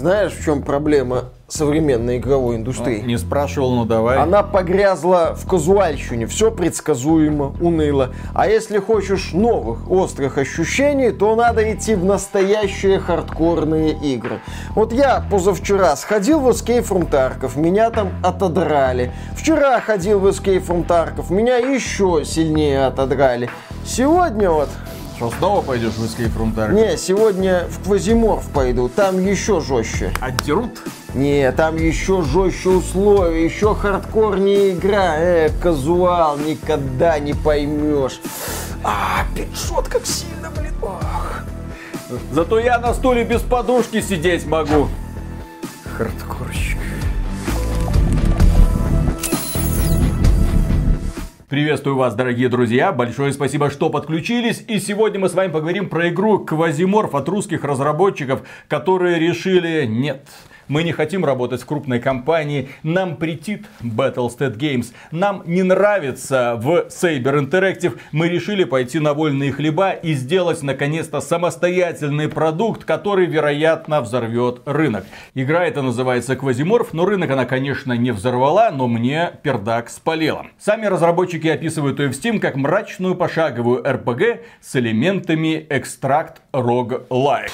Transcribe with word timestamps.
знаешь, 0.00 0.32
в 0.32 0.42
чем 0.42 0.62
проблема 0.62 1.24
современной 1.46 2.16
игровой 2.16 2.56
индустрии? 2.56 3.02
Не 3.02 3.18
спрашивал, 3.18 3.74
но 3.74 3.84
давай. 3.84 4.16
Она 4.16 4.42
погрязла 4.42 5.34
в 5.36 5.46
казуальщине, 5.46 6.26
все 6.26 6.50
предсказуемо, 6.50 7.54
уныло. 7.60 8.14
А 8.34 8.48
если 8.48 8.78
хочешь 8.78 9.32
новых, 9.34 9.90
острых 9.90 10.38
ощущений, 10.38 11.10
то 11.10 11.36
надо 11.36 11.70
идти 11.70 11.94
в 11.94 12.04
настоящие 12.04 12.98
хардкорные 12.98 13.92
игры. 13.92 14.40
Вот 14.74 14.94
я 14.94 15.22
позавчера 15.30 15.94
сходил 15.96 16.40
в 16.40 16.48
Escape 16.48 16.88
from 16.88 17.10
Tarkov, 17.10 17.60
меня 17.60 17.90
там 17.90 18.08
отодрали. 18.22 19.12
Вчера 19.36 19.78
ходил 19.80 20.18
в 20.20 20.26
Escape 20.28 20.66
from 20.66 20.86
Tarkov, 20.86 21.30
меня 21.30 21.58
еще 21.58 22.22
сильнее 22.24 22.86
отодрали. 22.86 23.50
Сегодня 23.84 24.50
вот 24.50 24.70
что, 25.20 25.30
снова 25.36 25.60
пойдешь 25.60 25.92
в 25.92 26.04
Escape 26.04 26.32
from 26.34 26.54
Tarkov? 26.54 26.72
Не, 26.72 26.96
сегодня 26.96 27.66
в 27.68 27.84
Квазиморф 27.84 28.48
пойду, 28.54 28.88
там 28.88 29.22
еще 29.22 29.60
жестче. 29.60 30.12
Отдерут? 30.18 30.80
Не, 31.12 31.52
там 31.52 31.76
еще 31.76 32.22
жестче 32.22 32.70
условия, 32.70 33.44
еще 33.44 33.74
хардкорнее 33.74 34.70
игра. 34.70 35.16
Э, 35.18 35.50
казуал, 35.62 36.38
никогда 36.38 37.18
не 37.18 37.34
поймешь. 37.34 38.18
А, 38.82 39.26
пятьсот 39.36 39.88
как 39.88 40.06
сильно, 40.06 40.50
блин. 40.56 40.72
Ох. 40.80 41.42
Зато 42.32 42.58
я 42.58 42.78
на 42.78 42.94
стуле 42.94 43.22
без 43.22 43.42
подушки 43.42 44.00
сидеть 44.00 44.46
могу. 44.46 44.88
Хардкорщик. 45.98 46.78
Приветствую 51.50 51.96
вас, 51.96 52.14
дорогие 52.14 52.48
друзья. 52.48 52.92
Большое 52.92 53.32
спасибо, 53.32 53.70
что 53.70 53.90
подключились. 53.90 54.62
И 54.68 54.78
сегодня 54.78 55.18
мы 55.18 55.28
с 55.28 55.34
вами 55.34 55.50
поговорим 55.50 55.88
про 55.88 56.08
игру 56.08 56.38
Квазиморф 56.38 57.16
от 57.16 57.28
русских 57.28 57.64
разработчиков, 57.64 58.42
которые 58.68 59.18
решили, 59.18 59.84
нет, 59.84 60.28
мы 60.70 60.84
не 60.84 60.92
хотим 60.92 61.24
работать 61.24 61.60
в 61.60 61.66
крупной 61.66 61.98
компании. 61.98 62.70
Нам 62.84 63.16
претит 63.16 63.66
Battlestate 63.82 64.56
Games. 64.56 64.92
Нам 65.10 65.42
не 65.44 65.64
нравится 65.64 66.54
в 66.56 66.86
Saber 66.88 67.44
Interactive. 67.44 67.98
Мы 68.12 68.28
решили 68.28 68.62
пойти 68.62 69.00
на 69.00 69.12
вольные 69.12 69.52
хлеба 69.52 69.90
и 69.90 70.14
сделать 70.14 70.62
наконец-то 70.62 71.20
самостоятельный 71.20 72.28
продукт, 72.28 72.84
который, 72.84 73.26
вероятно, 73.26 74.00
взорвет 74.00 74.62
рынок. 74.64 75.04
Игра 75.34 75.66
эта 75.66 75.82
называется 75.82 76.36
Квазиморф, 76.36 76.92
но 76.92 77.04
рынок 77.04 77.30
она, 77.32 77.46
конечно, 77.46 77.92
не 77.94 78.12
взорвала, 78.12 78.70
но 78.70 78.86
мне 78.86 79.32
пердак 79.42 79.90
спалила. 79.90 80.46
Сами 80.60 80.86
разработчики 80.86 81.48
описывают 81.48 81.98
ее 81.98 82.08
в 82.08 82.12
Steam 82.12 82.38
как 82.38 82.54
мрачную 82.54 83.16
пошаговую 83.16 83.82
RPG 83.82 84.42
с 84.60 84.76
элементами 84.76 85.66
экстракт 85.68 86.42
roguelike. 86.52 87.50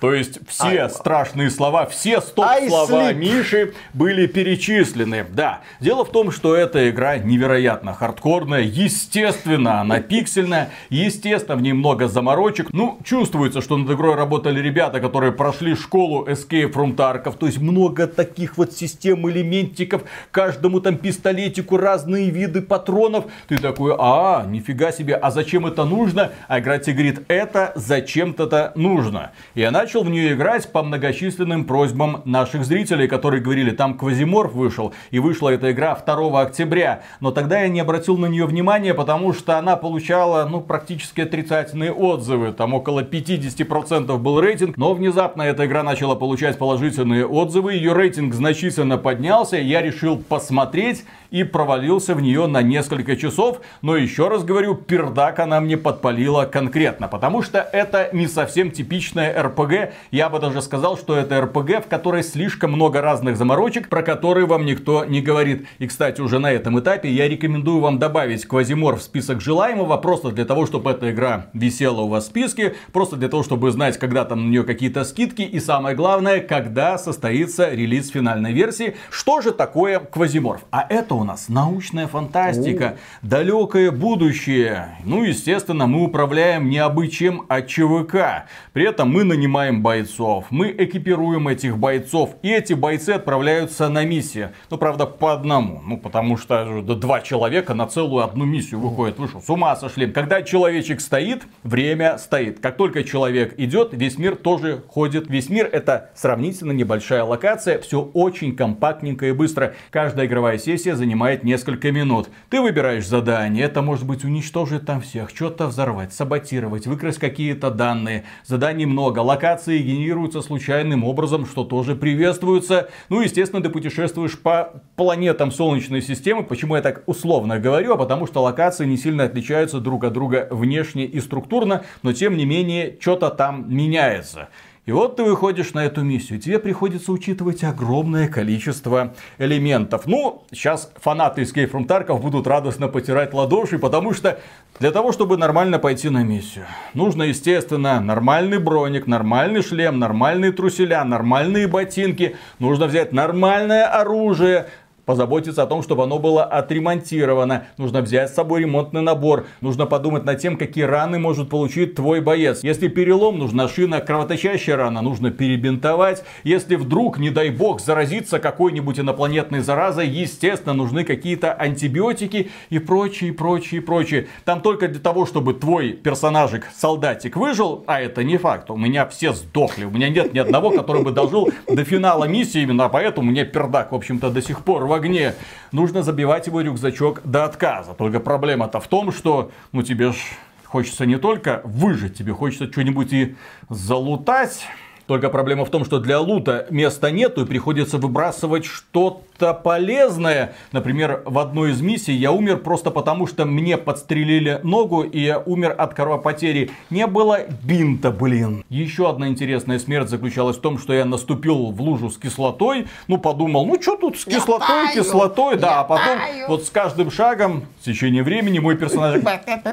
То 0.00 0.14
есть 0.14 0.38
все 0.48 0.84
I... 0.84 0.90
страшные 0.90 1.50
слова, 1.50 1.86
все 1.86 2.20
стоп-слова 2.20 3.12
Миши 3.12 3.74
были 3.92 4.26
перечислены. 4.26 5.26
Да, 5.28 5.60
дело 5.80 6.04
в 6.04 6.10
том, 6.10 6.30
что 6.30 6.54
эта 6.54 6.88
игра 6.90 7.18
невероятно 7.18 7.94
хардкорная, 7.94 8.62
естественно, 8.62 9.80
она 9.80 10.00
пиксельная, 10.00 10.70
естественно, 10.88 11.56
в 11.56 11.62
ней 11.62 11.72
много 11.72 12.08
заморочек. 12.08 12.72
Ну, 12.72 12.98
чувствуется, 13.04 13.60
что 13.60 13.76
над 13.76 13.90
игрой 13.90 14.14
работали 14.14 14.60
ребята, 14.60 15.00
которые 15.00 15.32
прошли 15.32 15.74
школу 15.74 16.26
Escape 16.26 16.72
from 16.72 16.94
Tarkov, 16.94 17.36
то 17.36 17.46
есть 17.46 17.58
много 17.58 18.06
таких 18.06 18.56
вот 18.56 18.72
систем, 18.72 19.28
элементиков, 19.28 20.02
каждому 20.30 20.80
там 20.80 20.96
пистолетику 20.96 21.76
разные 21.76 22.30
виды 22.30 22.62
патронов. 22.62 23.24
Ты 23.48 23.58
такой, 23.58 23.94
а, 23.98 24.44
нифига 24.46 24.92
себе, 24.92 25.16
а 25.16 25.30
зачем 25.30 25.66
это 25.66 25.84
нужно? 25.84 26.30
А 26.46 26.60
игра 26.60 26.78
тебе 26.78 26.94
говорит, 26.94 27.22
это 27.28 27.72
зачем-то 27.74 28.72
нужно. 28.76 29.32
И 29.54 29.62
она 29.62 29.87
начал 29.88 30.04
в 30.04 30.10
нее 30.10 30.34
играть 30.34 30.70
по 30.70 30.82
многочисленным 30.82 31.64
просьбам 31.64 32.20
наших 32.26 32.66
зрителей, 32.66 33.08
которые 33.08 33.40
говорили, 33.40 33.70
там 33.70 33.96
Квазиморф 33.96 34.52
вышел, 34.52 34.92
и 35.10 35.18
вышла 35.18 35.48
эта 35.48 35.72
игра 35.72 35.94
2 35.94 36.42
октября. 36.42 37.00
Но 37.20 37.30
тогда 37.30 37.62
я 37.62 37.68
не 37.68 37.80
обратил 37.80 38.18
на 38.18 38.26
нее 38.26 38.44
внимания, 38.44 38.92
потому 38.92 39.32
что 39.32 39.56
она 39.56 39.76
получала, 39.76 40.46
ну, 40.46 40.60
практически 40.60 41.22
отрицательные 41.22 41.90
отзывы. 41.90 42.52
Там 42.52 42.74
около 42.74 43.02
50% 43.02 44.18
был 44.18 44.40
рейтинг, 44.42 44.76
но 44.76 44.92
внезапно 44.92 45.40
эта 45.40 45.64
игра 45.64 45.82
начала 45.82 46.16
получать 46.16 46.58
положительные 46.58 47.26
отзывы, 47.26 47.72
ее 47.72 47.94
рейтинг 47.94 48.34
значительно 48.34 48.98
поднялся, 48.98 49.56
я 49.56 49.80
решил 49.80 50.18
посмотреть 50.18 51.06
и 51.30 51.44
провалился 51.44 52.14
в 52.14 52.20
нее 52.20 52.46
на 52.46 52.62
несколько 52.62 53.16
часов. 53.16 53.60
Но 53.82 53.96
еще 53.96 54.28
раз 54.28 54.44
говорю, 54.44 54.74
пердак 54.74 55.38
она 55.38 55.60
мне 55.60 55.76
подпалила 55.76 56.44
конкретно, 56.44 57.08
потому 57.08 57.42
что 57.42 57.58
это 57.58 58.10
не 58.12 58.26
совсем 58.26 58.70
типичная 58.70 59.42
РПГ. 59.42 59.72
Я 60.10 60.28
бы 60.28 60.38
даже 60.38 60.62
сказал, 60.62 60.96
что 60.96 61.16
это 61.16 61.40
РПГ, 61.40 61.84
в 61.84 61.88
которой 61.88 62.22
слишком 62.22 62.72
много 62.72 63.00
разных 63.00 63.36
заморочек, 63.36 63.88
про 63.88 64.02
которые 64.02 64.46
вам 64.46 64.64
никто 64.64 65.04
не 65.04 65.20
говорит. 65.20 65.66
И, 65.78 65.86
кстати, 65.86 66.20
уже 66.20 66.38
на 66.38 66.50
этом 66.50 66.78
этапе 66.80 67.10
я 67.10 67.28
рекомендую 67.28 67.80
вам 67.80 67.98
добавить 67.98 68.44
Квазимор 68.46 68.96
в 68.96 69.02
список 69.02 69.40
желаемого, 69.40 69.96
просто 69.96 70.30
для 70.30 70.44
того, 70.44 70.66
чтобы 70.66 70.90
эта 70.90 71.10
игра 71.10 71.46
висела 71.52 72.00
у 72.00 72.08
вас 72.08 72.24
в 72.24 72.26
списке, 72.28 72.74
просто 72.92 73.16
для 73.16 73.28
того, 73.28 73.42
чтобы 73.42 73.70
знать, 73.70 73.98
когда 73.98 74.24
там 74.24 74.46
на 74.46 74.50
нее 74.50 74.64
какие-то 74.64 75.04
скидки, 75.04 75.42
и 75.42 75.60
самое 75.60 75.94
главное, 75.94 76.40
когда 76.40 76.96
состоится 76.98 77.70
релиз 77.70 78.10
финальной 78.10 78.52
версии. 78.52 78.96
Что 79.10 79.40
же 79.40 79.52
такое 79.52 79.98
Квазиморф? 79.98 80.62
А 80.70 80.86
это 80.88 81.14
у 81.14 81.24
нас 81.24 81.48
научная 81.48 82.06
фантастика, 82.06 82.96
О. 83.22 83.26
далекое 83.26 83.90
будущее. 83.90 84.96
Ну, 85.04 85.24
естественно, 85.24 85.86
мы 85.86 86.04
управляем 86.04 86.68
не 86.68 86.78
абы 86.78 87.08
чем, 87.08 87.44
а 87.48 87.62
ЧВК. 87.62 88.46
При 88.72 88.84
этом 88.84 89.10
мы 89.10 89.24
нанимаем 89.24 89.67
бойцов, 89.72 90.46
мы 90.50 90.74
экипируем 90.76 91.48
этих 91.48 91.78
бойцов, 91.78 92.36
и 92.42 92.50
эти 92.50 92.72
бойцы 92.72 93.10
отправляются 93.10 93.88
на 93.88 94.04
миссии. 94.04 94.50
Ну, 94.70 94.78
правда, 94.78 95.06
по 95.06 95.32
одному. 95.32 95.80
Ну, 95.84 95.96
потому 95.98 96.36
что 96.36 96.82
да, 96.82 96.94
два 96.94 97.20
человека 97.20 97.74
на 97.74 97.86
целую 97.86 98.24
одну 98.24 98.44
миссию 98.44 98.80
выходят. 98.80 99.18
Вы 99.18 99.28
что, 99.28 99.40
с 99.40 99.48
ума 99.48 99.76
сошли? 99.76 100.10
Когда 100.10 100.42
человечек 100.42 101.00
стоит, 101.00 101.44
время 101.62 102.18
стоит. 102.18 102.60
Как 102.60 102.76
только 102.76 103.04
человек 103.04 103.54
идет, 103.58 103.90
весь 103.92 104.18
мир 104.18 104.36
тоже 104.36 104.82
ходит. 104.88 105.28
Весь 105.28 105.48
мир 105.48 105.68
это 105.70 106.10
сравнительно 106.14 106.72
небольшая 106.72 107.24
локация. 107.24 107.78
Все 107.80 108.00
очень 108.02 108.56
компактненько 108.56 109.26
и 109.26 109.32
быстро. 109.32 109.74
Каждая 109.90 110.26
игровая 110.26 110.58
сессия 110.58 110.96
занимает 110.96 111.44
несколько 111.44 111.92
минут. 111.92 112.28
Ты 112.50 112.60
выбираешь 112.60 113.06
задание, 113.06 113.64
это 113.64 113.82
может 113.82 114.06
быть 114.06 114.24
уничтожить 114.24 114.86
там 114.86 115.00
всех, 115.00 115.30
что-то 115.30 115.66
взорвать, 115.66 116.12
саботировать, 116.12 116.86
выкрасть 116.86 117.18
какие-то 117.18 117.70
данные. 117.70 118.24
Заданий 118.44 118.86
много, 118.86 119.20
локации 119.58 119.78
генерируются 119.78 120.40
случайным 120.40 121.04
образом, 121.04 121.44
что 121.44 121.64
тоже 121.64 121.96
приветствуется. 121.96 122.88
Ну, 123.08 123.20
естественно, 123.20 123.60
ты 123.60 123.68
путешествуешь 123.70 124.38
по 124.38 124.82
планетам 124.94 125.50
Солнечной 125.50 126.00
системы. 126.00 126.44
Почему 126.44 126.76
я 126.76 126.82
так 126.82 127.02
условно 127.06 127.58
говорю? 127.58 127.94
А 127.94 127.96
потому 127.96 128.26
что 128.26 128.42
локации 128.42 128.86
не 128.86 128.96
сильно 128.96 129.24
отличаются 129.24 129.80
друг 129.80 130.04
от 130.04 130.12
друга 130.12 130.46
внешне 130.50 131.06
и 131.06 131.20
структурно, 131.20 131.82
но 132.02 132.12
тем 132.12 132.36
не 132.36 132.44
менее 132.44 132.96
что-то 133.00 133.30
там 133.30 133.66
меняется. 133.68 134.48
И 134.88 134.90
вот 134.90 135.16
ты 135.16 135.22
выходишь 135.22 135.74
на 135.74 135.84
эту 135.84 136.00
миссию, 136.00 136.40
тебе 136.40 136.58
приходится 136.58 137.12
учитывать 137.12 137.62
огромное 137.62 138.26
количество 138.26 139.12
элементов. 139.36 140.06
Ну, 140.06 140.44
сейчас 140.50 140.90
фанаты 140.96 141.42
Escape 141.42 141.70
from 141.70 141.86
Tarkov 141.86 142.22
будут 142.22 142.46
радостно 142.46 142.88
потирать 142.88 143.34
ладоши, 143.34 143.78
потому 143.78 144.14
что 144.14 144.40
для 144.80 144.90
того, 144.90 145.12
чтобы 145.12 145.36
нормально 145.36 145.78
пойти 145.78 146.08
на 146.08 146.22
миссию, 146.22 146.64
нужно, 146.94 147.24
естественно, 147.24 148.00
нормальный 148.00 148.58
броник, 148.58 149.06
нормальный 149.06 149.62
шлем, 149.62 149.98
нормальные 149.98 150.52
труселя, 150.52 151.04
нормальные 151.04 151.68
ботинки, 151.68 152.36
нужно 152.58 152.86
взять 152.86 153.12
нормальное 153.12 153.84
оружие, 153.84 154.68
позаботиться 155.08 155.62
о 155.62 155.66
том, 155.66 155.82
чтобы 155.82 156.02
оно 156.02 156.18
было 156.18 156.44
отремонтировано. 156.44 157.64
Нужно 157.78 158.02
взять 158.02 158.28
с 158.28 158.34
собой 158.34 158.60
ремонтный 158.60 159.00
набор. 159.00 159.46
Нужно 159.62 159.86
подумать 159.86 160.26
над 160.26 160.38
тем, 160.38 160.58
какие 160.58 160.84
раны 160.84 161.18
может 161.18 161.48
получить 161.48 161.94
твой 161.94 162.20
боец. 162.20 162.62
Если 162.62 162.88
перелом, 162.88 163.38
нужна 163.38 163.68
шина, 163.68 164.00
кровоточащая 164.00 164.76
рана, 164.76 165.00
нужно 165.00 165.30
перебинтовать. 165.30 166.24
Если 166.44 166.76
вдруг, 166.76 167.18
не 167.18 167.30
дай 167.30 167.48
бог, 167.48 167.80
заразиться 167.80 168.38
какой-нибудь 168.38 169.00
инопланетной 169.00 169.60
заразой, 169.60 170.08
естественно, 170.08 170.74
нужны 170.74 171.04
какие-то 171.04 171.54
антибиотики 171.54 172.50
и 172.68 172.78
прочее, 172.78 173.32
прочее, 173.32 173.80
прочее. 173.80 174.26
Там 174.44 174.60
только 174.60 174.88
для 174.88 175.00
того, 175.00 175.24
чтобы 175.24 175.54
твой 175.54 175.92
персонажик, 175.92 176.66
солдатик 176.76 177.36
выжил, 177.36 177.82
а 177.86 177.98
это 178.02 178.22
не 178.24 178.36
факт. 178.36 178.70
У 178.70 178.76
меня 178.76 179.06
все 179.06 179.32
сдохли. 179.32 179.86
У 179.86 179.90
меня 179.90 180.10
нет 180.10 180.34
ни 180.34 180.38
одного, 180.38 180.70
который 180.70 181.02
бы 181.02 181.12
дожил 181.12 181.48
до 181.66 181.82
финала 181.82 182.24
миссии. 182.24 182.60
Именно 182.60 182.90
поэтому 182.90 183.30
мне 183.30 183.46
пердак, 183.46 183.92
в 183.92 183.94
общем-то, 183.94 184.28
до 184.28 184.42
сих 184.42 184.64
пор 184.64 184.84
огне. 184.98 185.34
Нужно 185.72 186.02
забивать 186.02 186.46
его 186.46 186.60
рюкзачок 186.60 187.22
до 187.24 187.44
отказа. 187.44 187.94
Только 187.94 188.20
проблема-то 188.20 188.80
в 188.80 188.88
том, 188.88 189.12
что 189.12 189.50
ну 189.72 189.82
тебе 189.82 190.12
ж 190.12 190.16
хочется 190.64 191.06
не 191.06 191.18
только 191.18 191.62
выжить, 191.64 192.16
тебе 192.18 192.34
хочется 192.34 192.70
что-нибудь 192.70 193.12
и 193.12 193.36
залутать. 193.70 194.66
Только 195.06 195.30
проблема 195.30 195.64
в 195.64 195.70
том, 195.70 195.86
что 195.86 196.00
для 196.00 196.20
лута 196.20 196.66
места 196.68 197.10
нету 197.10 197.44
и 197.44 197.46
приходится 197.46 197.96
выбрасывать 197.96 198.66
что 198.66 199.22
что-то 199.38 199.54
полезное. 199.54 200.54
Например, 200.72 201.22
в 201.24 201.38
одной 201.38 201.70
из 201.70 201.80
миссий 201.80 202.12
я 202.12 202.32
умер 202.32 202.58
просто 202.58 202.90
потому, 202.90 203.28
что 203.28 203.44
мне 203.44 203.76
подстрелили 203.76 204.58
ногу, 204.64 205.02
и 205.02 205.20
я 205.20 205.38
умер 205.38 205.76
от 205.78 205.94
кровопотери. 205.94 206.72
Не 206.90 207.06
было 207.06 207.42
бинта, 207.62 208.10
блин. 208.10 208.64
Еще 208.68 209.08
одна 209.08 209.28
интересная 209.28 209.78
смерть 209.78 210.08
заключалась 210.08 210.56
в 210.56 210.60
том, 210.60 210.76
что 210.78 210.92
я 210.92 211.04
наступил 211.04 211.70
в 211.70 211.80
лужу 211.80 212.10
с 212.10 212.18
кислотой. 212.18 212.88
Ну, 213.06 213.18
подумал, 213.18 213.64
ну 213.64 213.80
что 213.80 213.96
тут 213.96 214.18
с 214.18 214.24
кислотой, 214.24 214.86
я 214.86 214.94
кислотой, 214.94 215.54
я 215.54 215.60
да. 215.60 215.80
А 215.80 215.84
потом 215.84 216.18
таю. 216.18 216.48
вот 216.48 216.64
с 216.64 216.70
каждым 216.70 217.12
шагом, 217.12 217.62
в 217.80 217.84
течение 217.84 218.24
времени, 218.24 218.58
мой 218.58 218.76
персонаж, 218.76 219.22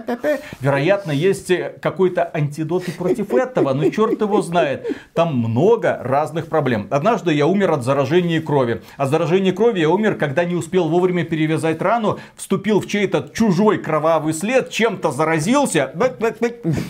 вероятно, 0.61 1.11
есть 1.11 1.51
какой-то 1.81 2.29
антидот 2.31 2.87
и 2.87 2.91
против 2.91 3.33
этого, 3.33 3.73
но 3.73 3.89
черт 3.89 4.21
его 4.21 4.43
знает. 4.43 4.95
Там 5.15 5.35
много 5.35 5.99
разных 6.03 6.49
проблем. 6.49 6.87
Однажды 6.91 7.33
я 7.33 7.47
умер 7.47 7.71
от 7.71 7.83
заражения 7.83 8.41
крови. 8.41 8.83
От 8.97 9.09
заражения 9.09 9.54
крови 9.55 9.79
я 9.79 9.89
умер, 9.89 10.15
когда 10.15 10.45
не 10.45 10.55
успел 10.55 10.87
вовремя 10.89 11.23
перевязать 11.23 11.81
рану, 11.81 12.19
вступил 12.35 12.79
в 12.81 12.87
чей-то 12.87 13.29
чужой 13.33 13.79
кровавый 13.79 14.33
след, 14.33 14.69
чем-то 14.69 15.11
заразился 15.11 15.91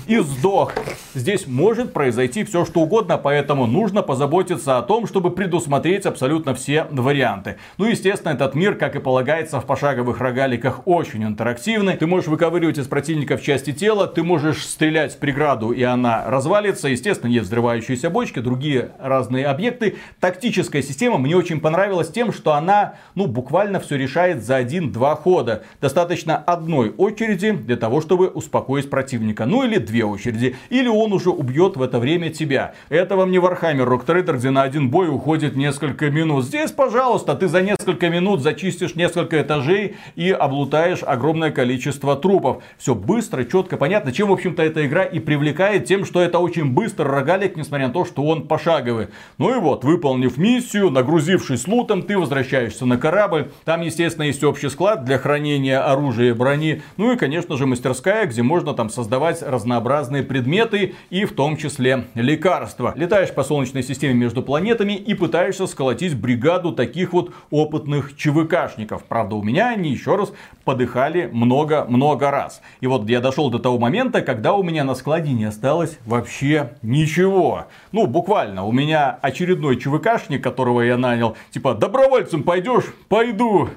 и 0.07 0.17
сдох. 0.17 0.73
Здесь 1.13 1.47
может 1.47 1.93
произойти 1.93 2.43
все 2.43 2.65
что 2.65 2.81
угодно, 2.81 3.17
поэтому 3.17 3.67
нужно 3.67 4.01
позаботиться 4.01 4.77
о 4.77 4.81
том, 4.81 5.07
чтобы 5.07 5.31
предусмотреть 5.31 6.05
абсолютно 6.05 6.53
все 6.53 6.87
варианты. 6.91 7.57
Ну, 7.77 7.85
естественно, 7.85 8.33
этот 8.33 8.55
мир, 8.55 8.75
как 8.75 8.95
и 8.95 8.99
полагается 8.99 9.61
в 9.61 9.65
пошаговых 9.65 10.19
рогаликах, 10.19 10.87
очень 10.87 11.23
интерактивный. 11.23 11.95
Ты 11.95 12.07
можешь 12.07 12.27
выковыривать 12.27 12.77
из 12.77 12.87
противников 12.87 13.41
части 13.41 13.71
тела, 13.71 14.07
ты 14.07 14.23
можешь 14.23 14.65
стрелять 14.65 15.13
в 15.13 15.17
преграду, 15.17 15.71
и 15.71 15.83
она 15.83 16.25
развалится. 16.27 16.87
Естественно, 16.87 17.31
есть 17.31 17.45
взрывающиеся 17.45 18.09
бочки, 18.09 18.39
другие 18.39 18.91
разные 18.99 19.45
объекты. 19.45 19.97
Тактическая 20.19 20.81
система 20.81 21.17
мне 21.17 21.35
очень 21.35 21.59
понравилась 21.59 22.09
тем, 22.09 22.33
что 22.33 22.53
она, 22.57 22.95
ну, 23.15 23.27
буквально 23.27 23.79
все 23.79 23.97
решает 23.97 24.43
за 24.43 24.55
один-два 24.55 25.15
хода. 25.15 25.63
Достаточно 25.81 26.37
одной 26.37 26.89
очереди 26.89 27.51
для 27.51 27.75
того, 27.75 28.01
чтобы 28.01 28.27
успокоить 28.27 28.89
противника. 28.89 29.45
Ну, 29.45 29.63
или 29.63 29.77
две 29.77 30.05
очереди. 30.05 30.55
Или 30.69 30.87
он 30.87 31.13
уже 31.13 31.29
убьет 31.29 31.77
в 31.77 31.81
это 31.81 31.99
время 31.99 32.29
тебя. 32.29 32.73
Это 32.89 33.15
вам 33.15 33.31
не 33.31 33.37
Warhammer 33.37 33.85
Rock 33.85 34.05
Trader, 34.05 34.37
где 34.37 34.49
на 34.49 34.63
один 34.63 34.89
бой 34.89 35.09
уходит 35.09 35.55
несколько 35.55 36.09
минут. 36.09 36.45
Здесь, 36.45 36.71
пожалуйста, 36.71 37.35
ты 37.35 37.47
за 37.47 37.61
несколько 37.61 38.09
минут 38.09 38.41
зачистишь 38.41 38.95
несколько 38.95 39.41
этажей 39.41 39.95
и 40.15 40.31
облутаешь 40.31 41.03
огромное 41.03 41.51
количество 41.51 42.15
трупов. 42.15 42.63
Все 42.77 42.95
быстро, 42.95 43.43
четко, 43.43 43.77
понятно. 43.77 44.11
Чем, 44.11 44.29
в 44.29 44.33
общем-то, 44.33 44.63
эта 44.63 44.85
игра 44.85 45.03
и 45.03 45.19
привлекает 45.19 45.85
тем, 45.85 46.05
что 46.05 46.21
это 46.21 46.39
очень 46.39 46.71
быстро 46.71 47.09
рогалик, 47.09 47.57
несмотря 47.57 47.87
на 47.87 47.93
то, 47.93 48.05
что 48.05 48.23
он 48.23 48.47
пошаговый. 48.47 49.07
Ну 49.37 49.55
и 49.55 49.59
вот, 49.59 49.83
выполнив 49.83 50.37
миссию, 50.37 50.89
нагрузившись 50.89 51.67
лутом, 51.67 52.03
ты 52.03 52.17
возвращаешься 52.17 52.44
на 52.51 52.97
корабль. 52.97 53.51
Там, 53.63 53.81
естественно, 53.81 54.23
есть 54.23 54.43
общий 54.43 54.69
склад 54.69 55.05
для 55.05 55.17
хранения 55.17 55.79
оружия 55.79 56.29
и 56.29 56.33
брони. 56.33 56.81
Ну 56.97 57.11
и, 57.11 57.17
конечно 57.17 57.57
же, 57.57 57.65
мастерская, 57.65 58.25
где 58.25 58.43
можно 58.43 58.73
там 58.73 58.89
создавать 58.89 59.41
разнообразные 59.41 60.23
предметы 60.23 60.95
и 61.09 61.25
в 61.25 61.33
том 61.33 61.57
числе 61.57 62.05
лекарства. 62.15 62.93
Летаешь 62.95 63.33
по 63.33 63.43
Солнечной 63.43 63.83
системе 63.83 64.13
между 64.13 64.41
планетами 64.41 64.93
и 64.93 65.13
пытаешься 65.13 65.67
сколотить 65.67 66.15
бригаду 66.15 66.71
таких 66.71 67.13
вот 67.13 67.33
опытных 67.49 68.15
ЧВКшников. 68.15 69.03
Правда, 69.05 69.35
у 69.35 69.43
меня 69.43 69.69
они 69.69 69.91
еще 69.91 70.15
раз 70.15 70.33
подыхали 70.65 71.29
много-много 71.31 72.31
раз. 72.31 72.61
И 72.81 72.87
вот 72.87 73.07
я 73.09 73.21
дошел 73.21 73.49
до 73.49 73.59
того 73.59 73.79
момента, 73.79 74.21
когда 74.21 74.53
у 74.53 74.63
меня 74.63 74.83
на 74.83 74.95
складе 74.95 75.31
не 75.31 75.45
осталось 75.45 75.99
вообще 76.05 76.73
ничего. 76.81 77.67
Ну, 77.91 78.07
буквально, 78.07 78.65
у 78.65 78.71
меня 78.71 79.17
очередной 79.21 79.77
ЧВКшник, 79.77 80.43
которого 80.43 80.81
я 80.81 80.97
нанял, 80.97 81.37
типа, 81.51 81.75
добровольцем 81.75 82.43
пойдешь? 82.43 82.85
Пойду. 83.07 83.69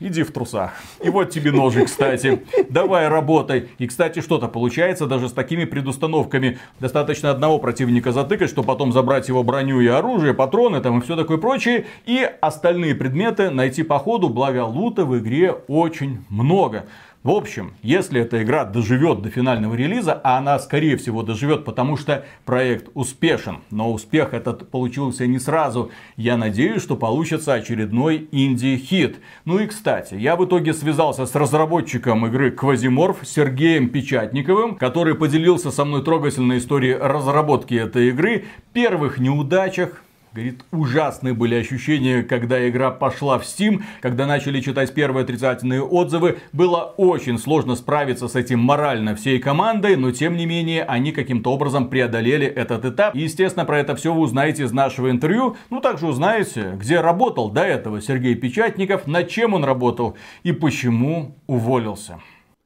Иди 0.00 0.22
в 0.22 0.32
трусах. 0.32 0.72
И 1.04 1.10
вот 1.10 1.28
тебе 1.28 1.52
ножик, 1.52 1.84
кстати. 1.84 2.42
Давай 2.70 3.08
работай. 3.08 3.68
И, 3.76 3.86
кстати, 3.86 4.20
что-то 4.20 4.48
получается 4.48 5.06
даже 5.06 5.28
с 5.28 5.32
такими 5.32 5.66
предустановками. 5.66 6.58
Достаточно 6.78 7.30
одного 7.30 7.58
противника 7.58 8.10
затыкать, 8.10 8.48
чтобы 8.48 8.66
потом 8.66 8.92
забрать 8.92 9.28
его 9.28 9.42
броню 9.42 9.78
и 9.80 9.88
оружие, 9.88 10.32
патроны 10.32 10.80
там 10.80 10.98
и 10.98 11.02
все 11.02 11.16
такое 11.16 11.36
прочее. 11.36 11.84
И 12.06 12.26
остальные 12.40 12.94
предметы 12.94 13.50
найти 13.50 13.82
по 13.82 13.98
ходу, 13.98 14.30
благо 14.30 14.64
лута 14.64 15.04
в 15.04 15.18
игре 15.18 15.52
очень 15.68 16.24
много. 16.30 16.86
В 17.22 17.32
общем, 17.32 17.74
если 17.82 18.22
эта 18.22 18.42
игра 18.42 18.64
доживет 18.64 19.20
до 19.20 19.28
финального 19.28 19.74
релиза, 19.74 20.18
а 20.24 20.38
она 20.38 20.58
скорее 20.58 20.96
всего 20.96 21.22
доживет, 21.22 21.66
потому 21.66 21.98
что 21.98 22.24
проект 22.46 22.88
успешен, 22.94 23.58
но 23.70 23.92
успех 23.92 24.32
этот 24.32 24.70
получился 24.70 25.26
не 25.26 25.38
сразу, 25.38 25.90
я 26.16 26.38
надеюсь, 26.38 26.80
что 26.80 26.96
получится 26.96 27.52
очередной 27.52 28.26
инди-хит. 28.32 29.18
Ну 29.44 29.58
и 29.58 29.66
кстати, 29.66 30.14
я 30.14 30.34
в 30.34 30.46
итоге 30.46 30.72
связался 30.72 31.26
с 31.26 31.34
разработчиком 31.34 32.26
игры 32.26 32.52
Квазиморф 32.52 33.18
Сергеем 33.24 33.90
Печатниковым, 33.90 34.76
который 34.76 35.14
поделился 35.14 35.70
со 35.70 35.84
мной 35.84 36.02
трогательной 36.02 36.56
историей 36.56 36.94
разработки 36.94 37.74
этой 37.74 38.08
игры, 38.08 38.46
первых 38.72 39.18
неудачах, 39.18 40.02
Говорит, 40.32 40.62
ужасные 40.70 41.34
были 41.34 41.56
ощущения, 41.56 42.22
когда 42.22 42.68
игра 42.68 42.92
пошла 42.92 43.36
в 43.36 43.42
Steam, 43.42 43.82
когда 44.00 44.26
начали 44.26 44.60
читать 44.60 44.94
первые 44.94 45.24
отрицательные 45.24 45.82
отзывы. 45.82 46.38
Было 46.52 46.94
очень 46.96 47.36
сложно 47.36 47.74
справиться 47.74 48.28
с 48.28 48.36
этим 48.36 48.60
морально 48.60 49.16
всей 49.16 49.40
командой, 49.40 49.96
но 49.96 50.12
тем 50.12 50.36
не 50.36 50.46
менее 50.46 50.84
они 50.84 51.10
каким-то 51.10 51.52
образом 51.52 51.88
преодолели 51.88 52.46
этот 52.46 52.84
этап. 52.84 53.16
И, 53.16 53.22
естественно, 53.22 53.64
про 53.64 53.80
это 53.80 53.96
все 53.96 54.14
вы 54.14 54.20
узнаете 54.20 54.62
из 54.62 54.72
нашего 54.72 55.10
интервью. 55.10 55.56
Ну, 55.68 55.80
также 55.80 56.06
узнаете, 56.06 56.76
где 56.76 57.00
работал 57.00 57.50
до 57.50 57.62
этого 57.62 58.00
Сергей 58.00 58.36
Печатников, 58.36 59.08
над 59.08 59.28
чем 59.28 59.54
он 59.54 59.64
работал 59.64 60.16
и 60.44 60.52
почему 60.52 61.34
уволился. 61.48 62.20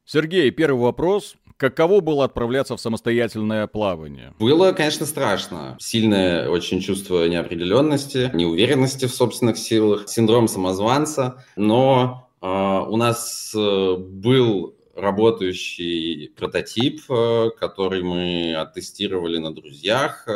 Сергей, 0.05 0.51
первый 0.51 0.83
вопрос. 0.83 1.35
Каково 1.57 2.01
было 2.01 2.25
отправляться 2.25 2.75
в 2.75 2.81
самостоятельное 2.81 3.65
плавание? 3.67 4.33
Было, 4.39 4.73
конечно, 4.73 5.05
страшно. 5.05 5.77
Сильное 5.79 6.49
очень 6.49 6.81
чувство 6.81 7.27
неопределенности, 7.27 8.29
неуверенности 8.33 9.05
в 9.05 9.13
собственных 9.13 9.57
силах, 9.57 10.09
синдром 10.09 10.49
самозванца. 10.49 11.45
Но 11.55 12.29
э, 12.41 12.47
у 12.47 12.97
нас 12.97 13.53
э, 13.55 13.95
был 13.97 14.75
работающий 14.95 16.33
прототип, 16.35 17.01
э, 17.09 17.49
который 17.57 18.03
мы 18.03 18.53
оттестировали 18.55 19.37
на 19.37 19.53
друзьях. 19.53 20.27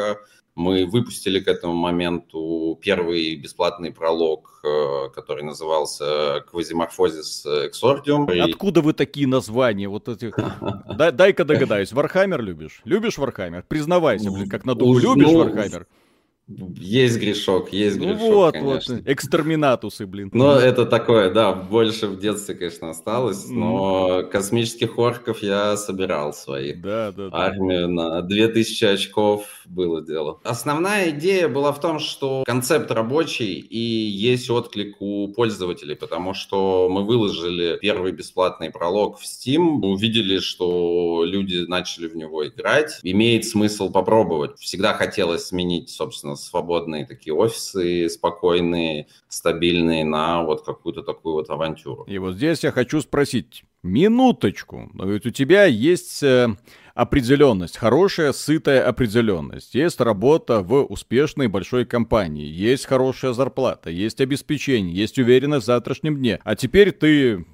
Мы 0.60 0.86
выпустили 0.86 1.40
к 1.40 1.48
этому 1.48 1.74
моменту 1.74 2.78
первый 2.82 3.38
бесплатный 3.38 3.94
пролог, 3.94 4.60
э, 4.66 5.08
который 5.16 5.42
назывался 5.42 6.44
«Квазиморфозис 6.52 7.46
Эксордиум». 7.46 8.30
Откуда 8.42 8.82
вы 8.82 8.92
такие 8.92 9.26
названия? 9.26 9.88
Вот 9.88 10.10
эти... 10.10 10.34
Дай-ка 11.14 11.46
догадаюсь. 11.46 11.94
Вархаммер 11.94 12.42
любишь? 12.42 12.82
Любишь 12.84 13.18
Вархаммер? 13.18 13.64
Признавайся, 13.70 14.32
блин, 14.32 14.50
как 14.50 14.66
на 14.66 14.76
духу. 14.76 15.00
Любишь 15.00 15.28
ну, 15.28 15.38
Вархаммер? 15.38 15.88
Есть 16.50 17.20
грешок, 17.20 17.72
есть 17.72 17.98
ну 17.98 18.06
грешок, 18.06 18.32
вот, 18.32 18.54
конечно. 18.54 18.96
вот, 18.96 19.08
экстерминатусы, 19.08 20.08
блин. 20.08 20.32
Но 20.34 20.56
это 20.56 20.88
такое, 20.88 21.32
да, 21.32 21.54
больше 21.54 22.08
в 22.08 22.20
детстве, 22.20 22.56
конечно, 22.56 22.90
осталось, 22.90 23.48
но 23.48 24.22
mm. 24.22 24.30
космических 24.32 24.98
орков 24.98 25.44
я 25.44 25.78
собирал 25.78 26.34
свои. 26.34 26.74
Да, 26.74 27.12
да, 27.12 27.30
да. 27.30 27.38
Армию 27.38 27.88
на 27.88 28.22
2000 28.24 28.84
очков 28.86 29.46
было 29.66 30.02
дело. 30.02 30.40
Основная 30.44 31.12
идея 31.12 31.50
была 31.50 31.72
в 31.72 31.80
том, 31.80 32.00
что 32.00 32.44
концепт 32.48 32.90
рабочий 32.90 33.54
и 33.60 33.78
есть 33.78 34.50
отклик 34.50 34.96
у 35.02 35.28
пользователей, 35.28 35.96
потому 35.96 36.34
что 36.34 36.90
мы 36.90 37.06
выложили 37.06 37.78
первый 37.80 38.12
бесплатный 38.12 38.72
пролог 38.72 39.20
в 39.20 39.24
Steam, 39.24 39.86
увидели, 39.86 40.40
что 40.40 41.24
люди 41.26 41.66
начали 41.68 42.08
в 42.08 42.16
него 42.16 42.48
играть, 42.48 43.00
имеет 43.04 43.46
смысл 43.46 43.92
попробовать. 43.92 44.58
Всегда 44.60 44.94
хотелось 44.94 45.46
сменить, 45.46 45.92
собственно, 45.92 46.39
свободные 46.42 47.06
такие 47.06 47.34
офисы, 47.34 48.10
спокойные, 48.10 49.08
стабильные 49.28 50.04
на 50.06 50.44
вот 50.44 50.66
какую-то 50.66 51.04
такую 51.04 51.36
вот 51.36 51.50
авантюру. 51.50 52.04
И 52.04 52.18
вот 52.18 52.36
здесь 52.36 52.64
я 52.64 52.72
хочу 52.72 53.02
спросить, 53.02 53.64
минуточку, 53.84 54.90
но 54.94 55.06
ведь 55.06 55.26
у 55.26 55.30
тебя 55.30 55.66
есть 55.66 56.22
э, 56.22 56.50
определенность, 56.94 57.78
хорошая, 57.78 58.34
сытая 58.34 58.86
определенность. 58.86 59.74
Есть 59.74 60.02
работа 60.02 60.62
в 60.62 60.84
успешной 60.84 61.48
большой 61.48 61.86
компании, 61.86 62.46
есть 62.46 62.86
хорошая 62.86 63.34
зарплата, 63.34 63.90
есть 63.90 64.20
обеспечение, 64.20 64.94
есть 64.94 65.18
уверенность 65.18 65.64
в 65.64 65.68
завтрашнем 65.68 66.18
дне. 66.18 66.40
А 66.44 66.56
теперь 66.56 66.92
ты 66.92 67.46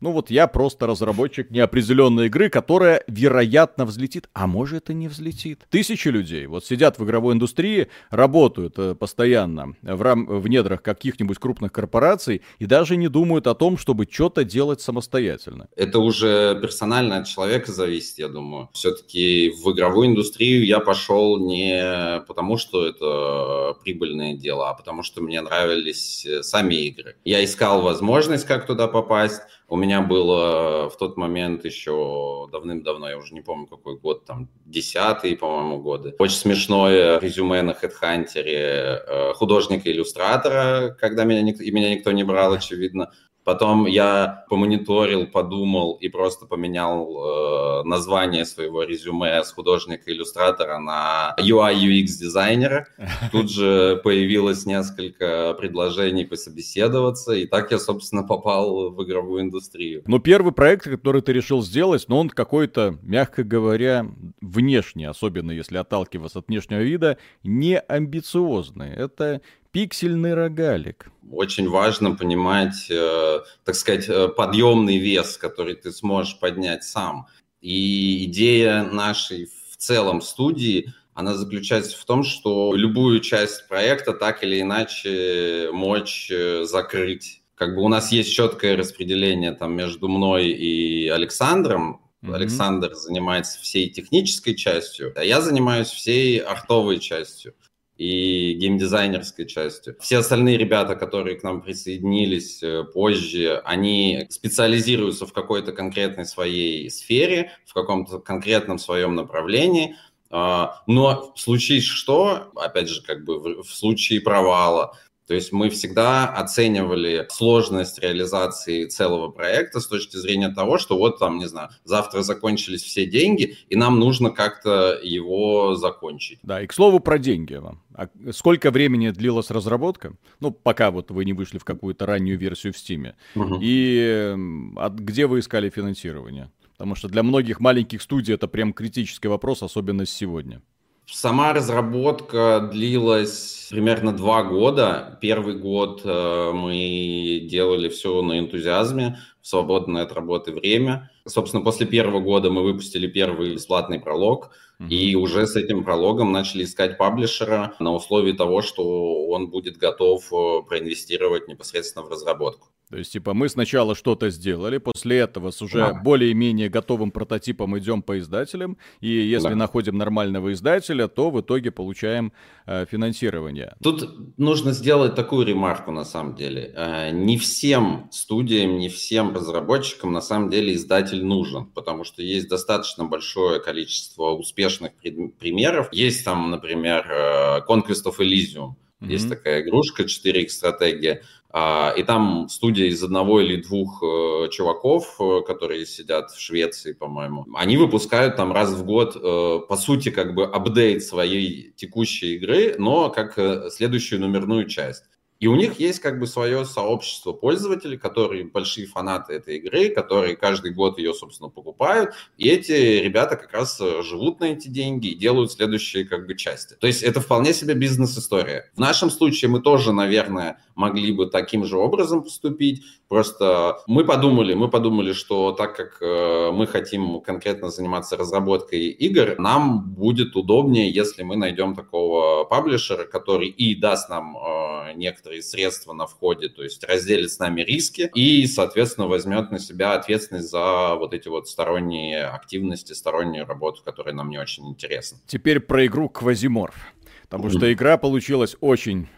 ну 0.00 0.12
вот 0.12 0.30
я 0.30 0.46
просто 0.46 0.86
разработчик 0.86 1.50
неопределенной 1.50 2.26
игры, 2.26 2.48
которая, 2.48 3.02
вероятно, 3.06 3.84
взлетит, 3.84 4.28
а 4.32 4.46
может 4.46 4.90
и 4.90 4.94
не 4.94 5.08
взлетит. 5.08 5.66
Тысячи 5.70 6.08
людей 6.08 6.46
вот 6.46 6.64
сидят 6.64 6.98
в 6.98 7.04
игровой 7.04 7.34
индустрии, 7.34 7.88
работают 8.10 8.78
э, 8.78 8.94
постоянно 8.94 9.74
в, 9.82 10.02
рам- 10.02 10.26
в 10.26 10.48
недрах 10.48 10.82
каких-нибудь 10.82 11.38
крупных 11.38 11.72
корпораций 11.72 12.42
и 12.58 12.66
даже 12.66 12.96
не 12.96 13.08
думают 13.08 13.46
о 13.46 13.54
том, 13.54 13.78
чтобы 13.78 14.06
что-то 14.10 14.44
делать 14.44 14.80
самостоятельно. 14.80 15.68
Это 15.76 15.98
уже 15.98 16.58
персонально 16.60 17.18
от 17.18 17.26
человека 17.26 17.72
зависит, 17.72 18.18
я 18.18 18.28
думаю. 18.28 18.68
Все-таки 18.72 19.52
в 19.62 19.72
игровую 19.72 20.08
индустрию 20.08 20.64
я 20.64 20.80
пошел 20.80 21.38
не 21.38 22.22
потому, 22.26 22.56
что 22.56 22.86
это 22.86 23.74
прибыльное 23.82 24.34
дело, 24.34 24.70
а 24.70 24.74
потому 24.74 25.02
что 25.02 25.22
мне 25.22 25.40
нравились 25.40 26.24
э, 26.26 26.42
сами 26.42 26.74
игры. 26.74 27.16
Я 27.24 27.44
искал 27.44 27.82
возможность, 27.82 28.46
как 28.46 28.66
туда 28.66 28.88
попасть. 28.88 29.42
У 29.70 29.76
меня 29.76 30.00
было 30.00 30.88
в 30.88 30.96
тот 30.96 31.18
момент 31.18 31.66
еще 31.66 32.48
давным-давно, 32.50 33.10
я 33.10 33.18
уже 33.18 33.34
не 33.34 33.42
помню 33.42 33.66
какой 33.66 33.98
год, 33.98 34.24
там, 34.24 34.48
десятый, 34.64 35.36
по-моему, 35.36 35.82
годы. 35.82 36.14
Очень 36.18 36.36
смешное 36.36 37.20
резюме 37.20 37.60
на 37.60 37.72
HeadHunter 37.72 38.42
э, 38.46 39.32
художника-иллюстратора, 39.34 40.96
когда 40.98 41.24
меня, 41.24 41.40
и 41.52 41.70
меня 41.70 41.94
никто 41.94 42.12
не 42.12 42.24
брал, 42.24 42.54
очевидно. 42.54 43.12
Потом 43.48 43.86
я 43.86 44.44
помониторил, 44.50 45.26
подумал 45.26 45.94
и 45.94 46.08
просто 46.10 46.44
поменял 46.44 47.80
э, 47.80 47.82
название 47.84 48.44
своего 48.44 48.82
резюме 48.82 49.42
с 49.42 49.52
художника-иллюстратора 49.52 50.78
на 50.78 51.34
UI-UX-дизайнера. 51.40 52.88
Тут 53.32 53.50
же 53.50 54.02
появилось 54.04 54.66
несколько 54.66 55.54
предложений 55.54 56.26
пособеседоваться, 56.26 57.32
и 57.32 57.46
так 57.46 57.70
я, 57.70 57.78
собственно, 57.78 58.22
попал 58.22 58.90
в 58.90 59.02
игровую 59.02 59.44
индустрию. 59.44 60.02
Но 60.06 60.18
первый 60.18 60.52
проект, 60.52 60.84
который 60.84 61.22
ты 61.22 61.32
решил 61.32 61.62
сделать, 61.62 62.04
но 62.06 62.20
он 62.20 62.28
какой-то, 62.28 62.98
мягко 63.00 63.44
говоря, 63.44 64.06
внешне, 64.42 65.08
особенно 65.08 65.52
если 65.52 65.78
отталкиваться 65.78 66.40
от 66.40 66.48
внешнего 66.48 66.80
вида, 66.80 67.16
не 67.42 67.78
амбициозный. 67.78 68.90
Это 68.90 69.40
пиксельный 69.72 70.34
рогалик. 70.34 71.10
Очень 71.30 71.68
важно 71.68 72.14
понимать, 72.14 72.86
э, 72.90 73.40
так 73.64 73.74
сказать, 73.74 74.08
э, 74.08 74.28
подъемный 74.28 74.98
вес, 74.98 75.36
который 75.36 75.74
ты 75.74 75.92
сможешь 75.92 76.38
поднять 76.38 76.84
сам. 76.84 77.26
И 77.60 78.24
идея 78.24 78.84
нашей 78.84 79.46
в 79.46 79.76
целом 79.76 80.20
студии, 80.20 80.92
она 81.14 81.34
заключается 81.34 81.96
в 81.98 82.04
том, 82.04 82.22
что 82.22 82.74
любую 82.74 83.20
часть 83.20 83.68
проекта 83.68 84.12
так 84.12 84.44
или 84.44 84.60
иначе 84.60 85.70
мочь 85.72 86.30
э, 86.30 86.64
закрыть. 86.64 87.42
Как 87.54 87.74
бы 87.74 87.82
у 87.82 87.88
нас 87.88 88.12
есть 88.12 88.32
четкое 88.32 88.76
распределение 88.76 89.52
там 89.52 89.74
между 89.74 90.08
мной 90.08 90.48
и 90.48 91.08
Александром, 91.08 92.02
Mm-hmm. 92.20 92.34
Александр 92.34 92.94
занимается 92.94 93.60
всей 93.60 93.88
технической 93.90 94.56
частью, 94.56 95.12
а 95.14 95.22
я 95.22 95.40
занимаюсь 95.40 95.86
всей 95.86 96.38
артовой 96.38 96.98
частью 96.98 97.54
и 97.98 98.54
геймдизайнерской 98.54 99.44
частью. 99.44 99.96
Все 100.00 100.18
остальные 100.18 100.56
ребята, 100.56 100.94
которые 100.94 101.36
к 101.36 101.42
нам 101.42 101.60
присоединились 101.60 102.62
э, 102.62 102.84
позже, 102.84 103.60
они 103.64 104.26
специализируются 104.30 105.26
в 105.26 105.32
какой-то 105.32 105.72
конкретной 105.72 106.24
своей 106.24 106.88
сфере, 106.90 107.52
в 107.66 107.74
каком-то 107.74 108.20
конкретном 108.20 108.78
своем 108.78 109.16
направлении. 109.16 109.96
А, 110.30 110.82
но 110.86 111.32
случае 111.36 111.80
что, 111.80 112.52
опять 112.54 112.88
же, 112.88 113.02
как 113.02 113.24
бы 113.24 113.62
в 113.62 113.68
случае 113.68 114.20
провала, 114.20 114.96
то 115.28 115.34
есть 115.34 115.52
мы 115.52 115.68
всегда 115.68 116.26
оценивали 116.26 117.26
сложность 117.28 117.98
реализации 117.98 118.86
целого 118.86 119.28
проекта 119.28 119.78
с 119.78 119.86
точки 119.86 120.16
зрения 120.16 120.48
того, 120.48 120.78
что 120.78 120.96
вот 120.96 121.18
там, 121.18 121.36
не 121.36 121.46
знаю, 121.46 121.68
завтра 121.84 122.22
закончились 122.22 122.82
все 122.82 123.04
деньги, 123.04 123.58
и 123.68 123.76
нам 123.76 124.00
нужно 124.00 124.30
как-то 124.30 124.98
его 125.02 125.74
закончить. 125.76 126.38
Да, 126.42 126.62
и 126.62 126.66
к 126.66 126.72
слову 126.72 126.98
про 126.98 127.18
деньги 127.18 127.54
вам. 127.54 127.82
А 127.94 128.08
сколько 128.32 128.70
времени 128.70 129.10
длилась 129.10 129.50
разработка? 129.50 130.14
Ну, 130.40 130.50
пока 130.50 130.90
вот 130.90 131.10
вы 131.10 131.26
не 131.26 131.34
вышли 131.34 131.58
в 131.58 131.64
какую-то 131.64 132.06
раннюю 132.06 132.38
версию 132.38 132.72
в 132.72 132.76
Steam. 132.76 133.12
Угу. 133.34 133.58
И 133.60 134.34
от, 134.76 134.94
где 134.94 135.26
вы 135.26 135.40
искали 135.40 135.68
финансирование? 135.68 136.50
Потому 136.78 136.94
что 136.94 137.08
для 137.08 137.22
многих 137.22 137.60
маленьких 137.60 138.00
студий 138.00 138.32
это 138.32 138.48
прям 138.48 138.72
критический 138.72 139.28
вопрос, 139.28 139.62
особенно 139.62 140.06
сегодня. 140.06 140.62
Сама 141.10 141.54
разработка 141.54 142.68
длилась 142.70 143.68
примерно 143.70 144.14
два 144.14 144.42
года. 144.42 145.18
Первый 145.22 145.56
год 145.56 146.02
э, 146.04 146.52
мы 146.52 147.46
делали 147.50 147.88
все 147.88 148.20
на 148.20 148.38
энтузиазме, 148.38 149.18
в 149.40 149.46
свободное 149.46 150.02
от 150.02 150.12
работы 150.12 150.52
время. 150.52 151.10
Собственно, 151.26 151.64
после 151.64 151.86
первого 151.86 152.20
года 152.20 152.50
мы 152.50 152.62
выпустили 152.62 153.06
первый 153.06 153.54
бесплатный 153.54 153.98
пролог, 153.98 154.50
mm-hmm. 154.80 154.88
и 154.88 155.14
уже 155.14 155.46
с 155.46 155.56
этим 155.56 155.82
прологом 155.82 156.30
начали 156.30 156.64
искать 156.64 156.98
паблишера 156.98 157.74
на 157.78 157.94
условии 157.94 158.32
того, 158.32 158.60
что 158.60 159.28
он 159.28 159.48
будет 159.48 159.78
готов 159.78 160.30
э, 160.30 160.62
проинвестировать 160.68 161.48
непосредственно 161.48 162.04
в 162.04 162.10
разработку. 162.10 162.68
То 162.90 162.96
есть, 162.96 163.12
типа, 163.12 163.34
мы 163.34 163.48
сначала 163.48 163.94
что-то 163.94 164.30
сделали, 164.30 164.78
после 164.78 165.18
этого 165.18 165.50
с 165.50 165.60
уже 165.60 165.78
да. 165.78 165.94
более-менее 165.94 166.70
готовым 166.70 167.10
прототипом 167.10 167.78
идем 167.78 168.02
по 168.02 168.18
издателям, 168.18 168.78
и 169.00 169.08
если 169.08 169.50
да. 169.50 169.54
находим 169.56 169.98
нормального 169.98 170.52
издателя, 170.52 171.06
то 171.08 171.30
в 171.30 171.40
итоге 171.40 171.70
получаем 171.70 172.32
э, 172.66 172.86
финансирование. 172.90 173.74
Тут 173.82 174.38
нужно 174.38 174.72
сделать 174.72 175.14
такую 175.14 175.46
ремарку, 175.46 175.90
на 175.90 176.04
самом 176.04 176.34
деле. 176.34 176.72
Э, 176.74 177.10
не 177.10 177.36
всем 177.36 178.08
студиям, 178.10 178.78
не 178.78 178.88
всем 178.88 179.34
разработчикам, 179.34 180.12
на 180.12 180.22
самом 180.22 180.48
деле, 180.48 180.74
издатель 180.74 181.22
нужен, 181.22 181.66
потому 181.66 182.04
что 182.04 182.22
есть 182.22 182.48
достаточно 182.48 183.04
большое 183.04 183.60
количество 183.60 184.30
успешных 184.30 184.92
примеров. 185.38 185.88
Есть 185.92 186.24
там, 186.24 186.50
например, 186.50 187.06
э, 187.10 187.60
Conquest 187.68 188.06
of 188.06 188.18
Elysium, 188.18 188.76
Mm-hmm. 189.00 189.12
Есть 189.12 189.28
такая 189.28 189.62
игрушка 189.62 190.02
4X 190.02 190.48
стратегия. 190.48 191.22
А, 191.50 191.94
и 191.96 192.02
там 192.02 192.48
студия 192.50 192.88
из 192.88 193.02
одного 193.02 193.40
или 193.40 193.60
двух 193.62 194.02
э, 194.02 194.48
чуваков, 194.50 195.16
э, 195.18 195.40
которые 195.46 195.86
сидят 195.86 196.30
в 196.30 196.38
Швеции, 196.38 196.92
по-моему, 196.92 197.46
они 197.54 197.78
выпускают 197.78 198.36
там 198.36 198.52
раз 198.52 198.72
в 198.72 198.84
год, 198.84 199.16
э, 199.16 199.60
по 199.66 199.76
сути, 199.76 200.10
как 200.10 200.34
бы 200.34 200.44
апдейт 200.44 201.02
своей 201.02 201.72
текущей 201.74 202.34
игры, 202.34 202.74
но 202.78 203.08
как 203.08 203.38
следующую 203.72 204.20
номерную 204.20 204.66
часть. 204.66 205.04
И 205.40 205.46
у 205.46 205.54
них 205.54 205.78
есть 205.78 206.00
как 206.00 206.18
бы 206.18 206.26
свое 206.26 206.64
сообщество 206.64 207.32
пользователей, 207.32 207.96
которые 207.96 208.44
большие 208.44 208.86
фанаты 208.86 209.34
этой 209.34 209.58
игры, 209.58 209.88
которые 209.88 210.36
каждый 210.36 210.72
год 210.72 210.98
ее, 210.98 211.14
собственно, 211.14 211.48
покупают. 211.48 212.12
И 212.36 212.48
эти 212.48 212.72
ребята 212.72 213.36
как 213.36 213.52
раз 213.52 213.80
э, 213.80 214.02
живут 214.02 214.40
на 214.40 214.46
эти 214.46 214.68
деньги 214.68 215.08
и 215.08 215.14
делают 215.14 215.52
следующие 215.52 216.04
как 216.04 216.26
бы 216.26 216.34
части. 216.34 216.74
То 216.80 216.88
есть 216.88 217.02
это 217.02 217.20
вполне 217.20 217.54
себе 217.54 217.74
бизнес-история. 217.74 218.70
В 218.74 218.80
нашем 218.80 219.10
случае 219.10 219.50
мы 219.50 219.60
тоже, 219.60 219.92
наверное, 219.92 220.58
могли 220.74 221.12
бы 221.12 221.26
таким 221.26 221.64
же 221.64 221.76
образом 221.76 222.22
поступить. 222.22 222.82
Просто 223.08 223.78
мы 223.86 224.04
подумали, 224.04 224.54
мы 224.54 224.68
подумали, 224.68 225.12
что 225.12 225.52
так 225.52 225.76
как 225.76 226.02
э, 226.02 226.50
мы 226.52 226.66
хотим 226.66 227.20
конкретно 227.20 227.70
заниматься 227.70 228.16
разработкой 228.16 228.88
игр, 228.88 229.36
нам 229.38 229.94
будет 229.94 230.34
удобнее, 230.36 230.90
если 230.90 231.22
мы 231.22 231.36
найдем 231.36 231.74
такого 231.74 232.44
паблишера, 232.44 233.04
который 233.04 233.48
и 233.48 233.74
даст 233.74 234.10
нам 234.10 234.36
э, 234.36 234.94
некоторые 235.28 235.42
средства 235.42 235.92
на 235.92 236.06
входе, 236.06 236.48
то 236.48 236.62
есть 236.62 236.84
разделит 236.84 237.30
с 237.30 237.38
нами 237.38 237.62
риски 237.62 238.10
и, 238.14 238.46
соответственно, 238.46 239.06
возьмет 239.06 239.50
на 239.50 239.58
себя 239.58 239.94
ответственность 239.94 240.50
за 240.50 240.94
вот 240.94 241.12
эти 241.12 241.28
вот 241.28 241.48
сторонние 241.48 242.24
активности, 242.24 242.94
стороннюю 242.94 243.46
работу, 243.46 243.82
которая 243.84 244.14
нам 244.14 244.30
не 244.30 244.38
очень 244.38 244.66
интересна. 244.68 245.18
Теперь 245.26 245.60
про 245.60 245.86
игру 245.86 246.08
Квазиморф. 246.08 246.74
Потому 247.22 247.50
что 247.50 247.70
игра 247.70 247.98
получилась 247.98 248.56
очень 248.60 249.08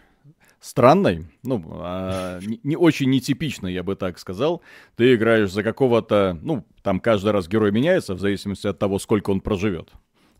странной, 0.59 1.27
ну, 1.43 1.63
а, 1.79 2.39
не, 2.45 2.59
не 2.63 2.75
очень 2.75 3.09
нетипичной, 3.09 3.73
я 3.73 3.83
бы 3.83 3.95
так 3.95 4.19
сказал. 4.19 4.61
Ты 4.97 5.15
играешь 5.15 5.51
за 5.51 5.63
какого-то, 5.63 6.37
ну, 6.41 6.65
там 6.83 6.99
каждый 6.99 7.31
раз 7.31 7.47
герой 7.47 7.71
меняется 7.71 8.15
в 8.15 8.19
зависимости 8.19 8.67
от 8.67 8.77
того, 8.77 8.99
сколько 8.99 9.31
он 9.31 9.39
проживет 9.39 9.89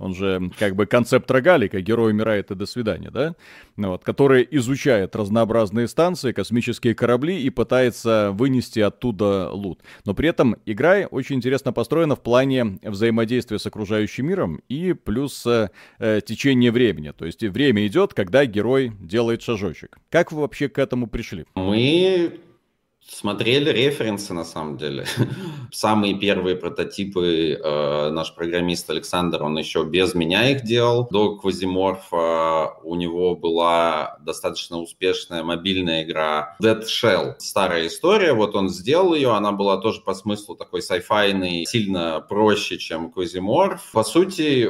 он 0.02 0.16
же 0.16 0.52
как 0.58 0.76
бы 0.76 0.86
концепт 0.86 1.30
рогалика, 1.30 1.80
герой 1.80 2.12
умирает 2.12 2.52
и 2.52 2.56
до 2.56 2.66
свидания, 2.66 3.12
да, 3.12 3.36
вот, 3.78 4.04
который 4.04 4.48
изучает 4.52 5.16
разнообразные 5.16 5.88
станции, 5.88 6.32
космические 6.32 6.96
корабли 6.96 7.42
и 7.42 7.50
пытается 7.50 8.32
вынести 8.34 8.80
оттуда 8.80 9.50
лут. 9.52 9.82
Но 10.06 10.14
при 10.14 10.30
этом 10.30 10.56
игра 10.66 11.08
очень 11.12 11.38
интересно 11.38 11.72
построена 11.72 12.16
в 12.16 12.22
плане 12.22 12.80
взаимодействия 12.82 13.60
с 13.60 13.66
окружающим 13.66 14.28
миром 14.28 14.62
и 14.68 14.94
плюс 14.94 15.46
э, 15.46 15.70
течение 16.26 16.72
времени. 16.72 17.12
То 17.12 17.26
есть 17.26 17.44
время 17.44 17.86
идет, 17.86 18.14
когда 18.14 18.46
герой 18.46 18.94
делает 19.00 19.42
шажочек. 19.42 20.00
Как 20.10 20.32
вы 20.32 20.42
вообще 20.42 20.68
к 20.68 20.80
этому 20.80 21.08
пришли? 21.08 21.46
Мы 21.56 22.40
смотрели 23.08 23.70
референсы, 23.70 24.34
на 24.34 24.44
самом 24.44 24.78
деле. 24.78 25.06
Самые 25.72 26.18
первые 26.18 26.56
прототипы 26.56 27.60
э, 27.62 28.10
наш 28.12 28.34
программист 28.36 28.90
Александр, 28.90 29.44
он 29.44 29.58
еще 29.58 29.84
без 29.84 30.14
меня 30.16 30.50
их 30.50 30.64
делал. 30.64 31.08
До 31.12 31.36
Квазиморфа 31.36 32.78
у 32.84 32.96
него 32.96 33.36
была 33.36 34.18
достаточно 34.22 34.78
успешная 34.78 35.44
мобильная 35.44 36.04
игра 36.04 36.56
Dead 36.62 36.84
Shell. 36.84 37.36
Старая 37.40 37.88
история, 37.88 38.34
вот 38.34 38.56
он 38.56 38.70
сделал 38.70 39.14
ее, 39.14 39.32
она 39.34 39.52
была 39.52 39.78
тоже 39.78 40.02
по 40.02 40.14
смыслу 40.14 40.56
такой 40.56 40.82
сайфайный, 40.82 41.66
сильно 41.66 42.22
проще, 42.28 42.78
чем 42.78 43.12
Квазиморф. 43.12 43.92
По 43.92 44.04
сути, 44.04 44.70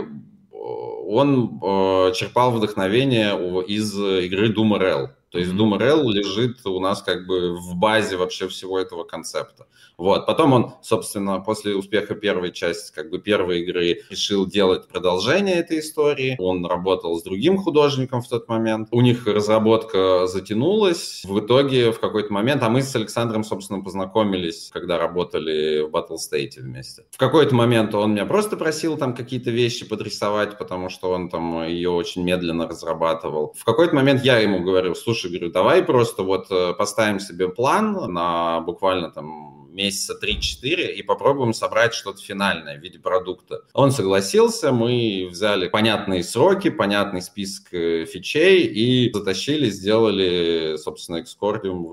он 0.51 1.59
э, 1.61 2.13
черпал 2.13 2.51
вдохновение 2.51 3.35
из 3.65 3.93
игры 3.97 4.53
Doom 4.53 4.77
RL. 4.79 5.09
То 5.31 5.39
есть 5.39 5.51
Doom 5.51 5.77
RL 5.77 6.03
лежит 6.11 6.65
у 6.65 6.79
нас 6.79 7.01
как 7.01 7.25
бы 7.25 7.55
в 7.55 7.75
базе 7.75 8.17
вообще 8.17 8.49
всего 8.49 8.77
этого 8.77 9.05
концепта. 9.05 9.67
Вот. 9.97 10.25
Потом 10.25 10.53
он, 10.53 10.73
собственно, 10.81 11.39
после 11.39 11.75
успеха 11.75 12.15
первой 12.15 12.51
части, 12.51 12.91
как 12.93 13.09
бы 13.09 13.19
первой 13.19 13.61
игры, 13.61 14.01
решил 14.09 14.45
делать 14.45 14.87
продолжение 14.87 15.55
этой 15.55 15.79
истории. 15.79 16.35
Он 16.39 16.65
работал 16.65 17.17
с 17.17 17.23
другим 17.23 17.57
художником 17.57 18.21
в 18.21 18.27
тот 18.27 18.49
момент. 18.49 18.87
У 18.91 18.99
них 19.01 19.27
разработка 19.27 20.25
затянулась. 20.27 21.21
В 21.23 21.39
итоге 21.39 21.91
в 21.91 21.99
какой-то 21.99 22.33
момент, 22.33 22.63
а 22.63 22.69
мы 22.69 22.81
с 22.81 22.95
Александром, 22.95 23.43
собственно, 23.43 23.83
познакомились, 23.83 24.69
когда 24.73 24.97
работали 24.97 25.81
в 25.81 25.91
Battle 25.91 26.17
State 26.17 26.59
вместе. 26.59 27.03
В 27.11 27.17
какой-то 27.17 27.53
момент 27.53 27.93
он 27.93 28.13
меня 28.13 28.25
просто 28.25 28.57
просил 28.57 28.97
там 28.97 29.15
какие-то 29.15 29.51
вещи 29.51 29.87
подрисовать, 29.87 30.57
потому 30.57 30.89
что 30.89 31.11
он 31.11 31.29
там 31.29 31.63
ее 31.67 31.91
очень 31.91 32.23
медленно 32.23 32.67
разрабатывал. 32.67 33.53
В 33.55 33.63
какой-то 33.63 33.93
момент 33.93 34.23
я 34.25 34.39
ему 34.39 34.61
говорю, 34.61 34.95
слушай, 34.95 35.20
говорю, 35.29 35.51
давай 35.51 35.83
просто 35.83 36.23
вот 36.23 36.51
э, 36.51 36.73
поставим 36.73 37.19
себе 37.19 37.49
план 37.49 38.13
на 38.13 38.61
буквально 38.61 39.11
там 39.11 39.61
месяца 39.71 40.17
3-4 40.21 40.93
и 40.93 41.01
попробуем 41.01 41.53
собрать 41.53 41.93
что-то 41.93 42.21
финальное 42.21 42.77
в 42.77 42.81
виде 42.81 42.99
продукта. 42.99 43.61
Он 43.73 43.91
согласился, 43.91 44.71
мы 44.71 45.27
взяли 45.31 45.67
понятные 45.67 46.23
сроки, 46.23 46.69
понятный 46.69 47.21
список 47.21 47.73
э, 47.73 48.05
фичей 48.05 48.65
и 48.65 49.11
затащили, 49.13 49.69
сделали, 49.69 50.75
собственно, 50.77 51.17
Excordium, 51.17 51.87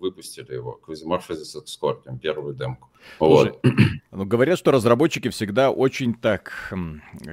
выпустили 0.00 0.52
его, 0.52 0.80
Quizimorphosis 0.86 1.56
Excordium, 1.56 2.18
первую 2.20 2.54
демку. 2.54 2.91
Вот. 3.18 3.60
Ну, 4.14 4.26
говорят, 4.26 4.58
что 4.58 4.72
разработчики 4.72 5.30
всегда 5.30 5.70
очень 5.70 6.12
так, 6.12 6.70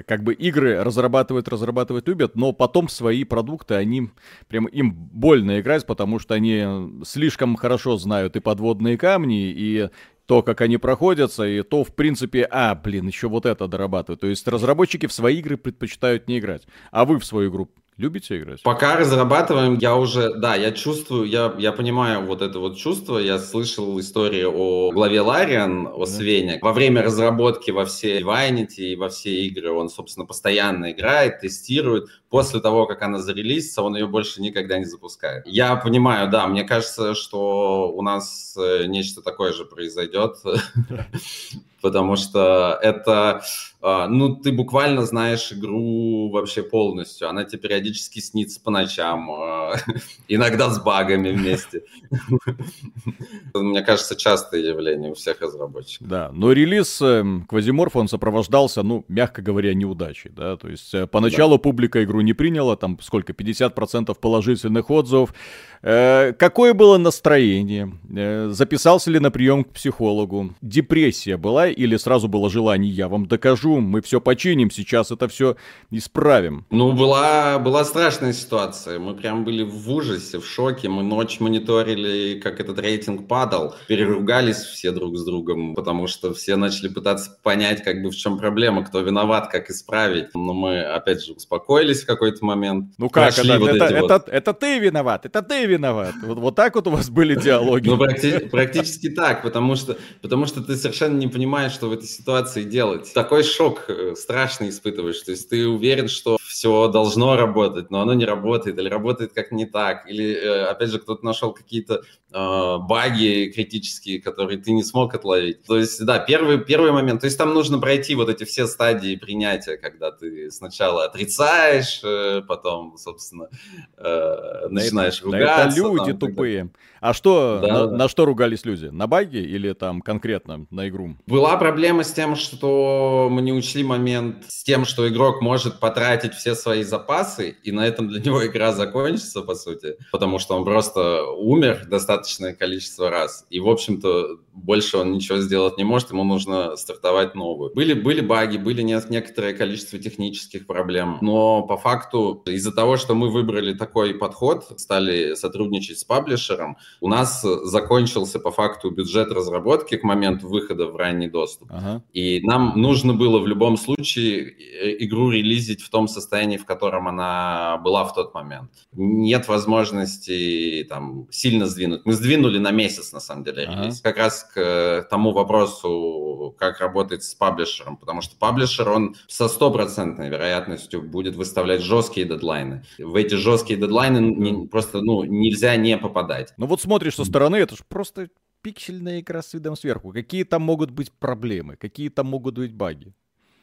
как 0.07 0.23
бы 0.23 0.33
игры 0.33 0.81
разрабатывают, 0.81 1.49
разрабатывают, 1.49 2.07
любят, 2.07 2.38
но 2.38 2.53
потом 2.53 2.88
свои 2.88 3.25
продукты, 3.25 3.73
они 3.73 4.11
прям 4.47 4.65
им 4.65 4.93
больно 4.93 5.59
играть, 5.59 5.85
потому 5.85 6.19
что 6.19 6.35
они 6.35 6.63
слишком 7.03 7.57
хорошо 7.57 7.97
знают 7.97 8.38
и 8.38 8.39
подводные 8.39 8.97
камни, 8.97 9.51
и 9.51 9.89
то, 10.29 10.43
как 10.43 10.61
они 10.61 10.77
проходятся, 10.77 11.43
и 11.43 11.63
то, 11.63 11.83
в 11.83 11.95
принципе, 11.95 12.47
а, 12.51 12.75
блин, 12.75 13.07
еще 13.07 13.27
вот 13.27 13.47
это 13.47 13.67
дорабатывают. 13.67 14.21
То 14.21 14.27
есть 14.27 14.47
разработчики 14.47 15.07
в 15.07 15.11
свои 15.11 15.39
игры 15.39 15.57
предпочитают 15.57 16.27
не 16.27 16.38
играть. 16.38 16.67
А 16.91 17.05
вы 17.05 17.17
в 17.17 17.25
свою 17.25 17.49
игру 17.49 17.67
Любите 18.00 18.38
играть? 18.38 18.63
Пока 18.63 18.96
разрабатываем, 18.96 19.77
я 19.77 19.98
уже, 19.98 20.34
да, 20.34 20.56
я 20.56 20.72
чувствую, 20.72 21.25
я, 21.25 21.53
я 21.58 21.74
понимаю 21.74 22.25
вот 22.25 22.41
это 22.41 22.58
вот 22.60 22.77
чувство. 22.77 23.18
Я 23.18 23.38
слышал 23.39 24.00
истории 24.00 24.46
о 24.46 24.91
главе 24.94 25.20
Лариан, 25.20 25.86
о 25.86 26.06
Свене. 26.06 26.60
Во 26.62 26.72
время 26.72 27.01
разработки 27.01 27.72
во 27.72 27.84
все 27.84 28.22
Divinity 28.22 28.94
и 28.94 28.96
во 28.96 29.10
все 29.10 29.44
игры 29.44 29.74
он, 29.74 29.89
собственно, 29.89 30.25
постоянно 30.25 30.94
играет, 30.94 31.41
тестирует. 31.41 32.06
После 32.29 32.62
того, 32.62 32.86
как 32.86 33.01
она 33.01 33.20
зарелизится, 33.20 33.82
он 33.82 33.98
ее 33.98 34.08
больше 34.08 34.41
никогда 34.41 34.77
не 34.77 34.86
запускает. 34.86 35.46
Я 35.46 35.75
понимаю, 35.75 36.29
да, 36.29 36.48
мне 36.48 36.63
кажется, 36.63 37.15
что 37.15 37.91
у 37.91 38.01
нас 38.01 38.56
э, 38.58 38.86
нечто 38.86 39.22
такое 39.22 39.51
же 39.51 39.65
произойдет. 39.65 40.38
потому 41.81 42.15
что 42.15 42.77
это, 42.81 43.41
а, 43.81 44.07
ну, 44.07 44.36
ты 44.36 44.51
буквально 44.51 45.05
знаешь 45.05 45.51
игру 45.51 46.29
вообще 46.29 46.63
полностью. 46.63 47.29
Она 47.29 47.43
тебе 47.43 47.59
периодически 47.59 48.19
снится 48.19 48.59
по 48.62 48.71
ночам, 48.71 49.29
а, 49.31 49.75
иногда 50.27 50.69
с 50.69 50.81
багами 50.81 51.31
вместе. 51.31 51.83
Мне 53.53 53.81
кажется, 53.81 54.15
частое 54.15 54.62
явление 54.62 55.12
у 55.12 55.15
всех 55.15 55.41
разработчиков. 55.41 56.07
Да, 56.07 56.29
но 56.33 56.51
релиз 56.51 57.01
Квазиморф, 57.48 57.95
он 57.95 58.07
сопровождался, 58.07 58.83
ну, 58.83 59.05
мягко 59.07 59.41
говоря, 59.41 59.74
неудачей, 59.74 60.31
да, 60.31 60.57
то 60.57 60.67
есть 60.67 60.93
э, 60.93 61.07
поначалу 61.07 61.59
публика 61.59 62.03
игру 62.03 62.21
не 62.21 62.33
приняла, 62.33 62.75
там 62.75 62.98
сколько, 63.01 63.33
50% 63.33 64.13
положительных 64.19 64.89
отзывов, 64.89 65.33
Э, 65.81 66.33
какое 66.38 66.74
было 66.74 66.98
настроение? 66.98 67.91
Э, 68.13 68.50
записался 68.51 69.12
ли 69.12 69.19
на 69.19 69.31
прием 69.31 69.63
к 69.63 69.71
психологу? 69.71 70.53
Депрессия 70.62 71.38
была 71.38 71.68
или 71.71 71.97
сразу 71.97 72.27
было 72.27 72.49
желание, 72.49 72.91
я 72.91 73.07
вам 73.07 73.27
докажу, 73.27 73.79
мы 73.79 74.01
все 74.01 74.19
починим, 74.21 74.71
сейчас 74.71 75.11
это 75.11 75.27
все 75.27 75.55
исправим? 75.91 76.65
Ну, 76.69 76.93
была, 76.93 77.59
была 77.59 77.83
страшная 77.85 78.33
ситуация. 78.33 78.99
Мы 78.99 79.15
прям 79.15 79.43
были 79.43 79.63
в 79.63 79.89
ужасе, 79.91 80.39
в 80.39 80.45
шоке. 80.45 80.89
Мы 80.89 81.03
ночь 81.03 81.39
мониторили, 81.39 82.39
как 82.39 82.59
этот 82.59 82.79
рейтинг 82.79 83.27
падал. 83.27 83.75
Переругались 83.88 84.57
все 84.57 84.91
друг 84.91 85.17
с 85.17 85.23
другом, 85.23 85.75
потому 85.75 86.07
что 86.07 86.33
все 86.33 86.55
начали 86.55 86.88
пытаться 86.88 87.38
понять, 87.43 87.83
как 87.83 88.01
бы 88.01 88.09
в 88.09 88.15
чем 88.15 88.38
проблема, 88.38 88.83
кто 88.83 89.01
виноват, 89.01 89.49
как 89.51 89.69
исправить. 89.69 90.33
Но 90.33 90.53
мы, 90.53 90.81
опять 90.81 91.23
же, 91.23 91.33
успокоились 91.33 92.03
в 92.03 92.05
какой-то 92.05 92.43
момент. 92.45 92.93
Ну 92.97 93.09
как, 93.09 93.38
это, 93.38 93.59
вот 93.59 93.69
это, 93.69 93.85
это, 93.85 94.01
вот... 94.01 94.29
это 94.29 94.53
ты 94.53 94.79
виноват, 94.79 95.25
это 95.25 95.41
ты 95.41 95.65
виноват. 95.65 96.13
Вот, 96.23 96.38
вот 96.38 96.55
так 96.55 96.75
вот 96.75 96.88
у 96.88 96.91
вас 96.91 97.09
были 97.09 97.35
диалоги. 97.35 97.89
Ну, 97.89 97.97
практи- 97.97 98.49
практически 98.49 99.10
так, 99.10 99.41
потому 99.41 99.75
что, 99.75 99.97
потому 100.21 100.45
что 100.45 100.62
ты 100.62 100.75
совершенно 100.75 101.17
не 101.17 101.27
понимаешь, 101.27 101.49
что 101.67 101.88
в 101.88 101.91
этой 101.91 102.08
ситуации 102.08 102.63
делать. 102.63 103.13
Такой 103.13 103.43
шок 103.43 103.89
э, 103.89 104.15
страшный 104.15 104.69
испытываешь. 104.69 105.19
То 105.19 105.32
есть 105.32 105.50
ты 105.50 105.67
уверен, 105.67 106.08
что 106.08 106.38
все 106.50 106.88
должно 106.88 107.36
работать, 107.36 107.91
но 107.91 108.02
оно 108.02 108.13
не 108.13 108.26
работает, 108.26 108.78
или 108.80 108.88
работает 108.89 109.34
как 109.34 109.52
не 109.52 109.65
так, 109.65 110.10
или, 110.10 110.34
э, 110.34 110.63
опять 110.65 110.89
же, 110.89 111.00
кто-то 111.00 111.26
нашел 111.26 111.54
какие-то 111.54 112.04
э, 112.32 112.78
баги 112.80 113.52
критические, 113.54 114.22
которые 114.22 114.58
ты 114.58 114.72
не 114.72 114.84
смог 114.84 115.13
отловить. 115.13 115.63
То 115.63 115.78
есть, 115.78 116.04
да, 116.06 116.19
первый, 116.19 116.58
первый 116.58 116.91
момент, 116.91 117.22
то 117.22 117.26
есть 117.26 117.38
там 117.38 117.54
нужно 117.54 117.80
пройти 117.80 118.15
вот 118.15 118.30
эти 118.30 118.45
все 118.45 118.65
стадии 118.65 119.15
принятия, 119.15 119.78
когда 119.78 120.12
ты 120.12 120.50
сначала 120.52 121.06
отрицаешь, 121.06 122.02
э, 122.04 122.41
потом, 122.48 122.98
собственно, 122.98 123.50
э, 123.98 124.67
начинаешь 124.69 125.22
ругаться 125.22 125.69
это 125.69 125.76
люди 125.76 126.12
там, 126.12 126.19
тупые. 126.19 126.69
А 127.01 127.13
что, 127.13 127.59
да, 127.62 127.67
на, 127.67 127.88
да. 127.88 127.97
на 127.97 128.07
что 128.09 128.25
ругались 128.25 128.65
люди? 128.65 128.88
На 128.88 129.07
баги 129.07 129.38
или 129.38 129.73
там 129.73 130.01
конкретно 130.01 130.65
на 130.69 130.89
игру? 130.89 131.15
Была 131.27 131.57
проблема 131.57 132.03
с 132.03 132.12
тем, 132.12 132.35
что 132.35 133.29
мы 133.31 133.41
не 133.41 133.53
учли 133.53 133.83
момент 133.83 134.45
с 134.47 134.63
тем, 134.63 134.85
что 134.85 135.07
игрок 135.07 135.41
может 135.41 135.79
потратить 135.79 136.33
все 136.33 136.55
свои 136.55 136.83
запасы, 136.83 137.55
и 137.63 137.71
на 137.71 137.88
этом 137.88 138.07
для 138.07 138.19
него 138.25 138.45
игра 138.45 138.71
закончится, 138.73 139.41
по 139.41 139.55
сути, 139.55 139.95
потому 140.12 140.39
что 140.39 140.55
он 140.55 140.65
просто 140.65 141.23
умер 141.23 141.85
достаточное 141.88 142.53
количество 142.53 143.09
раз. 143.09 143.45
И, 143.49 143.59
в 143.59 143.69
общем-то, 143.69 144.39
больше 144.63 144.98
он 144.98 145.13
ничего 145.13 145.39
сделать 145.39 145.78
не 145.78 145.84
может, 145.84 146.12
ему 146.12 146.24
нужно 146.24 146.76
стартовать 146.76 147.36
новую. 147.36 147.74
Были, 147.74 147.93
были 147.93 148.22
баги, 148.22 148.58
были 148.58 148.82
не, 148.82 149.00
некоторое 149.10 149.54
количество 149.54 150.00
технических 150.00 150.67
проблем, 150.67 151.17
но 151.22 151.63
по 151.63 151.78
факту 151.78 152.43
из-за 152.45 152.72
того, 152.72 152.98
что 152.98 153.15
мы 153.15 153.30
выбрали 153.30 153.74
такой 153.74 154.13
подход, 154.13 154.65
стали 154.78 155.36
сотрудничать 155.36 156.00
с 156.00 156.04
паблишером, 156.04 156.78
у 157.02 157.08
нас 157.08 157.41
закончился 157.41 158.39
по 158.39 158.52
факту 158.52 158.91
бюджет 158.91 159.32
разработки 159.32 159.98
к 159.98 160.04
моменту 160.04 160.48
выхода 160.48 160.88
в 160.88 160.95
ранний 160.95 161.30
доступ. 161.30 161.69
Ага. 161.72 162.04
И 162.13 162.41
нам 162.41 162.74
нужно 162.76 163.13
было 163.13 163.39
в 163.39 163.48
любом 163.48 163.78
случае 163.78 164.50
э, 164.50 164.95
игру 165.06 165.30
релизить 165.32 165.82
в 165.82 165.89
том 165.89 166.08
состоянии, 166.08 166.58
в 166.58 166.65
котором 166.65 167.08
она 167.08 167.78
была 167.84 168.04
в 168.04 168.13
тот 168.13 168.34
момент. 168.34 168.72
Нет 168.93 169.48
возможности 169.48 170.86
там 170.89 171.28
сильно 171.32 171.65
сдвинуть. 171.65 172.06
Мы 172.06 172.13
сдвинули 172.13 172.58
на 172.58 172.72
месяц, 172.72 173.12
на 173.13 173.19
самом 173.19 173.43
деле, 173.43 173.65
релиз. 173.65 174.02
Ага. 174.02 174.04
Как 174.04 174.17
раз 174.17 174.48
к 174.53 175.07
тому 175.09 175.31
вопросу, 175.31 176.55
как 176.57 176.79
работать 176.79 177.23
с 177.23 177.35
паблишером, 177.35 177.97
потому 177.97 178.21
что 178.21 178.35
паблишер, 178.38 178.89
он 178.89 179.15
со 179.27 179.47
стопроцентной 179.47 180.29
вероятностью 180.29 181.01
будет 181.01 181.35
выставлять 181.35 181.81
жесткие 181.81 182.27
дедлайны. 182.27 182.83
В 182.97 183.15
эти 183.15 183.35
жесткие 183.35 183.79
дедлайны 183.79 184.19
не, 184.19 184.67
просто 184.67 185.01
ну, 185.01 185.23
нельзя 185.23 185.75
не 185.75 185.97
попадать. 185.97 186.53
Ну 186.57 186.67
вот 186.67 186.81
смотришь 186.81 187.15
со 187.15 187.25
стороны, 187.25 187.57
это 187.57 187.75
же 187.75 187.83
просто 187.88 188.29
пиксельная 188.62 189.19
игра 189.19 189.41
с 189.41 189.53
видом 189.53 189.75
сверху. 189.75 190.12
Какие 190.12 190.43
там 190.43 190.62
могут 190.62 190.91
быть 190.91 191.12
проблемы, 191.12 191.75
какие 191.75 192.09
там 192.09 192.27
могут 192.27 192.55
быть 192.55 192.73
баги? 192.73 193.13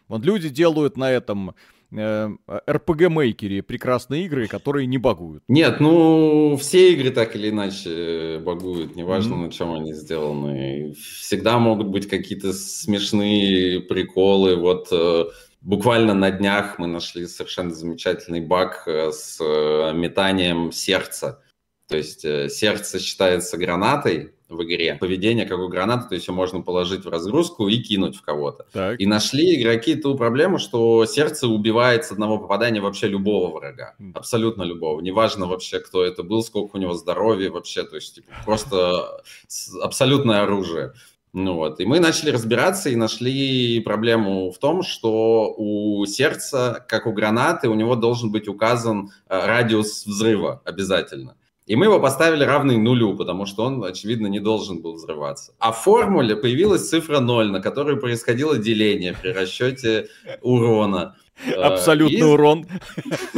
Вот 0.09 0.25
люди 0.25 0.49
делают 0.49 0.97
на 0.97 1.11
этом 1.11 1.55
RPG-мейкере 1.93 3.63
прекрасные 3.63 4.25
игры, 4.27 4.47
которые 4.47 4.87
не 4.87 4.99
багуют. 4.99 5.43
Нет, 5.49 5.81
ну, 5.81 6.57
все 6.61 6.93
игры 6.93 7.11
так 7.11 7.37
или 7.37 7.51
иначе 7.51 8.41
багуют, 8.45 8.97
неважно, 8.97 9.35
mm-hmm. 9.35 9.47
на 9.47 9.53
чем 9.53 9.73
они 9.73 9.93
сделаны. 9.93 10.95
Всегда 10.95 11.59
могут 11.59 11.89
быть 11.89 12.09
какие-то 12.09 12.53
смешные 12.53 13.81
приколы. 13.81 14.57
Вот 14.57 14.89
э, 14.91 15.25
буквально 15.61 16.15
на 16.15 16.31
днях 16.31 16.79
мы 16.79 16.87
нашли 16.87 17.27
совершенно 17.27 17.75
замечательный 17.75 18.41
баг 18.41 18.83
э, 18.87 19.11
с 19.13 19.39
э, 19.41 19.93
метанием 19.95 20.73
сердца. 20.73 21.43
То 21.89 21.97
есть 21.97 22.23
сердце 22.23 22.99
считается 22.99 23.57
гранатой, 23.57 24.36
в 24.49 24.63
игре. 24.63 24.97
Поведение 25.01 25.47
как 25.47 25.59
у 25.59 25.69
гранаты, 25.69 26.09
то 26.09 26.15
есть 26.15 26.29
ее 26.29 26.35
можно 26.35 26.61
положить 26.61 27.05
в 27.05 27.09
разгрузку 27.09 27.69
и 27.69 27.79
кинуть 27.79 28.17
в 28.17 28.23
кого-то. 28.23 28.67
Так. 28.73 29.01
И 29.01 29.07
нашли 29.07 29.61
игроки 29.61 29.95
ту 29.97 30.17
проблему, 30.17 30.59
что 30.59 31.05
сердце 31.07 31.49
убивает 31.49 32.05
с 32.05 32.13
одного 32.13 32.39
попадания 32.39 32.81
вообще 32.81 33.09
любого 33.09 33.53
врага. 33.53 33.95
Абсолютно 34.15 34.63
любого. 34.63 35.01
Неважно 35.01 35.47
вообще, 35.47 35.81
кто 35.81 36.05
это 36.05 36.23
был, 36.23 36.43
сколько 36.43 36.77
у 36.77 36.79
него 36.79 36.95
здоровья 36.95 37.51
вообще. 37.51 37.83
То 37.83 37.97
есть 37.97 38.17
типа, 38.17 38.33
просто 38.45 39.23
абсолютное 39.83 40.43
оружие. 40.43 40.93
Ну 41.33 41.53
вот, 41.53 41.81
и 41.81 41.85
мы 41.85 42.01
начали 42.01 42.31
разбираться 42.31 42.89
и 42.89 42.97
нашли 42.97 43.81
проблему 43.81 44.51
в 44.51 44.59
том, 44.59 44.83
что 44.83 45.55
у 45.55 46.07
сердца, 46.07 46.83
как 46.89 47.07
у 47.07 47.13
гранаты, 47.13 47.69
у 47.69 47.75
него 47.75 47.95
должен 47.95 48.33
быть 48.33 48.49
указан 48.49 49.11
э, 49.29 49.47
радиус 49.47 50.07
взрыва 50.07 50.63
обязательно. 50.65 51.37
И 51.67 51.75
мы 51.75 51.87
его 51.87 51.99
поставили 51.99 52.45
равный 52.45 52.77
нулю, 52.77 53.17
потому 53.17 53.45
что 53.45 53.65
он, 53.65 53.83
очевидно, 53.83 54.29
не 54.29 54.39
должен 54.39 54.81
был 54.83 54.95
взрываться. 54.95 55.53
А 55.59 55.73
в 55.73 55.83
формуле 55.83 56.37
появилась 56.37 56.89
цифра 56.89 57.19
0, 57.19 57.51
на 57.51 57.61
которой 57.61 57.97
происходило 57.97 58.57
деление 58.57 59.17
при 59.21 59.31
расчете 59.31 60.09
урона. 60.43 61.17
Абсолютный 61.57 62.21
и... 62.21 62.23
урон. 62.23 62.67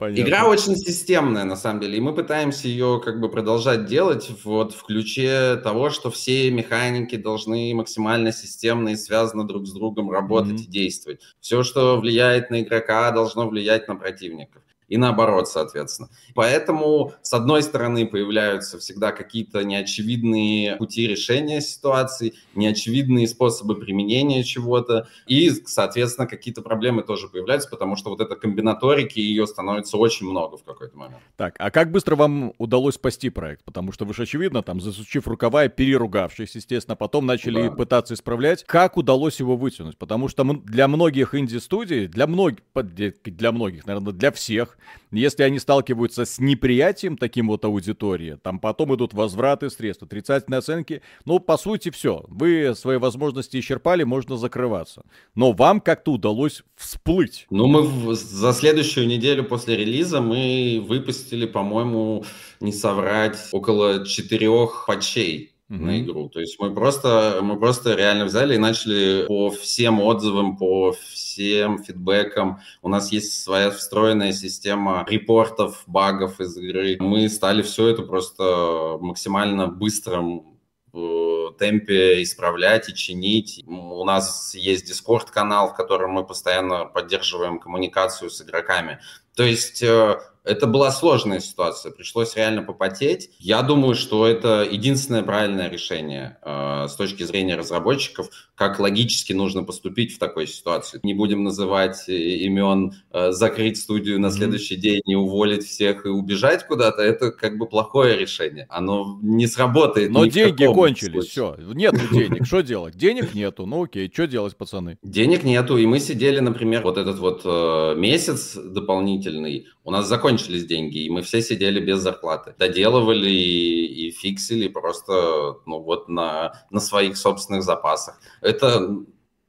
Игра 0.00 0.46
очень 0.46 0.76
системная, 0.76 1.44
на 1.44 1.56
самом 1.56 1.80
деле, 1.80 1.98
и 1.98 2.00
мы 2.00 2.14
пытаемся 2.14 2.68
ее 2.68 3.02
как 3.04 3.20
бы 3.20 3.28
продолжать 3.28 3.84
делать 3.84 4.30
вот 4.44 4.72
в 4.72 4.82
ключе 4.84 5.56
того, 5.56 5.90
что 5.90 6.10
все 6.10 6.50
механики 6.50 7.16
должны 7.16 7.74
максимально 7.74 8.32
системно 8.32 8.90
и 8.90 8.96
связаны 8.96 9.44
друг 9.44 9.66
с 9.66 9.72
другом 9.72 10.10
работать 10.10 10.60
mm-hmm. 10.60 10.68
и 10.68 10.70
действовать. 10.70 11.20
Все, 11.40 11.64
что 11.64 12.00
влияет 12.00 12.50
на 12.50 12.62
игрока, 12.62 13.10
должно 13.10 13.46
влиять 13.46 13.88
на 13.88 13.96
противников 13.96 14.62
и 14.90 14.96
наоборот, 14.96 15.48
соответственно. 15.48 16.10
Поэтому, 16.34 17.14
с 17.22 17.32
одной 17.32 17.62
стороны, 17.62 18.06
появляются 18.06 18.78
всегда 18.78 19.12
какие-то 19.12 19.62
неочевидные 19.64 20.76
пути 20.76 21.06
решения 21.06 21.60
ситуации, 21.60 22.34
неочевидные 22.54 23.28
способы 23.28 23.76
применения 23.76 24.42
чего-то, 24.42 25.08
и, 25.26 25.50
соответственно, 25.64 26.26
какие-то 26.26 26.60
проблемы 26.60 27.02
тоже 27.02 27.28
появляются, 27.28 27.70
потому 27.70 27.96
что 27.96 28.10
вот 28.10 28.20
эта 28.20 28.34
комбинаторики, 28.34 29.20
ее 29.20 29.46
становится 29.46 29.96
очень 29.96 30.26
много 30.26 30.56
в 30.58 30.64
какой-то 30.64 30.96
момент. 30.96 31.22
Так, 31.36 31.54
а 31.58 31.70
как 31.70 31.92
быстро 31.92 32.16
вам 32.16 32.52
удалось 32.58 32.96
спасти 32.96 33.30
проект? 33.30 33.64
Потому 33.64 33.92
что 33.92 34.04
вы 34.04 34.12
же, 34.12 34.24
очевидно, 34.24 34.62
там, 34.62 34.80
засучив 34.80 35.28
рукава 35.28 35.66
и 35.66 35.68
переругавшись, 35.68 36.56
естественно, 36.56 36.96
потом 36.96 37.26
начали 37.26 37.68
да. 37.68 37.70
пытаться 37.70 38.14
исправлять. 38.14 38.64
Как 38.64 38.96
удалось 38.96 39.38
его 39.38 39.56
вытянуть? 39.56 39.96
Потому 39.96 40.26
что 40.26 40.42
для 40.42 40.88
многих 40.88 41.36
инди-студий, 41.36 42.08
для 42.08 42.26
многих, 42.26 42.58
для 42.74 43.52
многих, 43.52 43.86
наверное, 43.86 44.12
для 44.12 44.32
всех, 44.32 44.78
если 45.10 45.42
они 45.42 45.58
сталкиваются 45.58 46.24
с 46.24 46.38
неприятием 46.38 47.16
таким 47.16 47.48
вот 47.48 47.64
аудитории, 47.64 48.38
там 48.42 48.58
потом 48.58 48.94
идут 48.94 49.14
возвраты 49.14 49.70
средств, 49.70 50.02
отрицательные 50.02 50.58
оценки, 50.58 51.02
ну, 51.24 51.38
по 51.40 51.56
сути, 51.56 51.90
все. 51.90 52.24
Вы 52.28 52.74
свои 52.74 52.96
возможности 52.96 53.58
исчерпали, 53.58 54.04
можно 54.04 54.36
закрываться. 54.36 55.02
Но 55.34 55.52
вам 55.52 55.80
как-то 55.80 56.12
удалось 56.12 56.62
всплыть. 56.76 57.46
Ну, 57.50 57.66
мы 57.66 58.14
за 58.14 58.52
следующую 58.52 59.06
неделю 59.06 59.44
после 59.44 59.76
релиза 59.76 60.20
мы 60.20 60.84
выпустили, 60.86 61.46
по-моему, 61.46 62.24
не 62.60 62.72
соврать, 62.72 63.38
около 63.52 64.06
четырех 64.06 64.84
патчей 64.86 65.52
mm-hmm. 65.70 65.84
на 65.84 66.00
игру. 66.00 66.28
То 66.28 66.40
есть 66.40 66.58
мы 66.58 66.74
просто, 66.74 67.38
мы 67.42 67.58
просто 67.58 67.94
реально 67.94 68.24
взяли 68.26 68.56
и 68.56 68.58
начали 68.58 69.24
по 69.26 69.50
всем 69.50 70.00
отзывам, 70.00 70.56
по 70.56 70.92
всем 70.92 71.82
фидбэкам. 71.82 72.60
У 72.82 72.88
нас 72.88 73.12
есть 73.12 73.42
своя 73.42 73.70
встроенная 73.70 74.32
система 74.32 75.06
репортов, 75.08 75.82
багов 75.86 76.40
из 76.40 76.56
игры. 76.56 76.96
Мы 77.00 77.28
стали 77.28 77.62
все 77.62 77.88
это 77.88 78.02
просто 78.02 78.98
максимально 79.00 79.68
быстрым 79.68 80.58
э, 80.92 81.29
темпе 81.58 82.22
исправлять 82.22 82.88
и 82.88 82.94
чинить. 82.94 83.64
У 83.66 84.04
нас 84.04 84.54
есть 84.54 84.90
Discord-канал, 84.90 85.70
в 85.70 85.74
котором 85.74 86.12
мы 86.12 86.24
постоянно 86.24 86.84
поддерживаем 86.84 87.58
коммуникацию 87.58 88.30
с 88.30 88.40
игроками. 88.42 89.00
То 89.34 89.44
есть 89.44 89.82
э, 89.82 90.18
это 90.42 90.66
была 90.66 90.90
сложная 90.90 91.40
ситуация, 91.40 91.92
пришлось 91.92 92.34
реально 92.34 92.62
попотеть. 92.62 93.30
Я 93.38 93.62
думаю, 93.62 93.94
что 93.94 94.26
это 94.26 94.66
единственное 94.68 95.22
правильное 95.22 95.68
решение 95.68 96.38
э, 96.42 96.86
с 96.88 96.94
точки 96.94 97.24
зрения 97.24 97.56
разработчиков, 97.56 98.30
как 98.54 98.80
логически 98.80 99.34
нужно 99.34 99.64
поступить 99.64 100.14
в 100.14 100.18
такой 100.18 100.46
ситуации. 100.46 100.98
Не 101.02 101.12
будем 101.12 101.44
называть 101.44 102.08
э, 102.08 102.14
имен, 102.14 102.94
э, 103.12 103.32
закрыть 103.32 103.76
студию 103.76 104.18
на 104.18 104.30
следующий 104.30 104.76
день 104.76 105.02
и 105.04 105.14
уволить 105.14 105.66
всех 105.66 106.06
и 106.06 106.08
убежать 106.08 106.66
куда-то. 106.66 107.02
Это 107.02 107.32
как 107.32 107.58
бы 107.58 107.66
плохое 107.66 108.16
решение. 108.16 108.66
Оно 108.70 109.18
не 109.22 109.46
сработает. 109.46 110.10
Но 110.10 110.24
деньги 110.24 110.64
кончились, 110.64 111.29
все. 111.30 111.56
Нет 111.58 111.94
денег, 112.12 112.46
что 112.46 112.60
делать? 112.60 112.96
Денег 112.96 113.34
нету, 113.34 113.66
ну 113.66 113.84
окей, 113.84 114.10
что 114.12 114.26
делать, 114.26 114.56
пацаны? 114.56 114.98
Денег 115.02 115.44
нету, 115.44 115.78
и 115.78 115.86
мы 115.86 116.00
сидели, 116.00 116.40
например, 116.40 116.82
вот 116.82 116.98
этот 116.98 117.18
вот 117.18 117.42
э, 117.44 117.94
месяц 117.96 118.56
дополнительный, 118.56 119.66
у 119.84 119.90
нас 119.90 120.06
закончились 120.06 120.66
деньги, 120.66 120.98
и 120.98 121.10
мы 121.10 121.22
все 121.22 121.40
сидели 121.40 121.80
без 121.80 122.00
зарплаты. 122.00 122.54
Доделывали 122.58 123.30
и, 123.30 124.08
и 124.08 124.10
фиксили 124.10 124.68
просто, 124.68 125.58
ну 125.66 125.80
вот, 125.80 126.08
на, 126.08 126.52
на 126.70 126.80
своих 126.80 127.16
собственных 127.16 127.62
запасах. 127.62 128.20
Это 128.40 128.96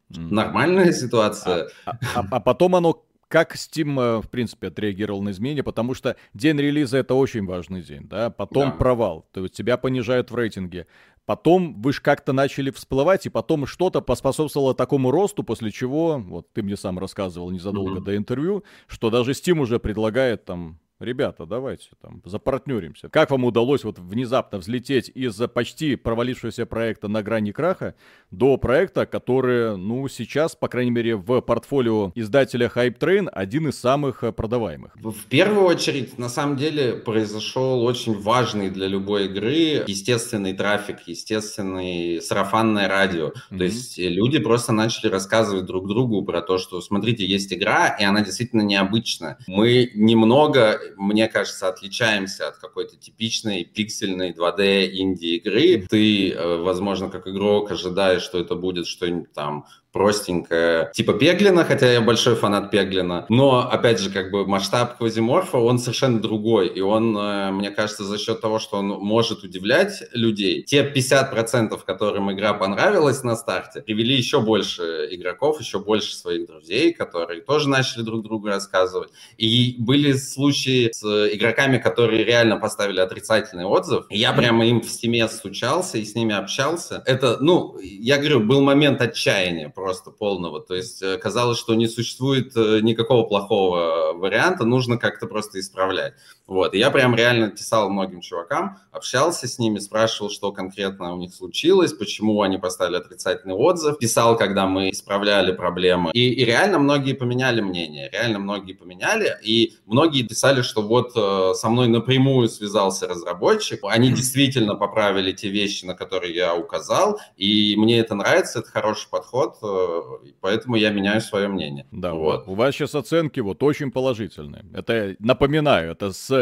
нормальная 0.09 0.91
ситуация. 0.91 1.69
А, 1.85 1.91
а, 2.15 2.25
а 2.29 2.39
потом 2.39 2.75
оно 2.75 3.03
как 3.31 3.55
Steam, 3.55 3.99
э, 3.99 4.21
в 4.21 4.29
принципе, 4.29 4.67
отреагировал 4.67 5.23
на 5.23 5.31
изменения, 5.31 5.63
потому 5.63 5.93
что 5.93 6.17
день 6.33 6.57
релиза 6.57 6.97
это 6.97 7.15
очень 7.15 7.45
важный 7.45 7.81
день, 7.81 8.07
да, 8.07 8.29
потом 8.29 8.71
да. 8.71 8.75
провал, 8.75 9.25
то 9.31 9.41
есть 9.41 9.55
тебя 9.55 9.77
понижают 9.77 10.29
в 10.29 10.35
рейтинге, 10.35 10.85
потом 11.25 11.81
вы 11.81 11.93
же 11.93 12.01
как-то 12.01 12.33
начали 12.33 12.71
всплывать, 12.71 13.25
и 13.25 13.29
потом 13.29 13.65
что-то 13.65 14.01
поспособствовало 14.01 14.73
такому 14.73 15.11
росту, 15.11 15.43
после 15.43 15.71
чего, 15.71 16.17
вот 16.19 16.51
ты 16.53 16.63
мне 16.63 16.77
сам 16.77 16.99
рассказывал 16.99 17.51
незадолго 17.51 17.99
mm-hmm. 17.99 18.03
до 18.03 18.17
интервью, 18.17 18.63
что 18.87 19.09
даже 19.09 19.31
Steam 19.31 19.59
уже 19.59 19.79
предлагает 19.79 20.45
там 20.45 20.79
ребята, 21.01 21.45
давайте 21.45 21.89
там 22.01 22.21
запартнеримся. 22.25 23.09
Как 23.09 23.31
вам 23.31 23.45
удалось 23.45 23.83
вот 23.83 23.99
внезапно 23.99 24.57
взлететь 24.57 25.11
из 25.13 25.35
почти 25.53 25.95
провалившегося 25.95 26.65
проекта 26.65 27.07
на 27.07 27.23
грани 27.23 27.51
краха 27.51 27.95
до 28.29 28.57
проекта, 28.57 29.05
который, 29.05 29.77
ну, 29.77 30.07
сейчас, 30.07 30.55
по 30.55 30.67
крайней 30.67 30.91
мере, 30.91 31.15
в 31.15 31.41
портфолио 31.41 32.11
издателя 32.15 32.71
Hype 32.73 32.97
Train 32.97 33.27
один 33.29 33.67
из 33.67 33.79
самых 33.79 34.23
э, 34.23 34.31
продаваемых? 34.31 34.95
В 34.95 35.25
первую 35.25 35.65
очередь, 35.65 36.17
на 36.17 36.29
самом 36.29 36.57
деле, 36.57 36.93
произошел 36.93 37.83
очень 37.83 38.19
важный 38.19 38.69
для 38.69 38.87
любой 38.87 39.25
игры 39.25 39.83
естественный 39.87 40.53
трафик, 40.53 40.99
естественный 41.07 42.21
сарафанное 42.21 42.87
радио. 42.87 43.27
Mm-hmm. 43.27 43.57
То 43.57 43.63
есть 43.63 43.97
люди 43.97 44.39
просто 44.39 44.71
начали 44.71 45.09
рассказывать 45.09 45.65
друг 45.65 45.87
другу 45.87 46.23
про 46.23 46.41
то, 46.41 46.57
что, 46.57 46.81
смотрите, 46.81 47.25
есть 47.25 47.51
игра, 47.53 47.87
и 47.87 48.03
она 48.03 48.21
действительно 48.21 48.61
необычная. 48.61 49.37
Мы 49.47 49.91
немного 49.93 50.79
мне 50.97 51.27
кажется, 51.27 51.67
отличаемся 51.67 52.47
от 52.47 52.57
какой-то 52.57 52.97
типичной 52.97 53.63
пиксельной 53.63 54.31
2D 54.33 54.89
инди-игры. 54.91 55.87
Ты, 55.89 56.31
э, 56.31 56.57
возможно, 56.57 57.09
как 57.09 57.27
игрок 57.27 57.71
ожидаешь, 57.71 58.21
что 58.21 58.39
это 58.39 58.55
будет 58.55 58.87
что-нибудь 58.87 59.33
там 59.33 59.65
простенькая, 59.91 60.91
типа 60.93 61.13
Пеглина, 61.13 61.65
хотя 61.65 61.91
я 61.91 62.01
большой 62.01 62.35
фанат 62.35 62.71
Пеглина. 62.71 63.25
Но, 63.29 63.69
опять 63.69 63.99
же, 63.99 64.09
как 64.09 64.31
бы 64.31 64.45
масштаб 64.45 64.97
Квазиморфа, 64.97 65.57
он 65.57 65.79
совершенно 65.79 66.19
другой. 66.19 66.67
И 66.67 66.81
он, 66.81 67.17
э, 67.17 67.51
мне 67.51 67.71
кажется, 67.71 68.03
за 68.03 68.17
счет 68.17 68.41
того, 68.41 68.59
что 68.59 68.77
он 68.77 68.87
может 68.87 69.43
удивлять 69.43 70.03
людей, 70.13 70.63
те 70.63 70.83
50%, 70.83 71.83
которым 71.85 72.31
игра 72.31 72.53
понравилась 72.53 73.23
на 73.23 73.35
старте, 73.35 73.81
привели 73.81 74.15
еще 74.15 74.41
больше 74.41 75.07
игроков, 75.11 75.59
еще 75.59 75.79
больше 75.79 76.15
своих 76.15 76.47
друзей, 76.47 76.93
которые 76.93 77.41
тоже 77.41 77.67
начали 77.67 78.03
друг 78.03 78.23
другу 78.23 78.47
рассказывать. 78.47 79.09
И 79.37 79.75
были 79.77 80.13
случаи 80.13 80.89
с 80.91 81.03
игроками, 81.03 81.77
которые 81.77 82.23
реально 82.23 82.57
поставили 82.57 82.99
отрицательный 82.99 83.65
отзыв. 83.65 84.05
Я 84.09 84.33
прямо 84.33 84.65
им 84.65 84.81
в 84.81 84.89
стиме 84.89 85.27
стучался 85.27 85.97
и 85.97 86.05
с 86.05 86.15
ними 86.15 86.33
общался. 86.33 87.03
Это, 87.05 87.37
ну, 87.41 87.77
я 87.81 88.17
говорю, 88.17 88.39
был 88.39 88.61
момент 88.61 89.01
отчаяния 89.01 89.69
просто 89.81 90.11
полного. 90.11 90.61
То 90.61 90.75
есть 90.75 91.01
э, 91.01 91.17
казалось, 91.17 91.57
что 91.57 91.73
не 91.75 91.87
существует 91.87 92.55
э, 92.55 92.79
никакого 92.81 93.23
плохого 93.23 94.13
варианта, 94.13 94.63
нужно 94.63 94.97
как-то 94.97 95.27
просто 95.27 95.59
исправлять. 95.59 96.13
Вот, 96.47 96.73
и 96.73 96.79
я 96.79 96.91
прям 96.91 97.15
реально 97.15 97.49
писал 97.49 97.89
многим 97.89 98.21
чувакам, 98.21 98.77
общался 98.91 99.47
с 99.47 99.57
ними, 99.57 99.79
спрашивал, 99.79 100.29
что 100.29 100.51
конкретно 100.51 101.13
у 101.13 101.17
них 101.17 101.33
случилось, 101.33 101.93
почему 101.93 102.41
они 102.41 102.57
поставили 102.57 102.97
отрицательный 102.97 103.55
отзыв, 103.55 103.97
писал, 103.97 104.37
когда 104.37 104.67
мы 104.67 104.89
исправляли 104.89 105.53
проблемы. 105.53 106.11
И, 106.13 106.29
и 106.33 106.43
реально 106.43 106.79
многие 106.79 107.13
поменяли 107.13 107.61
мнение, 107.61 108.09
реально 108.11 108.39
многие 108.39 108.73
поменяли, 108.73 109.37
и 109.43 109.75
многие 109.85 110.23
писали, 110.23 110.61
что 110.61 110.81
вот 110.81 111.13
э, 111.15 111.53
со 111.55 111.69
мной 111.69 111.87
напрямую 111.87 112.49
связался 112.49 113.07
разработчик, 113.07 113.79
они 113.83 114.11
действительно 114.11 114.75
поправили 114.75 115.31
те 115.31 115.49
вещи, 115.49 115.85
на 115.85 115.93
которые 115.93 116.35
я 116.35 116.55
указал, 116.55 117.19
и 117.37 117.75
мне 117.77 117.99
это 117.99 118.15
нравится, 118.15 118.59
это 118.59 118.69
хороший 118.69 119.09
подход, 119.09 119.55
э, 119.63 120.01
поэтому 120.41 120.75
я 120.75 120.89
меняю 120.89 121.21
свое 121.21 121.47
мнение. 121.47 121.85
Да, 121.91 122.13
вот. 122.13 122.47
У 122.47 122.55
вас 122.55 122.75
сейчас 122.75 122.95
оценки 122.95 123.39
вот 123.39 123.63
очень 123.63 123.91
положительные. 123.91 124.65
Это, 124.73 125.15
напоминаю, 125.19 125.91
это 125.91 126.11
с 126.11 126.40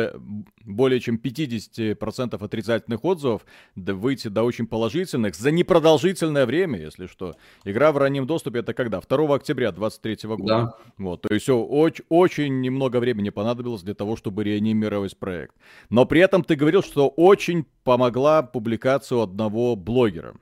более 0.65 0.99
чем 0.99 1.15
50% 1.15 2.43
отрицательных 2.43 3.03
отзывов 3.03 3.45
выйти 3.75 4.27
до 4.27 4.43
очень 4.43 4.67
положительных 4.67 5.35
за 5.35 5.51
непродолжительное 5.51 6.45
время, 6.45 6.79
если 6.79 7.07
что. 7.07 7.35
Игра 7.65 7.91
в 7.91 7.97
раннем 7.97 8.25
доступе 8.27 8.59
это 8.59 8.73
когда? 8.73 9.01
2 9.01 9.35
октября 9.35 9.71
2023 9.71 10.29
года. 10.35 10.45
Да. 10.45 10.73
Вот, 10.97 11.21
то 11.21 11.33
есть 11.33 11.49
очень, 11.49 12.05
очень 12.09 12.61
немного 12.61 12.99
времени 12.99 13.29
понадобилось 13.29 13.81
для 13.81 13.93
того, 13.93 14.15
чтобы 14.15 14.43
реанимировать 14.43 15.17
проект. 15.17 15.55
Но 15.89 16.05
при 16.05 16.21
этом 16.21 16.43
ты 16.43 16.55
говорил, 16.55 16.83
что 16.83 17.07
очень 17.07 17.65
помогла 17.83 18.43
публикация 18.43 19.23
одного 19.23 19.75
блогера. 19.75 20.35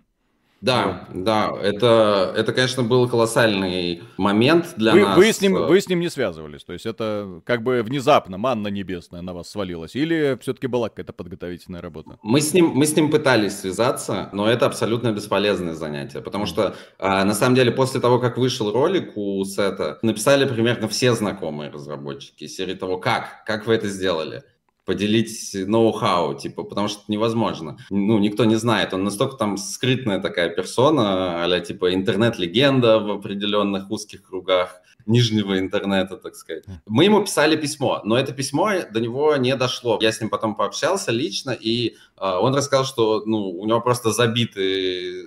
Да, 0.62 1.08
вот. 1.10 1.24
да, 1.24 1.52
это, 1.62 2.34
это, 2.36 2.52
конечно, 2.52 2.84
был 2.84 3.08
колоссальный 3.08 4.02
момент 4.18 4.74
для 4.76 4.94
вы, 4.94 5.02
нас. 5.02 5.18
Вы 5.18 5.32
с, 5.32 5.42
ним, 5.42 5.54
вы 5.54 5.80
с 5.80 5.88
ним 5.88 6.00
не 6.00 6.10
связывались, 6.10 6.64
то 6.64 6.74
есть 6.74 6.86
это 6.86 7.42
как 7.46 7.62
бы 7.62 7.84
внезапно 7.84 8.38
манна 8.38 8.70
небесная 8.70 9.22
на 9.22 9.34
вас 9.34 9.50
свалилась, 9.50 9.96
или 9.96 10.38
все-таки 10.42 10.68
была 10.68 10.90
какая-то 10.90 11.14
подготовительная 11.14 11.82
работа? 11.82 12.18
Мы 12.24 12.42
с, 12.42 12.54
ним, 12.54 12.72
мы 12.74 12.86
с 12.88 12.96
ним 12.96 13.12
пытались 13.12 13.60
связаться, 13.60 14.30
но 14.34 14.50
это 14.50 14.66
абсолютно 14.66 15.12
бесполезное 15.12 15.76
занятие, 15.76 16.22
потому 16.22 16.48
что, 16.48 16.76
а, 16.98 17.24
на 17.24 17.36
самом 17.36 17.56
деле, 17.56 17.72
после 17.72 18.02
того, 18.02 18.20
как 18.20 18.38
вышел 18.38 18.72
ролик 18.72 19.16
у 19.16 19.44
Сета, 19.46 20.00
написали 20.02 20.46
примерно 20.46 20.88
все 20.88 21.14
знакомые 21.14 21.70
разработчики, 21.70 22.48
серии 22.48 22.74
того, 22.74 22.98
как, 22.98 23.44
как 23.46 23.68
вы 23.68 23.76
это 23.76 23.88
сделали 23.88 24.44
поделить 24.88 25.54
ноу-хау, 25.54 26.34
типа, 26.34 26.64
потому 26.64 26.88
что 26.88 27.02
это 27.02 27.12
невозможно. 27.12 27.78
Ну, 27.90 28.20
никто 28.20 28.46
не 28.46 28.56
знает, 28.56 28.94
он 28.94 29.04
настолько 29.04 29.36
там 29.36 29.58
скрытная 29.58 30.22
такая 30.22 30.50
персона, 30.50 31.44
а 31.44 31.60
типа 31.60 31.94
интернет-легенда 31.94 33.00
в 33.00 33.12
определенных 33.12 33.92
узких 33.92 34.24
кругах 34.24 34.82
нижнего 35.06 35.60
интернета, 35.60 36.16
так 36.16 36.36
сказать. 36.36 36.64
Мы 36.86 37.04
ему 37.04 37.22
писали 37.22 37.58
письмо, 37.58 38.02
но 38.06 38.18
это 38.18 38.32
письмо 38.32 38.72
до 38.90 39.02
него 39.02 39.36
не 39.36 39.56
дошло. 39.58 40.00
Я 40.02 40.14
с 40.14 40.22
ним 40.22 40.30
потом 40.30 40.56
пообщался 40.56 41.12
лично, 41.12 41.52
и 41.52 41.96
э, 42.18 42.26
он 42.42 42.56
рассказал, 42.56 42.86
что 42.86 43.24
ну, 43.26 43.50
у 43.50 43.66
него 43.66 43.82
просто 43.82 44.12
забиты 44.12 45.26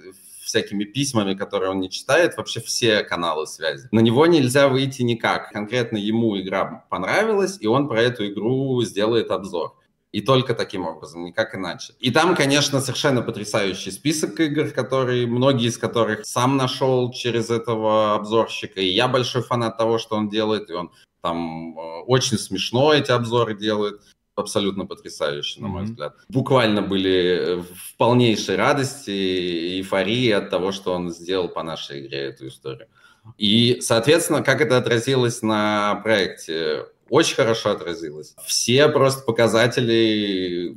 всякими 0.50 0.84
письмами, 0.84 1.34
которые 1.34 1.70
он 1.70 1.80
не 1.80 1.90
читает, 1.90 2.36
вообще 2.36 2.60
все 2.60 3.02
каналы 3.02 3.46
связи. 3.46 3.88
На 3.90 4.00
него 4.00 4.26
нельзя 4.26 4.68
выйти 4.68 5.02
никак. 5.02 5.50
Конкретно 5.50 5.96
ему 5.96 6.38
игра 6.38 6.84
понравилась, 6.90 7.56
и 7.60 7.66
он 7.66 7.88
про 7.88 8.02
эту 8.02 8.26
игру 8.26 8.82
сделает 8.82 9.30
обзор. 9.30 9.76
И 10.12 10.20
только 10.20 10.54
таким 10.54 10.86
образом, 10.86 11.24
никак 11.24 11.54
иначе. 11.54 11.94
И 12.00 12.10
там, 12.10 12.34
конечно, 12.34 12.80
совершенно 12.80 13.22
потрясающий 13.22 13.92
список 13.92 14.40
игр, 14.40 14.70
которые, 14.70 15.26
многие 15.28 15.68
из 15.68 15.78
которых 15.78 16.26
сам 16.26 16.56
нашел 16.56 17.12
через 17.12 17.48
этого 17.48 18.14
обзорщика. 18.16 18.80
И 18.80 18.88
я 18.88 19.06
большой 19.06 19.42
фанат 19.42 19.78
того, 19.78 19.98
что 19.98 20.16
он 20.16 20.28
делает, 20.28 20.68
и 20.68 20.72
он 20.72 20.90
там 21.22 21.78
э, 21.78 22.00
очень 22.06 22.38
смешно 22.38 22.92
эти 22.92 23.12
обзоры 23.12 23.54
делает 23.54 24.00
абсолютно 24.34 24.86
потрясающе, 24.86 25.60
на 25.60 25.68
мой 25.68 25.82
mm-hmm. 25.82 25.86
взгляд. 25.86 26.14
Буквально 26.28 26.82
были 26.82 27.12
э, 27.12 27.56
в 27.56 27.96
полнейшей 27.96 28.56
радости 28.56 29.10
и 29.10 29.78
эйфории 29.78 30.30
от 30.30 30.50
того, 30.50 30.72
что 30.72 30.92
он 30.92 31.10
сделал 31.10 31.48
по 31.48 31.62
нашей 31.62 32.06
игре 32.06 32.18
эту 32.26 32.48
историю. 32.48 32.88
И, 33.36 33.78
соответственно, 33.80 34.42
как 34.42 34.60
это 34.60 34.76
отразилось 34.76 35.42
на 35.42 35.96
проекте? 35.96 36.86
Очень 37.08 37.36
хорошо 37.36 37.70
отразилось. 37.70 38.34
Все 38.46 38.88
просто 38.88 39.24
показатели 39.24 40.74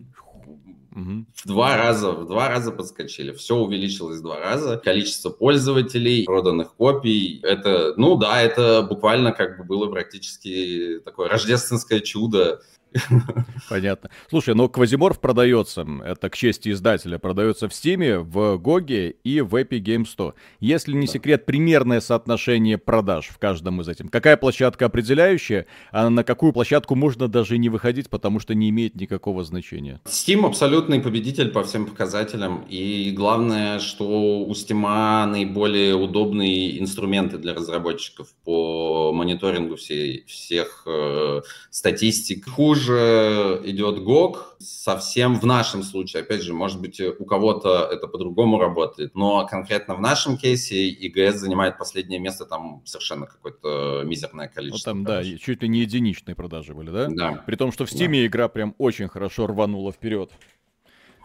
Угу. 0.96 1.26
В 1.34 1.48
два 1.48 1.76
раза, 1.76 2.12
в 2.12 2.28
два 2.28 2.50
раза 2.50 2.72
подскочили. 2.72 3.32
Все 3.32 3.56
увеличилось 3.56 4.20
в 4.20 4.22
два 4.22 4.40
раза. 4.40 4.78
Количество 4.78 5.32
пользователей, 5.32 6.24
проданных 6.26 6.76
копий. 6.76 7.40
Это, 7.42 7.94
ну 7.98 8.16
да, 8.16 8.42
это 8.42 8.84
буквально 8.84 9.32
как 9.32 9.58
бы 9.58 9.64
было 9.64 9.90
практически 9.90 11.02
такое 11.04 11.30
рождественское 11.30 12.00
чудо 12.00 12.62
Понятно. 13.70 14.10
Слушай, 14.30 14.56
но 14.56 14.70
Квазиморф 14.70 15.20
продается, 15.20 15.86
это 16.06 16.30
к 16.30 16.36
чести 16.36 16.72
издателя, 16.72 17.18
продается 17.18 17.68
в 17.68 17.74
Стиме, 17.74 18.20
в 18.20 18.58
Гоге 18.58 19.16
и 19.24 19.42
в 19.42 19.56
Epic 19.56 19.82
Game 19.82 20.06
100. 20.06 20.36
Если 20.60 20.94
не 20.94 21.08
секрет, 21.08 21.46
примерное 21.46 22.02
соотношение 22.02 22.78
продаж 22.78 23.28
в 23.28 23.38
каждом 23.38 23.82
из 23.82 23.88
этих. 23.88 24.10
Какая 24.12 24.38
площадка 24.38 24.86
определяющая, 24.86 25.66
а 25.92 26.10
на 26.10 26.24
какую 26.24 26.54
площадку 26.54 26.96
можно 26.96 27.28
даже 27.28 27.58
не 27.58 27.70
выходить, 27.70 28.10
потому 28.10 28.40
что 28.40 28.54
не 28.54 28.70
имеет 28.70 28.96
никакого 28.96 29.44
значения? 29.44 30.02
Steam 30.06 30.46
абсолютный 30.46 31.00
победитель 31.00 31.50
по 31.50 31.64
всем 31.64 31.86
показателям. 31.86 32.66
И 32.70 33.12
главное, 33.12 33.80
что 33.80 34.44
у 34.44 34.52
Steam 34.52 34.84
наиболее 35.26 35.96
удобные 35.96 36.80
инструменты 36.80 37.38
для 37.38 37.54
разработчиков 37.54 38.28
по 38.44 39.12
мониторингу 39.14 39.76
всей, 39.76 40.26
всех 40.28 40.84
э, 40.86 41.42
статистик. 41.70 42.50
Хуже 42.50 42.83
хуже 42.84 43.62
идет 43.66 44.00
GOG, 44.00 44.38
совсем 44.60 45.40
в 45.40 45.46
нашем 45.46 45.84
случае, 45.84 46.24
опять 46.24 46.42
же, 46.42 46.54
может 46.54 46.82
быть, 46.82 47.00
у 47.00 47.26
кого-то 47.26 47.88
это 47.92 48.08
по-другому 48.08 48.60
работает, 48.60 49.16
но 49.16 49.46
конкретно 49.48 49.96
в 49.96 50.02
нашем 50.02 50.38
кейсе 50.38 50.90
ИГС 50.90 51.40
занимает 51.40 51.78
последнее 51.78 52.20
место, 52.20 52.46
там 52.46 52.82
совершенно 52.86 53.26
какое-то 53.26 54.04
мизерное 54.06 54.48
количество. 54.48 54.92
Ну, 54.92 54.96
там, 54.96 55.06
продаж. 55.06 55.28
да, 55.28 55.38
чуть 55.38 55.62
ли 55.62 55.70
не 55.70 55.80
единичные 55.80 56.36
продажи 56.36 56.74
были, 56.74 56.90
да? 56.90 57.08
Да. 57.10 57.44
При 57.46 57.56
том, 57.56 57.72
что 57.72 57.86
в 57.86 57.92
Steam 57.92 58.12
да. 58.12 58.26
игра 58.26 58.48
прям 58.48 58.76
очень 58.78 59.08
хорошо 59.08 59.48
рванула 59.48 59.92
вперед. 59.92 60.32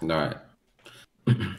Да. 0.00 0.42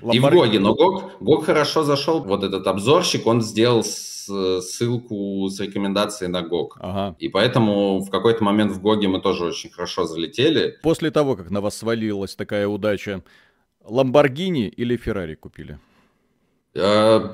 Ломбард... 0.02 0.16
И 0.16 0.20
в 0.20 0.30
GOG 0.30 0.48
е, 0.48 0.60
но 0.60 0.74
GOG, 0.76 1.12
GOG 1.20 1.46
хорошо 1.46 1.84
зашел. 1.84 2.24
Вот 2.24 2.44
этот 2.44 2.68
обзорщик, 2.68 3.28
он 3.28 3.42
сделал 3.42 3.84
ссылку 3.84 5.48
с 5.50 5.60
рекомендацией 5.60 6.30
на 6.30 6.42
GOG. 6.42 6.78
Ага. 6.80 7.16
И 7.20 7.30
поэтому 7.30 8.00
в 8.00 8.10
какой-то 8.10 8.44
момент 8.44 8.72
в 8.72 8.82
GOG 8.82 9.01
е 9.01 9.08
мы 9.08 9.22
тоже 9.22 9.46
очень 9.46 9.72
хорошо 9.72 10.06
залетели. 10.06 10.78
После 10.84 11.12
того, 11.12 11.36
как 11.36 11.50
на 11.50 11.62
вас 11.62 11.78
свалилась 11.78 12.36
такая 12.36 12.68
удача, 12.68 13.24
Ламборгини 13.84 14.68
или 14.68 14.98
Феррари 14.98 15.36
купили? 15.36 15.80
Э, 16.76 17.32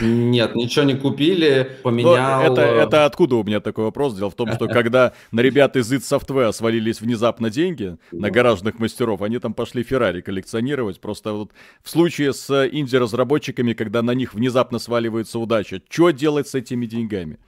нет, 0.00 0.54
ничего 0.54 0.84
не 0.84 0.94
купили, 0.94 1.78
поменял... 1.82 2.40
это, 2.40 2.60
это 2.60 3.04
откуда 3.04 3.36
у 3.36 3.42
меня 3.42 3.58
такой 3.58 3.84
вопрос? 3.84 4.14
Дело 4.14 4.30
в 4.30 4.36
том, 4.36 4.52
что 4.52 4.68
когда 4.68 5.12
на 5.32 5.40
ребят 5.40 5.74
из 5.76 5.92
id 5.92 6.02
Software 6.02 6.52
свалились 6.52 7.00
внезапно 7.00 7.50
деньги 7.50 7.96
на 8.12 8.30
гаражных 8.30 8.78
мастеров, 8.78 9.22
они 9.22 9.40
там 9.40 9.54
пошли 9.54 9.82
Феррари 9.82 10.20
коллекционировать. 10.20 11.00
Просто 11.00 11.32
вот 11.32 11.50
в 11.82 11.90
случае 11.90 12.32
с 12.32 12.68
инди-разработчиками, 12.68 13.72
когда 13.72 14.02
на 14.02 14.12
них 14.12 14.34
внезапно 14.34 14.78
сваливается 14.78 15.40
удача, 15.40 15.80
что 15.88 16.10
делать 16.10 16.46
с 16.46 16.54
этими 16.54 16.86
деньгами? 16.86 17.38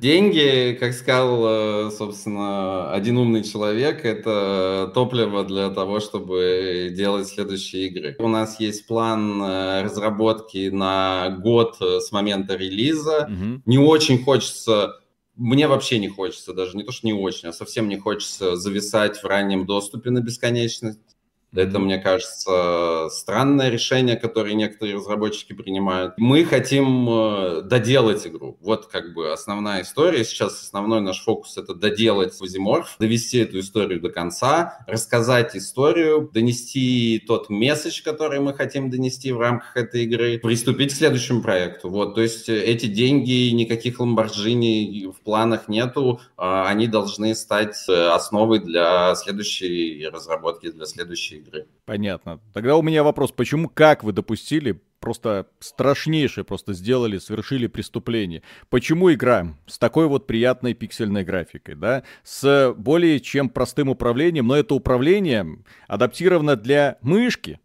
Деньги, 0.00 0.76
как 0.78 0.92
сказал, 0.92 1.88
э, 1.88 1.90
собственно, 1.90 2.92
один 2.92 3.18
умный 3.18 3.42
человек, 3.42 4.04
это 4.04 4.90
топливо 4.94 5.44
для 5.44 5.70
того, 5.70 6.00
чтобы 6.00 6.92
делать 6.94 7.28
следующие 7.28 7.88
игры. 7.88 8.16
У 8.18 8.28
нас 8.28 8.60
есть 8.60 8.86
план 8.86 9.42
э, 9.42 9.82
разработки 9.82 10.68
на 10.68 11.30
год 11.42 11.76
с 11.80 12.12
момента 12.12 12.56
релиза. 12.56 13.28
Угу. 13.30 13.62
Не 13.66 13.78
очень 13.78 14.22
хочется 14.22 14.94
мне 15.36 15.66
вообще 15.66 15.98
не 15.98 16.08
хочется, 16.08 16.54
даже 16.54 16.76
не 16.76 16.84
то, 16.84 16.92
что 16.92 17.06
не 17.06 17.12
очень, 17.12 17.48
а 17.48 17.52
совсем 17.52 17.88
не 17.88 17.96
хочется 17.98 18.56
зависать 18.56 19.18
в 19.18 19.24
раннем 19.24 19.66
доступе 19.66 20.10
на 20.10 20.20
бесконечность. 20.20 21.13
Это, 21.54 21.78
мне 21.78 21.98
кажется, 21.98 23.08
странное 23.10 23.70
решение, 23.70 24.16
которое 24.16 24.54
некоторые 24.54 24.96
разработчики 24.96 25.52
принимают. 25.52 26.14
Мы 26.16 26.44
хотим 26.44 27.08
э, 27.08 27.62
доделать 27.62 28.26
игру. 28.26 28.58
Вот 28.60 28.86
как 28.86 29.14
бы 29.14 29.32
основная 29.32 29.82
история. 29.82 30.24
Сейчас 30.24 30.60
основной 30.60 31.00
наш 31.00 31.22
фокус— 31.22 31.56
это 31.58 31.74
доделать 31.74 32.38
Вазиморф, 32.40 32.96
довести 32.98 33.38
эту 33.38 33.60
историю 33.60 34.00
до 34.00 34.10
конца, 34.10 34.78
рассказать 34.86 35.54
историю, 35.56 36.28
донести 36.32 37.22
тот 37.26 37.50
месседж, 37.50 38.02
который 38.02 38.40
мы 38.40 38.52
хотим 38.54 38.90
донести 38.90 39.32
в 39.32 39.38
рамках 39.38 39.76
этой 39.76 40.04
игры, 40.04 40.38
приступить 40.38 40.92
к 40.92 40.96
следующему 40.96 41.42
проекту. 41.42 41.88
Вот, 41.88 42.14
то 42.14 42.20
есть 42.20 42.48
э, 42.48 42.64
эти 42.64 42.86
деньги, 42.86 43.50
никаких 43.50 44.00
ламборджини 44.00 45.06
в 45.06 45.20
планах 45.20 45.68
нету, 45.68 46.20
а 46.36 46.66
они 46.68 46.88
должны 46.88 47.34
стать 47.34 47.76
э, 47.88 48.08
основой 48.08 48.58
для 48.58 49.14
следующей 49.14 50.08
разработки, 50.08 50.70
для 50.70 50.86
следующей 50.86 51.43
игры. 51.44 51.66
Понятно. 51.84 52.40
Тогда 52.52 52.76
у 52.76 52.82
меня 52.82 53.02
вопрос, 53.02 53.32
почему, 53.32 53.68
как 53.68 54.04
вы 54.04 54.12
допустили 54.12 54.80
просто 55.04 55.46
страшнейшее 55.60 56.44
просто 56.44 56.72
сделали, 56.72 57.18
совершили 57.18 57.66
преступление. 57.66 58.42
Почему 58.70 59.12
игра 59.12 59.54
с 59.66 59.78
такой 59.78 60.06
вот 60.06 60.26
приятной 60.26 60.72
пиксельной 60.72 61.24
графикой, 61.24 61.74
да, 61.74 62.04
с 62.22 62.72
более 62.74 63.20
чем 63.20 63.50
простым 63.50 63.90
управлением, 63.90 64.46
но 64.46 64.56
это 64.56 64.74
управление 64.74 65.58
адаптировано 65.88 66.56
для 66.56 66.96
мышки, 67.02 67.60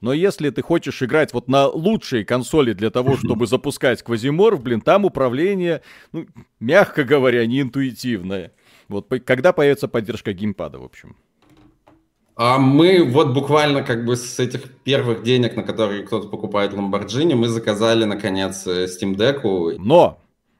но 0.00 0.14
если 0.14 0.48
ты 0.48 0.62
хочешь 0.62 1.02
играть 1.02 1.34
вот 1.34 1.46
на 1.46 1.68
лучшей 1.68 2.24
консоли 2.24 2.72
для 2.72 2.90
того, 2.90 3.16
чтобы 3.22 3.46
запускать 3.46 4.02
Квазиморф, 4.02 4.62
блин, 4.62 4.80
там 4.80 5.04
управление, 5.04 5.82
ну, 6.12 6.26
мягко 6.58 7.04
говоря, 7.04 7.46
не 7.46 7.60
интуитивное. 7.60 8.52
Вот 8.88 9.08
когда 9.26 9.52
появится 9.52 9.88
поддержка 9.88 10.32
геймпада, 10.32 10.78
в 10.78 10.84
общем? 10.84 11.16
А 12.34 12.58
мы 12.58 13.04
вот 13.04 13.34
буквально 13.34 13.82
как 13.82 14.04
бы 14.04 14.16
с 14.16 14.38
этих 14.38 14.70
первых 14.84 15.22
денег, 15.22 15.54
на 15.56 15.62
которые 15.62 16.02
кто-то 16.02 16.28
покупает 16.28 16.72
Lamborghini, 16.72 17.34
мы 17.34 17.48
заказали, 17.48 18.04
наконец, 18.04 18.66
э, 18.66 18.86
Steam 18.86 19.14
Deck. 19.16 19.76
Но 19.78 20.18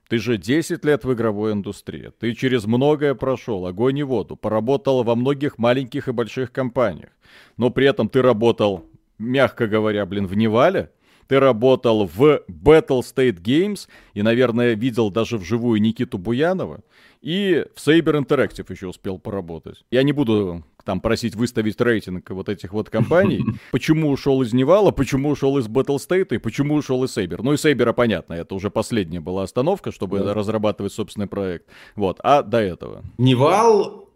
ты 0.09 0.19
же 0.19 0.37
10 0.37 0.85
лет 0.85 1.05
в 1.05 1.13
игровой 1.15 1.53
индустрии. 1.53 2.13
Ты 2.19 2.35
через 2.35 2.67
многое 2.67 3.15
прошел, 3.15 3.65
огонь 3.65 3.99
и 3.99 4.03
воду. 4.03 4.37
Поработал 4.37 5.03
во 5.05 5.15
многих 5.15 5.57
маленьких 5.57 6.09
и 6.09 6.13
больших 6.13 6.53
компаниях. 6.53 7.09
Но 7.57 7.71
при 7.71 7.87
этом 7.87 8.11
ты 8.11 8.21
работал, 8.21 8.85
мягко 9.19 9.67
говоря, 9.67 10.05
блин, 10.05 10.27
в 10.27 10.37
Невале. 10.37 10.91
Ты 11.29 11.41
работал 11.41 12.05
в 12.05 12.43
Battle 12.47 13.01
State 13.01 13.41
Games 13.41 13.89
и, 14.13 14.21
наверное, 14.21 14.75
видел 14.75 15.11
даже 15.11 15.39
вживую 15.39 15.81
Никиту 15.81 16.19
Буянова. 16.19 16.83
И 17.23 17.65
в 17.75 17.79
Saber 17.79 18.21
Interactive 18.21 18.67
еще 18.69 18.89
успел 18.89 19.19
поработать. 19.19 19.85
Я 19.93 20.03
не 20.03 20.13
буду 20.13 20.65
там 20.85 21.01
просить 21.01 21.37
выставить 21.37 21.81
рейтинг 21.81 22.29
вот 22.31 22.49
этих 22.49 22.73
вот 22.73 22.91
компаний. 22.91 23.45
Почему 23.71 24.11
ушел 24.11 24.43
из 24.43 24.53
Nival 24.53 24.80
а, 24.80 24.91
почему 24.91 25.31
ушел 25.31 25.57
из 25.59 25.69
Battlestate 25.69 26.35
и 26.35 26.39
почему 26.39 26.75
ушел 26.75 27.05
из 27.05 27.17
Saber. 27.17 27.41
Ну 27.41 27.53
и 27.53 27.57
Saber, 27.57 27.93
понятно, 27.93 28.35
это 28.35 28.57
уже 28.57 28.71
последняя 28.71 29.21
была 29.21 29.45
остановка, 29.45 29.93
чтобы 29.93 30.19
да. 30.19 30.35
разрабатывать 30.35 30.93
собственный 30.93 31.29
проект. 31.29 31.67
Вот, 31.95 32.19
а 32.25 32.43
до 32.43 32.59
этого? 32.59 33.03
Nival 33.19 34.09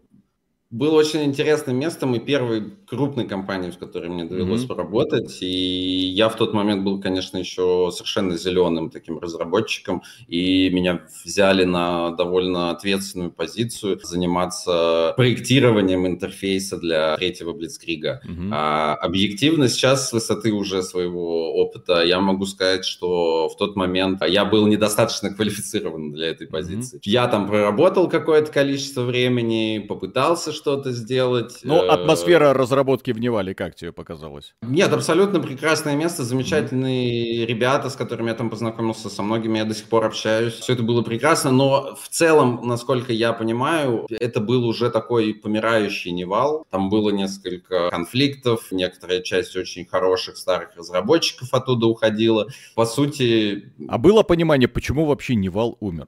был 0.69 0.93
очень 0.95 1.23
интересным 1.23 1.77
местом 1.77 2.13
и 2.15 2.19
первой 2.19 2.61
крупной 2.87 3.27
компанией, 3.27 3.71
с 3.71 3.77
которой 3.77 4.09
мне 4.09 4.23
довелось 4.23 4.63
mm-hmm. 4.63 4.67
поработать. 4.67 5.37
И 5.41 6.07
я 6.15 6.29
в 6.29 6.35
тот 6.35 6.53
момент 6.53 6.83
был, 6.83 7.01
конечно, 7.01 7.37
еще 7.37 7.89
совершенно 7.91 8.37
зеленым 8.37 8.89
таким 8.89 9.19
разработчиком, 9.19 10.03
и 10.27 10.69
меня 10.69 11.01
взяли 11.25 11.65
на 11.65 12.11
довольно 12.11 12.71
ответственную 12.71 13.31
позицию 13.31 13.99
заниматься 14.01 15.13
проектированием 15.17 16.07
интерфейса 16.07 16.77
для 16.77 17.17
третьего 17.17 17.51
Блицкрига. 17.53 18.21
Mm-hmm. 18.25 18.49
А 18.53 18.95
объективно 18.95 19.67
сейчас 19.67 20.09
с 20.09 20.13
высоты 20.13 20.53
уже 20.53 20.81
своего 20.81 21.55
опыта 21.55 22.03
я 22.03 22.21
могу 22.21 22.45
сказать, 22.45 22.85
что 22.85 23.49
в 23.49 23.57
тот 23.57 23.75
момент 23.75 24.21
я 24.25 24.45
был 24.45 24.65
недостаточно 24.67 25.29
квалифицирован 25.35 26.13
для 26.13 26.27
этой 26.27 26.47
позиции. 26.47 26.97
Mm-hmm. 26.97 27.11
Я 27.11 27.27
там 27.27 27.47
проработал 27.47 28.07
какое-то 28.07 28.49
количество 28.49 29.01
времени, 29.01 29.85
попытался 29.85 30.53
что-то 30.53 30.91
сделать. 30.91 31.59
Ну, 31.63 31.83
э, 31.83 31.87
атмосфера 31.87 32.53
разработки 32.53 32.76
в 32.83 33.19
Nival 33.19 33.47
е 33.47 33.53
как 33.53 33.75
тебе 33.75 33.91
показалось? 33.91 34.55
Нет, 34.61 34.91
абсолютно 34.93 35.39
прекрасное 35.39 35.95
место, 35.95 36.23
замечательные 36.23 37.43
mm-hmm. 37.43 37.45
ребята, 37.45 37.89
с 37.89 37.95
которыми 37.95 38.29
я 38.29 38.35
там 38.35 38.49
познакомился, 38.49 39.09
со 39.09 39.23
многими 39.23 39.57
я 39.57 39.65
до 39.65 39.73
сих 39.73 39.85
пор 39.85 40.05
общаюсь. 40.05 40.53
Все 40.53 40.73
это 40.73 40.83
было 40.83 41.01
прекрасно, 41.01 41.51
но 41.51 41.95
в 41.95 42.09
целом, 42.09 42.61
насколько 42.63 43.13
я 43.13 43.33
понимаю, 43.33 44.05
это 44.09 44.39
был 44.39 44.65
уже 44.67 44.89
такой 44.89 45.33
помирающий 45.33 46.11
Nival. 46.11 46.65
Там 46.69 46.89
было 46.89 47.09
несколько 47.09 47.89
конфликтов, 47.89 48.71
некоторая 48.71 49.21
часть 49.21 49.55
очень 49.55 49.85
хороших 49.85 50.37
старых 50.37 50.75
разработчиков 50.75 51.53
оттуда 51.53 51.87
уходила. 51.87 52.47
По 52.75 52.85
сути... 52.85 53.71
А 53.87 53.97
было 53.97 54.23
понимание, 54.23 54.67
почему 54.67 55.05
вообще 55.05 55.35
Nival 55.35 55.77
умер? 55.79 56.07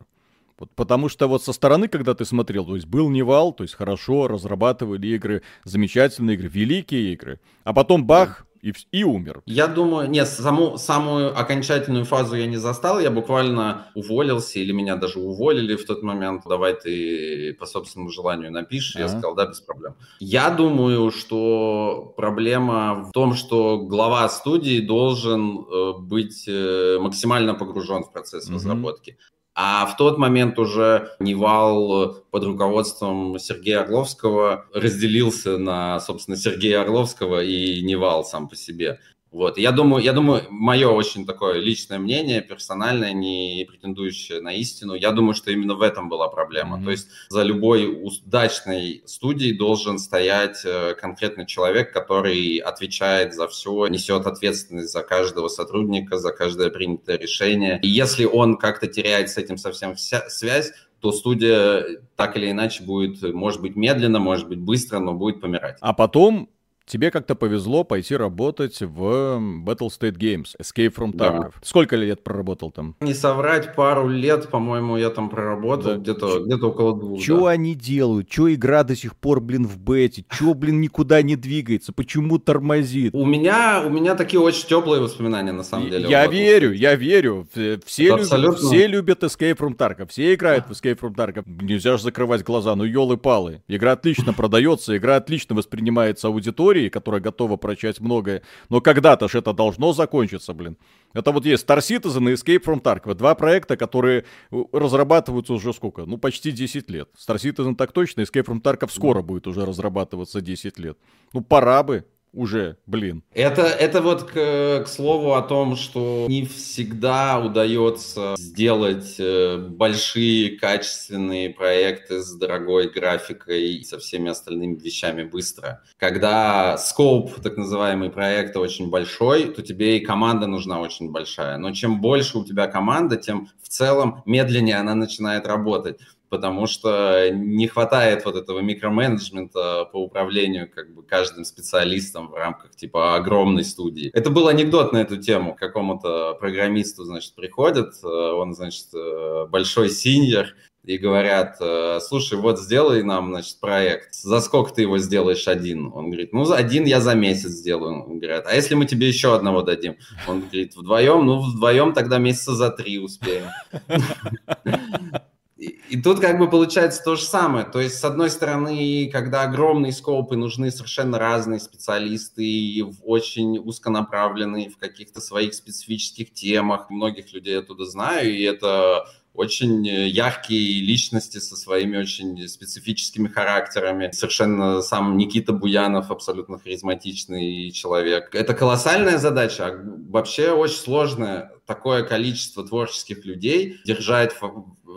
Вот 0.60 0.70
потому 0.76 1.08
что 1.10 1.28
вот 1.28 1.44
со 1.44 1.54
стороны, 1.54 1.88
когда 1.88 2.14
ты 2.14 2.26
смотрел, 2.26 2.66
то 2.66 2.76
есть 2.76 2.88
был 2.88 3.10
Nival, 3.10 3.54
то 3.54 3.64
есть 3.64 3.76
хорошо, 3.76 4.28
разрабатывали 4.28 5.08
игры, 5.08 5.42
замечательные 5.64 6.36
игры, 6.36 6.50
великие 6.50 7.14
игры, 7.14 7.40
а 7.64 7.74
потом 7.74 8.06
бах, 8.06 8.46
и, 8.62 8.74
и 8.92 9.04
умер. 9.04 9.42
Я 9.46 9.68
думаю, 9.68 10.10
нет, 10.10 10.28
саму, 10.28 10.78
самую 10.78 11.38
окончательную 11.38 12.06
фазу 12.06 12.36
я 12.36 12.46
не 12.46 12.58
застал, 12.58 13.00
я 13.00 13.10
буквально 13.10 13.88
уволился, 13.96 14.60
или 14.60 14.72
меня 14.72 14.96
даже 14.96 15.20
уволили 15.20 15.76
в 15.76 15.86
тот 15.86 16.04
момент, 16.04 16.44
давай 16.46 16.74
ты 16.74 17.54
по 17.60 17.66
собственному 17.66 18.12
желанию 18.12 18.52
напишешь, 18.52 18.96
а? 18.98 19.00
я 19.00 19.08
сказал, 19.08 19.36
да, 19.36 19.48
без 19.48 19.62
проблем. 19.62 19.96
Я 20.20 20.50
думаю, 20.50 21.12
что 21.12 22.14
проблема 22.18 23.06
в 23.06 23.12
том, 23.12 23.34
что 23.34 23.80
глава 23.80 24.28
студии 24.30 24.82
должен 24.82 25.60
э, 25.60 25.94
быть 26.00 26.46
э, 26.48 26.98
максимально 27.00 27.54
погружен 27.54 28.04
в 28.04 28.12
процесс 28.12 28.50
mm-hmm. 28.50 28.56
разработки. 28.56 29.18
А 29.56 29.86
в 29.86 29.98
тот 29.98 30.18
момент 30.18 30.58
уже 30.58 31.12
Nival 31.20 32.24
под 32.32 32.44
руководством 32.44 33.38
Сергея 33.40 33.82
Орловского 33.82 34.66
разделился 34.74 35.58
на, 35.58 36.00
собственно, 36.00 36.38
Сергея 36.38 36.82
Орловского 36.82 37.44
и 37.44 37.82
Nival 37.82 38.24
сам 38.24 38.48
по 38.48 38.56
себе. 38.56 39.00
Вот. 39.32 39.58
Я 39.58 39.72
думаю, 39.72 40.04
я 40.04 40.14
думаю, 40.14 40.44
мое 40.50 40.88
очень 40.90 41.26
такое 41.26 41.60
личное 41.60 42.00
мнение, 42.00 42.42
персональное, 42.42 43.14
не 43.14 43.66
претендующее 43.70 44.42
на 44.42 44.54
истину, 44.54 44.96
я 44.96 45.12
думаю, 45.12 45.36
что 45.36 45.52
именно 45.52 45.76
в 45.76 45.82
этом 45.82 46.10
была 46.10 46.30
проблема. 46.30 46.78
Mm-hmm. 46.78 46.84
То 46.84 46.92
есть 46.92 47.08
за 47.30 47.44
любой 47.44 47.88
удачной 48.04 49.04
студией 49.06 49.56
должен 49.56 50.00
стоять 50.00 50.62
э, 50.66 50.96
конкретный 50.96 51.46
человек, 51.46 51.94
который 51.94 52.58
отвечает 52.58 53.34
за 53.36 53.48
все, 53.48 53.88
несет 53.88 54.26
ответственность 54.26 54.92
за 54.92 55.04
каждого 55.04 55.48
сотрудника, 55.48 56.18
за 56.18 56.32
каждое 56.32 56.72
принятое 56.72 57.18
решение. 57.18 57.80
И 57.84 57.88
если 57.88 58.26
он 58.26 58.58
как-то 58.58 58.88
теряет 58.88 59.30
с 59.30 59.38
этим 59.38 59.58
совсем 59.58 59.96
вся 59.96 60.28
связь, 60.30 60.72
то 61.02 61.12
студия 61.12 62.02
так 62.16 62.36
или 62.36 62.52
иначе 62.52 62.84
будет, 62.84 63.22
может 63.34 63.62
быть, 63.62 63.76
медленно, 63.76 64.20
может 64.20 64.50
быть, 64.50 64.60
быстро, 64.60 65.00
но 65.00 65.14
будет 65.14 65.40
помирать. 65.40 65.78
А 65.82 65.94
потом 65.94 66.50
тебе 66.90 67.12
как-то 67.12 67.36
повезло 67.36 67.84
пойти 67.84 68.16
работать 68.16 68.82
в 68.82 69.38
Battle 69.64 69.90
State 69.90 70.18
Games, 70.18 70.48
Escape 70.62 70.94
from 70.94 71.14
Tarkov. 71.14 71.40
Да. 71.40 71.52
Сколько 71.62 71.96
лет 71.96 72.24
проработал 72.24 72.72
там? 72.72 72.96
Не 73.00 73.14
соврать, 73.14 73.76
пару 73.76 74.08
лет, 74.08 74.50
по-моему, 74.50 74.98
я 74.98 75.10
там 75.12 75.30
проработал, 75.30 75.92
да. 75.92 75.98
где-то 75.98 76.44
где 76.46 76.56
около 76.56 77.00
двух. 77.00 77.22
Что 77.22 77.46
да. 77.46 77.52
они 77.52 77.76
делают? 77.76 78.32
Что 78.32 78.54
игра 78.54 78.84
до 78.84 78.96
сих 78.96 79.16
пор, 79.16 79.40
блин, 79.40 79.66
в 79.68 79.78
бете? 79.78 80.26
Что, 80.30 80.54
блин, 80.54 80.82
никуда 80.82 81.22
не 81.22 81.36
двигается? 81.36 81.94
Почему 81.94 82.40
тормозит? 82.40 83.14
У 83.14 83.26
меня, 83.26 83.84
у 83.86 83.90
меня 83.90 84.16
такие 84.16 84.40
очень 84.40 84.68
теплые 84.68 85.02
воспоминания, 85.02 85.52
на 85.52 85.64
самом 85.64 85.90
деле. 85.90 86.10
Я 86.10 86.26
верю, 86.28 86.74
я 86.74 86.96
верю. 86.96 87.48
Все, 87.86 88.04
любят, 88.04 88.22
абсолютно... 88.22 88.68
все 88.68 88.88
любят 88.88 89.24
Escape 89.24 89.58
from 89.58 89.78
Tarkov, 89.78 90.08
все 90.08 90.34
играют 90.34 90.66
в 90.66 90.72
Escape 90.72 91.00
from 91.00 91.14
Tarkov. 91.14 91.44
Нельзя 91.46 91.98
же 91.98 92.04
закрывать 92.04 92.44
глаза, 92.44 92.76
ну 92.76 92.84
елы-палы. 92.84 93.62
Игра 93.68 93.92
отлично 93.92 94.34
продается, 94.34 94.98
игра 94.98 95.18
отлично 95.18 95.56
воспринимается 95.56 96.28
аудиторией, 96.28 96.79
аудитории, 96.80 96.90
которая 96.90 97.22
готова 97.22 97.58
прочать 97.58 98.00
многое. 98.00 98.42
Но 98.70 98.82
когда-то 98.82 99.28
же 99.28 99.40
это 99.40 99.54
должно 99.54 99.94
закончиться, 99.94 100.54
блин. 100.54 100.78
Это 101.14 101.32
вот 101.32 101.46
есть 101.46 101.66
Star 101.66 101.80
Citizen 101.80 102.30
и 102.30 102.34
Escape 102.34 102.64
from 102.64 102.82
Tarkov. 102.82 103.16
Два 103.16 103.36
проекта, 103.36 103.78
которые 103.78 104.26
э, 104.52 104.64
разрабатываются 104.74 105.54
уже 105.54 105.74
сколько? 105.74 106.06
Ну, 106.06 106.18
почти 106.18 106.52
10 106.52 106.90
лет. 106.90 107.10
Star 107.18 107.38
Citizen 107.38 107.76
так 107.76 107.92
точно, 107.92 108.22
Escape 108.22 108.46
from 108.46 108.62
Tarkov 108.62 108.92
скоро 108.92 109.22
будет 109.22 109.48
уже 109.48 109.66
разрабатываться 109.66 110.42
10 110.42 110.80
лет. 110.80 110.98
Ну, 111.34 111.42
пора 111.42 111.84
бы 111.84 112.04
уже, 112.34 112.78
блин. 112.86 113.24
Это, 113.34 113.64
это 113.64 114.02
вот 114.02 114.24
к, 114.24 114.84
к 114.84 114.88
слову 114.88 115.34
о 115.34 115.42
том, 115.42 115.76
что 115.76 116.26
не 116.30 116.46
всегда 116.46 117.40
удается 117.40 118.36
сделать 118.38 119.16
э, 119.20 119.58
большие 119.58 120.58
качественные 120.58 121.50
проекты 121.50 122.22
с 122.22 122.34
дорогой 122.36 122.90
графикой 122.90 123.76
и 123.76 123.84
со 123.84 124.00
всеми 124.00 124.30
остальными 124.30 124.76
вещами 124.76 125.24
быстро. 125.24 125.84
Когда 125.98 126.78
скоп 126.78 127.40
так 127.42 127.58
называемый 127.58 128.10
проекта 128.10 128.60
очень 128.60 128.90
большой, 128.90 129.46
то 129.46 129.62
тебе 129.62 129.98
и 129.98 130.06
команда 130.06 130.48
нужна 130.48 130.80
очень 130.80 131.12
большая. 131.12 131.58
Но 131.58 131.72
чем 131.74 132.02
больше 132.02 132.38
у 132.38 132.46
тебя 132.46 132.68
команда, 132.68 133.16
тем 133.18 133.50
в 133.62 133.70
целом 133.70 134.22
медленнее 134.26 134.78
она 134.78 134.96
начинает 134.96 135.48
работать 135.48 136.00
потому 136.30 136.68
что 136.68 137.30
не 137.32 137.68
хватает 137.68 138.26
вот 138.26 138.36
этого 138.36 138.60
микроменеджмента 138.60 139.86
по 139.86 139.98
управлению 139.98 140.70
как 140.70 140.94
бы 140.94 141.04
каждым 141.04 141.44
специалистом 141.44 142.30
в 142.30 142.36
рамках 142.36 142.76
типа 142.76 143.16
огромной 143.16 143.64
студии. 143.64 144.10
Это 144.14 144.30
был 144.30 144.48
анекдот 144.48 144.94
на 144.94 144.98
эту 145.00 145.18
тему. 145.18 145.56
К 145.56 145.60
какому-то 145.60 146.36
программисту, 146.40 147.04
значит, 147.04 147.36
приходит, 147.36 147.94
э, 148.04 148.08
он, 148.08 148.54
значит, 148.54 148.88
э, 148.94 149.46
большой 149.50 149.90
синьор, 149.90 150.48
и 150.86 150.98
говорят, 150.98 151.58
э, 151.60 152.00
слушай, 152.02 152.38
вот 152.40 152.60
сделай 152.60 153.04
нам, 153.04 153.30
значит, 153.32 153.60
проект. 153.60 154.16
За 154.16 154.40
сколько 154.40 154.74
ты 154.74 154.84
его 154.84 154.98
сделаешь 154.98 155.48
один? 155.48 155.92
Он 155.94 156.06
говорит, 156.06 156.34
ну, 156.34 156.50
один 156.52 156.86
я 156.86 157.02
за 157.02 157.16
месяц 157.16 157.52
сделаю. 157.52 158.04
Он 158.06 158.20
говорит, 158.20 158.46
а 158.46 158.56
если 158.56 158.76
мы 158.76 158.86
тебе 158.86 159.08
еще 159.08 159.36
одного 159.36 159.62
дадим? 159.62 159.98
Он 160.28 160.42
говорит, 160.42 160.76
вдвоем? 160.76 161.26
Ну, 161.26 161.42
вдвоем 161.42 161.94
тогда 161.94 162.18
месяца 162.18 162.56
за 162.56 162.70
три 162.72 162.98
успеем. 162.98 163.50
И, 165.60 166.02
тут 166.02 166.22
как 166.22 166.40
бы 166.40 166.50
получается 166.50 167.04
то 167.04 167.18
же 167.18 167.24
самое. 167.24 167.66
То 167.66 167.82
есть, 167.82 168.00
с 168.00 168.06
одной 168.06 168.30
стороны, 168.30 169.10
когда 169.12 169.42
огромные 169.42 169.92
скопы, 169.92 170.38
нужны 170.38 170.72
совершенно 170.72 171.20
разные 171.20 171.60
специалисты, 171.60 172.86
очень 173.04 173.60
узконаправленные 173.60 174.70
в 174.70 174.78
каких-то 174.78 175.20
своих 175.20 175.54
специфических 175.54 176.34
темах. 176.34 176.90
Многих 176.90 177.34
людей 177.34 177.56
я 177.56 177.62
туда 177.62 177.84
знаю, 177.86 178.34
и 178.34 178.42
это 178.44 179.06
очень 179.34 179.86
яркие 179.86 180.82
личности 180.82 181.38
со 181.38 181.56
своими 181.56 181.98
очень 181.98 182.48
специфическими 182.48 183.28
характерами. 183.28 184.12
Совершенно 184.12 184.82
сам 184.82 185.18
Никита 185.18 185.54
Буянов 185.54 186.10
абсолютно 186.10 186.58
харизматичный 186.58 187.72
человек. 187.72 188.34
Это 188.34 188.54
колоссальная 188.54 189.18
задача, 189.18 189.68
а 189.68 189.84
вообще 190.10 190.52
очень 190.52 190.78
сложная 190.78 191.52
такое 191.66 192.04
количество 192.04 192.68
творческих 192.68 193.24
людей 193.26 193.78
держать 193.86 194.34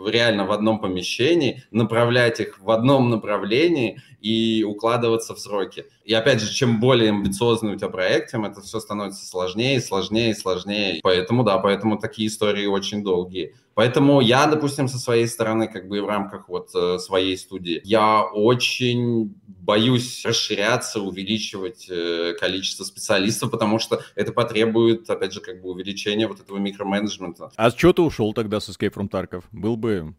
реально 0.07 0.45
в 0.45 0.51
одном 0.51 0.79
помещении, 0.79 1.63
направлять 1.71 2.39
их 2.39 2.59
в 2.59 2.69
одном 2.71 3.09
направлении 3.09 4.01
и 4.21 4.63
укладываться 4.63 5.35
в 5.35 5.39
сроки. 5.39 5.85
И 6.03 6.13
опять 6.13 6.41
же, 6.41 6.53
чем 6.53 6.79
более 6.79 7.09
амбициозный 7.09 7.73
у 7.73 7.77
тебя 7.77 7.89
проект, 7.89 8.31
тем 8.31 8.43
это 8.45 8.61
все 8.61 8.79
становится 8.79 9.25
сложнее, 9.25 9.79
сложнее, 9.79 10.35
сложнее. 10.35 10.99
Поэтому, 11.01 11.43
да, 11.43 11.57
поэтому 11.59 11.97
такие 11.97 12.27
истории 12.27 12.65
очень 12.65 13.03
долгие. 13.03 13.55
Поэтому 13.73 14.21
я, 14.21 14.45
допустим, 14.47 14.87
со 14.87 14.99
своей 14.99 15.27
стороны, 15.27 15.67
как 15.67 15.87
бы 15.87 16.01
в 16.01 16.07
рамках 16.07 16.49
вот 16.49 16.69
э, 16.75 16.99
своей 16.99 17.37
студии, 17.37 17.81
я 17.83 18.23
очень 18.23 19.33
боюсь 19.47 20.23
расширяться, 20.25 20.99
увеличивать 20.99 21.87
э, 21.89 22.33
количество 22.39 22.83
специалистов, 22.83 23.49
потому 23.49 23.79
что 23.79 24.01
это 24.15 24.31
потребует, 24.31 25.09
опять 25.09 25.33
же, 25.33 25.41
как 25.41 25.61
бы 25.61 25.69
увеличения 25.69 26.27
вот 26.27 26.39
этого 26.39 26.57
микроменеджмента. 26.57 27.51
А 27.55 27.71
с 27.71 27.73
чего 27.73 27.93
ты 27.93 28.01
ушел 28.01 28.33
тогда 28.33 28.59
с 28.59 28.69
Escape 28.69 28.93
from 28.93 29.09
Tarkov? 29.09 29.45
Был 29.51 29.77
бы 29.77 30.13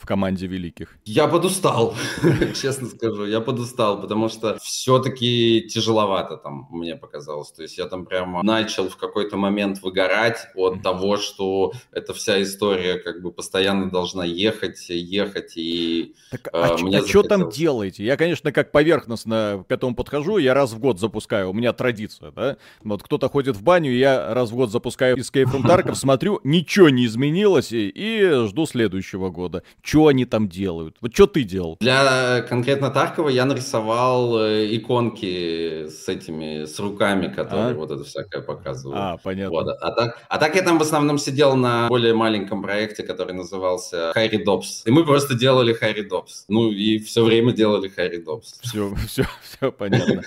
в 0.00 0.06
команде 0.06 0.46
великих? 0.46 0.98
Я 1.04 1.28
подустал, 1.28 1.94
честно 2.60 2.88
скажу, 2.88 3.26
я 3.26 3.40
подустал, 3.40 4.00
потому 4.00 4.28
что 4.30 4.58
все-таки 4.62 5.68
тяжеловато 5.68 6.38
там 6.38 6.68
мне 6.70 6.96
показалось. 6.96 7.52
То 7.52 7.62
есть 7.62 7.76
я 7.76 7.86
там 7.86 8.06
прямо 8.06 8.42
начал 8.42 8.88
в 8.88 8.96
какой-то 8.96 9.36
момент 9.36 9.82
выгорать 9.82 10.38
от 10.54 10.82
того, 10.82 11.18
что 11.18 11.72
эта 11.92 12.14
вся 12.14 12.42
история 12.42 12.94
как 12.94 13.20
бы 13.22 13.30
постоянно 13.30 13.90
должна 13.90 14.24
ехать, 14.24 14.88
ехать 14.88 15.52
и 15.56 16.14
так, 16.30 16.46
э, 16.46 16.50
а, 16.52 16.78
мне 16.78 16.98
а 16.98 17.06
что 17.06 17.22
там 17.22 17.50
делаете? 17.50 18.02
Я, 18.02 18.16
конечно, 18.16 18.52
как 18.52 18.72
поверхностно 18.72 19.66
к 19.68 19.70
этому 19.70 19.94
подхожу, 19.94 20.38
я 20.38 20.54
раз 20.54 20.72
в 20.72 20.78
год 20.78 20.98
запускаю, 20.98 21.50
у 21.50 21.52
меня 21.52 21.74
традиция, 21.74 22.30
да? 22.30 22.56
Вот 22.82 23.02
кто-то 23.02 23.28
ходит 23.28 23.56
в 23.56 23.62
баню, 23.62 23.92
я 23.92 24.32
раз 24.32 24.50
в 24.50 24.54
год 24.54 24.70
запускаю 24.70 25.18
Escape 25.18 25.44
from 25.44 25.62
Tarkov, 25.62 25.94
смотрю, 25.94 26.40
ничего 26.42 26.88
не 26.88 27.04
изменилось 27.04 27.72
и, 27.72 27.88
и 27.88 28.46
жду 28.46 28.64
следующего 28.64 29.28
года 29.28 29.62
что 29.90 30.06
они 30.06 30.24
там 30.24 30.48
делают? 30.48 30.96
Вот 31.00 31.12
что 31.12 31.26
ты 31.26 31.42
делал? 31.42 31.76
Для 31.80 32.42
конкретно 32.42 32.90
Таркова 32.90 33.28
я 33.28 33.44
нарисовал 33.44 34.38
э, 34.38 34.76
иконки 34.76 35.88
с 35.88 36.08
этими, 36.08 36.64
с 36.64 36.78
руками, 36.78 37.26
которые 37.26 37.72
а? 37.72 37.74
вот 37.74 37.90
это 37.90 38.04
всякое 38.04 38.40
показывают. 38.40 39.00
А, 39.00 39.16
понятно. 39.16 39.50
Вот. 39.50 39.66
А, 39.80 39.90
так, 39.90 40.18
а 40.28 40.38
так 40.38 40.54
я 40.54 40.62
там 40.62 40.78
в 40.78 40.82
основном 40.82 41.18
сидел 41.18 41.56
на 41.56 41.88
более 41.88 42.14
маленьком 42.14 42.62
проекте, 42.62 43.02
который 43.02 43.34
назывался 43.34 44.12
Харри 44.14 44.36
Добс. 44.36 44.86
И 44.86 44.92
мы 44.92 45.04
просто 45.04 45.34
делали 45.34 45.72
Харри 45.72 46.02
Добс. 46.02 46.44
Ну 46.46 46.70
и 46.70 47.00
все 47.00 47.24
время 47.24 47.52
делали 47.52 47.88
Харри 47.88 48.18
Добс. 48.18 48.60
Все, 48.60 48.94
все, 49.08 49.24
все 49.42 49.72
понятно. 49.72 50.22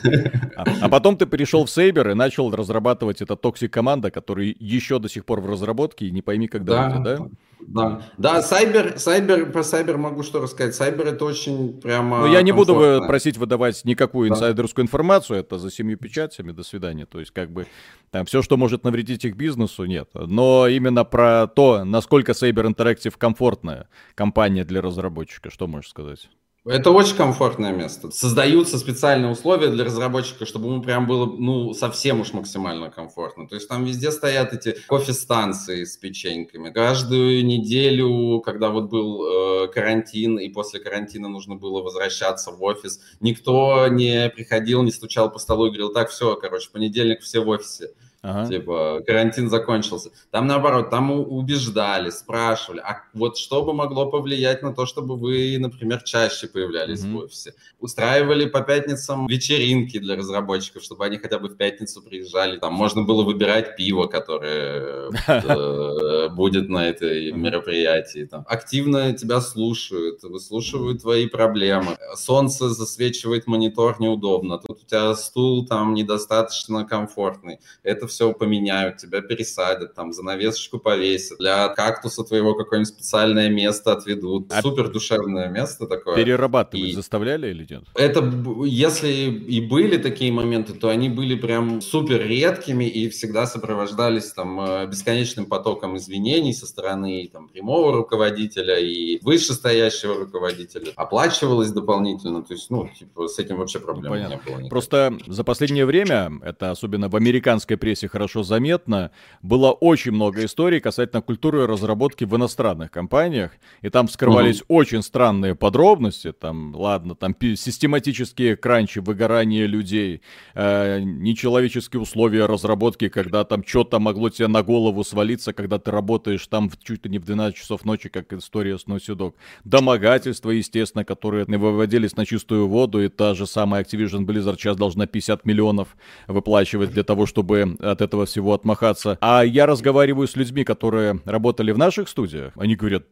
А, 0.58 0.66
а 0.82 0.90
потом 0.90 1.16
ты 1.16 1.26
перешел 1.26 1.64
в 1.64 1.70
Saber 1.70 2.10
и 2.10 2.14
начал 2.16 2.52
разрабатывать 2.52 3.22
это 3.22 3.38
Toxic 3.38 3.72
Commando, 3.72 4.12
который 4.12 4.54
еще 4.60 5.00
до 5.00 5.08
сих 5.08 5.24
пор 5.24 5.40
в 5.40 5.50
разработке, 5.50 6.08
и 6.08 6.12
не 6.12 6.22
пойми, 6.22 6.50
когда 6.50 6.74
да, 6.74 6.90
будет, 6.90 7.04
да? 7.04 7.28
Да, 7.68 8.02
да, 8.18 8.42
Saber, 8.42 8.98
Saber, 8.98 9.52
про 9.52 9.64
Saber 9.64 9.98
могу 9.98 10.24
что 10.24 10.42
рассказать. 10.42 10.76
Saber 10.76 11.08
это 11.08 11.26
очень 11.26 11.80
прямо 11.82 12.20
Ну, 12.20 12.26
я 12.28 12.42
не 12.42 12.52
комфортно. 12.52 12.98
буду 12.98 13.08
просить 13.08 13.38
выдавать 13.38 13.84
никакую 13.86 14.30
да. 14.30 14.36
инсайдерскую 14.36 14.86
информацию, 14.86 15.40
это 15.40 15.58
за 15.58 15.72
семью 15.72 15.98
печатями, 15.98 16.52
до 16.52 16.64
свидания. 16.64 17.06
То 17.06 17.20
есть, 17.20 17.32
как 17.32 17.52
бы, 17.52 17.68
там 18.12 18.26
все, 18.26 18.42
что 18.42 18.58
может 18.58 18.84
навредить 18.84 19.26
их 19.26 19.36
бизнесу, 19.36 19.86
нет. 19.86 20.10
Но 20.14 20.68
именно 20.68 21.04
про 21.04 21.48
то, 21.48 21.84
насколько 21.84 22.34
Saber 22.34 22.66
Interactive 22.68 23.16
комфортная 23.18 23.88
компания 24.16 24.64
для 24.64 24.82
разработчика, 24.82 25.50
что 25.50 25.68
можешь 25.68 25.90
сказать? 25.90 26.30
Это 26.66 26.92
очень 26.92 27.18
комфортное 27.18 27.74
место. 27.74 28.10
Создаются 28.12 28.78
специальные 28.78 29.30
условия 29.34 29.68
для 29.70 29.84
разработчика, 29.84 30.46
чтобы 30.46 30.70
ему 30.70 30.82
прям 30.82 31.06
было, 31.06 31.26
ну, 31.26 31.74
совсем 31.74 32.22
уж 32.22 32.32
максимально 32.32 32.90
комфортно. 32.90 33.50
То 33.50 33.56
есть 33.56 33.68
там 33.68 33.84
везде 33.84 34.12
стоят 34.12 34.54
эти 34.54 34.78
кофе-станции 34.88 35.84
с 35.84 35.98
печеньками. 35.98 36.72
Каждую 36.72 37.46
неделю, 37.46 38.40
когда 38.40 38.70
вот 38.70 38.90
был 38.90 39.66
э, 39.66 39.68
карантин, 39.74 40.40
и 40.40 40.48
после 40.48 40.80
карантина 40.80 41.28
нужно 41.28 41.56
было 41.56 41.82
возвращаться 41.82 42.52
в 42.52 42.64
офис, 42.64 43.02
никто 43.20 43.90
не 43.90 44.30
приходил, 44.30 44.84
не 44.84 44.92
стучал 44.92 45.30
по 45.30 45.40
столу 45.40 45.66
и 45.66 45.70
говорил, 45.70 45.92
так, 45.92 46.12
все, 46.12 46.38
короче, 46.38 46.70
понедельник 46.72 47.22
все 47.22 47.42
в 47.42 47.50
офисе. 47.50 47.90
Ага. 48.24 48.48
Типа, 48.48 49.02
карантин 49.06 49.50
закончился. 49.50 50.10
Там 50.32 50.48
наоборот, 50.48 50.90
там 50.90 51.12
убеждали, 51.12 52.10
спрашивали, 52.10 52.80
а 52.80 53.04
вот 53.14 53.38
что 53.38 53.64
бы 53.66 53.74
могло 53.74 54.10
повлиять 54.10 54.64
на 54.64 54.74
то, 54.74 54.86
чтобы 54.86 55.18
вы, 55.18 55.58
например, 55.60 56.02
чаще 56.04 56.48
появлялись 56.48 57.04
mm-hmm. 57.04 57.14
в 57.14 57.18
офисе? 57.18 57.54
Устраивали 57.82 58.46
по 58.46 58.62
пятницам 58.62 59.28
вечеринки 59.28 60.00
для 60.00 60.16
разработчиков, 60.16 60.84
чтобы 60.84 61.04
они 61.04 61.18
хотя 61.18 61.38
бы 61.38 61.50
в 61.50 61.58
пятницу 61.58 62.02
приезжали. 62.02 62.58
Там 62.60 62.74
можно 62.74 63.04
было 63.04 63.24
выбирать 63.24 63.76
пиво, 63.76 64.08
которое 64.08 65.12
э, 65.28 66.30
будет 66.30 66.70
на 66.70 66.88
этой 66.88 67.34
мероприятии. 67.34 68.24
Там 68.24 68.46
активно 68.48 69.12
тебя 69.12 69.42
слушают, 69.42 70.24
выслушивают 70.24 71.02
твои 71.02 71.28
проблемы. 71.28 71.98
Солнце 72.16 72.70
засвечивает 72.70 73.48
монитор 73.48 74.00
неудобно. 74.00 74.60
Тут 74.60 74.84
у 74.84 74.86
тебя 74.86 75.14
стул 75.16 75.66
там 75.66 75.94
недостаточно 75.94 76.86
комфортный. 76.86 77.60
Это 77.84 78.08
все 78.14 78.32
поменяют, 78.34 78.98
тебя 78.98 79.22
пересадят, 79.22 79.94
там, 79.96 80.14
занавесочку 80.14 80.80
повесят, 80.80 81.40
для 81.40 81.70
кактуса 81.70 82.24
твоего 82.24 82.54
какое-нибудь 82.56 82.94
специальное 82.94 83.50
место 83.50 83.92
отведут. 83.92 84.52
А 84.52 84.62
Супер 84.62 84.90
душевное 84.90 85.50
место 85.50 85.88
такое. 85.88 86.16
Перерабатывать 86.16 86.90
и 86.90 86.94
заставляли 86.94 87.50
или 87.50 87.68
нет? 87.70 87.84
Это, 87.96 88.24
если 88.66 89.10
и 89.10 89.62
были 89.62 89.98
такие 89.98 90.32
моменты, 90.32 90.74
то 90.74 90.90
они 90.90 91.10
были 91.10 91.36
прям 91.36 91.82
супер 91.82 92.26
редкими 92.26 92.86
и 92.86 93.10
всегда 93.10 93.46
сопровождались 93.48 94.32
там 94.32 94.62
э, 94.62 94.88
бесконечным 94.88 95.46
потоком 95.46 95.98
извинений 95.98 96.54
со 96.54 96.68
стороны 96.68 97.30
там, 97.32 97.50
прямого 97.50 97.94
руководителя 97.94 98.80
и 98.80 99.20
вышестоящего 99.22 100.16
руководителя. 100.16 100.92
Оплачивалось 100.96 101.72
дополнительно, 101.72 102.44
то 102.44 102.54
есть, 102.54 102.70
ну, 102.70 102.88
типа, 102.88 103.28
с 103.28 103.40
этим 103.40 103.58
вообще 103.58 103.80
проблем 103.80 104.14
ну, 104.14 104.20
не 104.20 104.28
было. 104.38 104.54
Никаких. 104.54 104.70
Просто 104.70 105.18
за 105.28 105.44
последнее 105.44 105.86
время, 105.86 106.32
это 106.44 106.72
особенно 106.72 107.10
в 107.10 107.16
американской 107.16 107.78
прессе, 107.78 108.03
прессе 108.04 108.08
хорошо 108.08 108.44
заметно, 108.44 109.12
было 109.42 109.72
очень 109.72 110.12
много 110.12 110.46
историй 110.46 110.80
касательно 110.80 111.22
культуры 111.22 111.68
разработки 111.68 112.26
в 112.26 112.36
иностранных 112.36 112.92
компаниях, 112.92 113.52
и 113.82 113.90
там 113.90 114.08
скрывались 114.08 114.62
угу. 114.62 114.80
очень 114.80 115.02
странные 115.02 115.56
подробности, 115.56 116.32
там, 116.32 116.76
ладно, 116.76 117.16
там 117.16 117.36
систематические 117.40 118.56
кранчи, 118.56 119.00
выгорание 119.00 119.68
людей, 119.68 120.22
э, 120.56 121.00
нечеловеческие 121.02 122.02
условия 122.02 122.46
разработки, 122.46 123.10
когда 123.10 123.44
там 123.44 123.64
что-то 123.66 124.00
могло 124.00 124.30
тебе 124.30 124.48
на 124.48 124.64
голову 124.64 125.04
свалиться, 125.04 125.54
когда 125.54 125.78
ты 125.78 125.92
работаешь 125.92 126.48
там 126.48 126.70
чуть 126.84 127.06
ли 127.06 127.12
не 127.12 127.20
в 127.20 127.26
12 127.26 127.56
часов 127.56 127.86
ночи, 127.86 128.10
как 128.10 128.34
история 128.34 128.78
с 128.78 128.86
Dog. 128.86 129.34
Домогательства, 129.64 130.52
естественно, 130.52 131.06
которые 131.06 131.46
выводились 131.46 132.16
на 132.16 132.26
чистую 132.26 132.68
воду, 132.68 133.04
и 133.04 133.10
та 133.10 133.34
же 133.34 133.46
самая 133.46 133.84
Activision 133.84 134.26
Blizzard 134.26 134.56
сейчас 134.56 134.78
должна 134.78 135.08
50 135.08 135.46
миллионов 135.46 135.96
выплачивать 136.28 136.92
для 136.92 137.04
того, 137.04 137.26
чтобы 137.26 137.76
от 137.94 138.02
этого 138.02 138.26
всего 138.26 138.54
отмахаться. 138.54 139.18
А 139.22 139.44
я 139.44 139.66
разговариваю 139.66 140.28
с 140.28 140.36
людьми, 140.36 140.64
которые 140.64 141.22
работали 141.26 141.72
в 141.72 141.78
наших 141.78 142.10
студиях. 142.10 142.54
Они 142.58 142.76
говорят, 142.76 143.06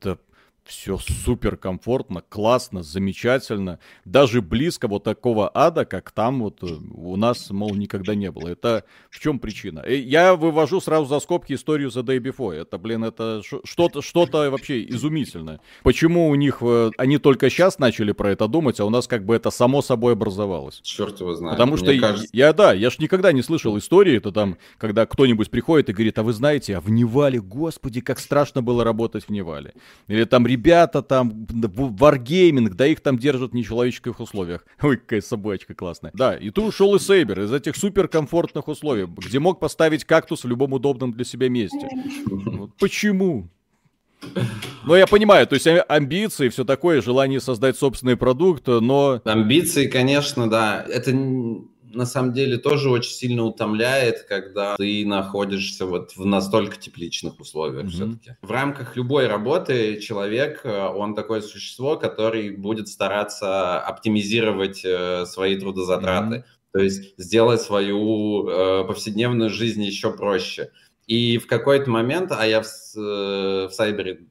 все 0.64 0.97
супер 0.97 1.57
комфортно, 1.57 2.24
классно, 2.28 2.84
замечательно. 2.84 3.80
Даже 4.05 4.41
близко 4.41 4.88
вот 4.88 5.03
такого 5.03 5.51
ада, 5.53 5.86
как 5.86 6.12
там 6.12 6.43
вот 6.43 6.64
э, 6.64 6.68
у 6.93 7.16
нас, 7.16 7.49
мол, 7.49 7.76
никогда 7.76 8.16
не 8.16 8.32
было. 8.32 8.47
Это 8.47 8.86
в 9.09 9.20
чем 9.20 9.39
причина? 9.39 9.84
Э, 9.86 9.95
я 9.95 10.36
вывожу 10.36 10.80
сразу 10.80 11.05
за 11.05 11.20
скобки 11.20 11.53
историю 11.53 11.89
The 11.89 12.03
Day 12.03 12.20
Before. 12.20 12.53
Это, 12.53 12.78
блин, 12.78 13.03
это 13.03 13.41
что-то 13.64 14.01
что 14.01 14.28
вообще 14.32 14.84
изумительное. 14.88 15.59
Почему 15.84 16.30
у 16.30 16.36
них, 16.36 16.59
э, 16.62 16.91
они 16.97 17.18
только 17.18 17.49
сейчас 17.49 17.80
начали 17.80 18.12
про 18.12 18.32
это 18.32 18.47
думать, 18.47 18.80
а 18.80 18.86
у 18.86 18.89
нас 18.89 19.07
как 19.07 19.26
бы 19.26 19.36
это 19.36 19.49
само 19.49 19.82
собой 19.82 20.14
образовалось? 20.14 20.80
Черт 20.84 21.20
его 21.20 21.34
знает. 21.34 21.57
Потому 21.57 21.78
что 21.78 21.97
кажется... 21.97 22.30
я, 22.34 22.53
да, 22.53 22.74
я 22.74 22.89
ж 22.89 22.99
никогда 22.99 23.32
не 23.32 23.41
слышал 23.41 23.78
истории, 23.78 24.18
это 24.18 24.32
там, 24.32 24.57
когда 24.78 25.05
кто-нибудь 25.05 25.49
приходит 25.49 25.89
и 25.89 25.93
говорит, 25.93 26.18
а 26.20 26.24
вы 26.24 26.34
знаете, 26.34 26.78
а 26.78 26.82
в 26.82 26.89
Невале, 26.89 27.41
господи, 27.41 28.01
как 28.01 28.20
страшно 28.20 28.62
было 28.62 28.84
работать 28.84 29.26
в 29.26 29.30
Невале. 29.30 29.74
Или 30.07 30.24
там 30.24 30.45
ребята 30.52 31.02
там, 31.02 31.47
варгейминг, 31.47 32.76
да 32.76 32.88
их 32.88 32.99
там 32.99 33.18
держат 33.18 33.52
в 33.52 33.56
нечеловеческих 33.56 34.20
условиях. 34.20 34.66
Ой, 34.82 34.97
какая 34.97 35.22
собачка 35.22 35.74
классная. 35.74 36.12
Да, 36.14 36.36
и 36.36 36.49
ты 36.49 36.62
ушел 36.62 36.95
из 36.95 37.06
Сейбер, 37.06 37.41
из 37.41 37.54
этих 37.54 37.76
суперкомфортных 37.76 38.68
условий, 38.68 39.06
где 39.06 39.39
мог 39.39 39.60
поставить 39.60 40.04
кактус 40.04 40.43
в 40.43 40.47
любом 40.47 40.74
удобном 40.74 41.14
для 41.14 41.26
себя 41.26 41.49
месте. 41.49 41.88
Вот 42.62 42.76
почему? 42.78 43.49
Ну, 44.86 44.95
я 44.95 45.08
понимаю, 45.08 45.47
то 45.47 45.56
есть 45.56 45.68
амбиции, 45.88 46.49
все 46.49 46.64
такое, 46.64 47.02
желание 47.02 47.39
создать 47.39 47.78
собственный 47.78 48.18
продукт, 48.18 48.68
но... 48.68 49.20
Амбиции, 49.24 49.88
конечно, 49.88 50.49
да. 50.49 50.86
Это 50.88 51.12
на 51.94 52.06
самом 52.06 52.34
деле 52.34 52.58
тоже 52.58 52.89
очень 52.89 53.12
сильно 53.12 53.44
утомляет, 53.44 54.24
когда 54.24 54.76
ты 54.76 55.06
находишься 55.06 55.86
вот 55.86 56.16
в 56.16 56.26
настолько 56.26 56.78
тепличных 56.78 57.39
условиях 57.39 57.86
mm-hmm. 57.86 57.89
все-таки. 57.89 58.36
В 58.42 58.52
рамках 58.52 58.96
любой 58.96 59.28
работы 59.28 60.00
человек, 60.00 60.62
э, 60.64 60.88
он 60.88 61.16
такое 61.16 61.42
существо, 61.42 61.98
который 61.98 62.52
будет 62.52 62.88
стараться 62.88 63.80
оптимизировать 63.80 64.82
э, 64.84 65.26
свои 65.26 65.60
трудозатраты. 65.60 66.38
Mm-hmm. 66.38 66.72
То 66.74 66.80
есть 66.80 67.14
сделать 67.18 67.62
свою 67.62 68.48
э, 68.48 68.86
повседневную 68.86 69.50
жизнь 69.50 69.84
еще 69.84 70.12
проще. 70.16 70.72
И 71.06 71.38
в 71.38 71.48
какой-то 71.48 71.89
момент, 71.89 72.32
а 72.32 72.48
я 72.48 72.62
в, 72.62 72.68
э, 72.96 73.68
в 73.68 73.72
Сайбере 73.72 74.28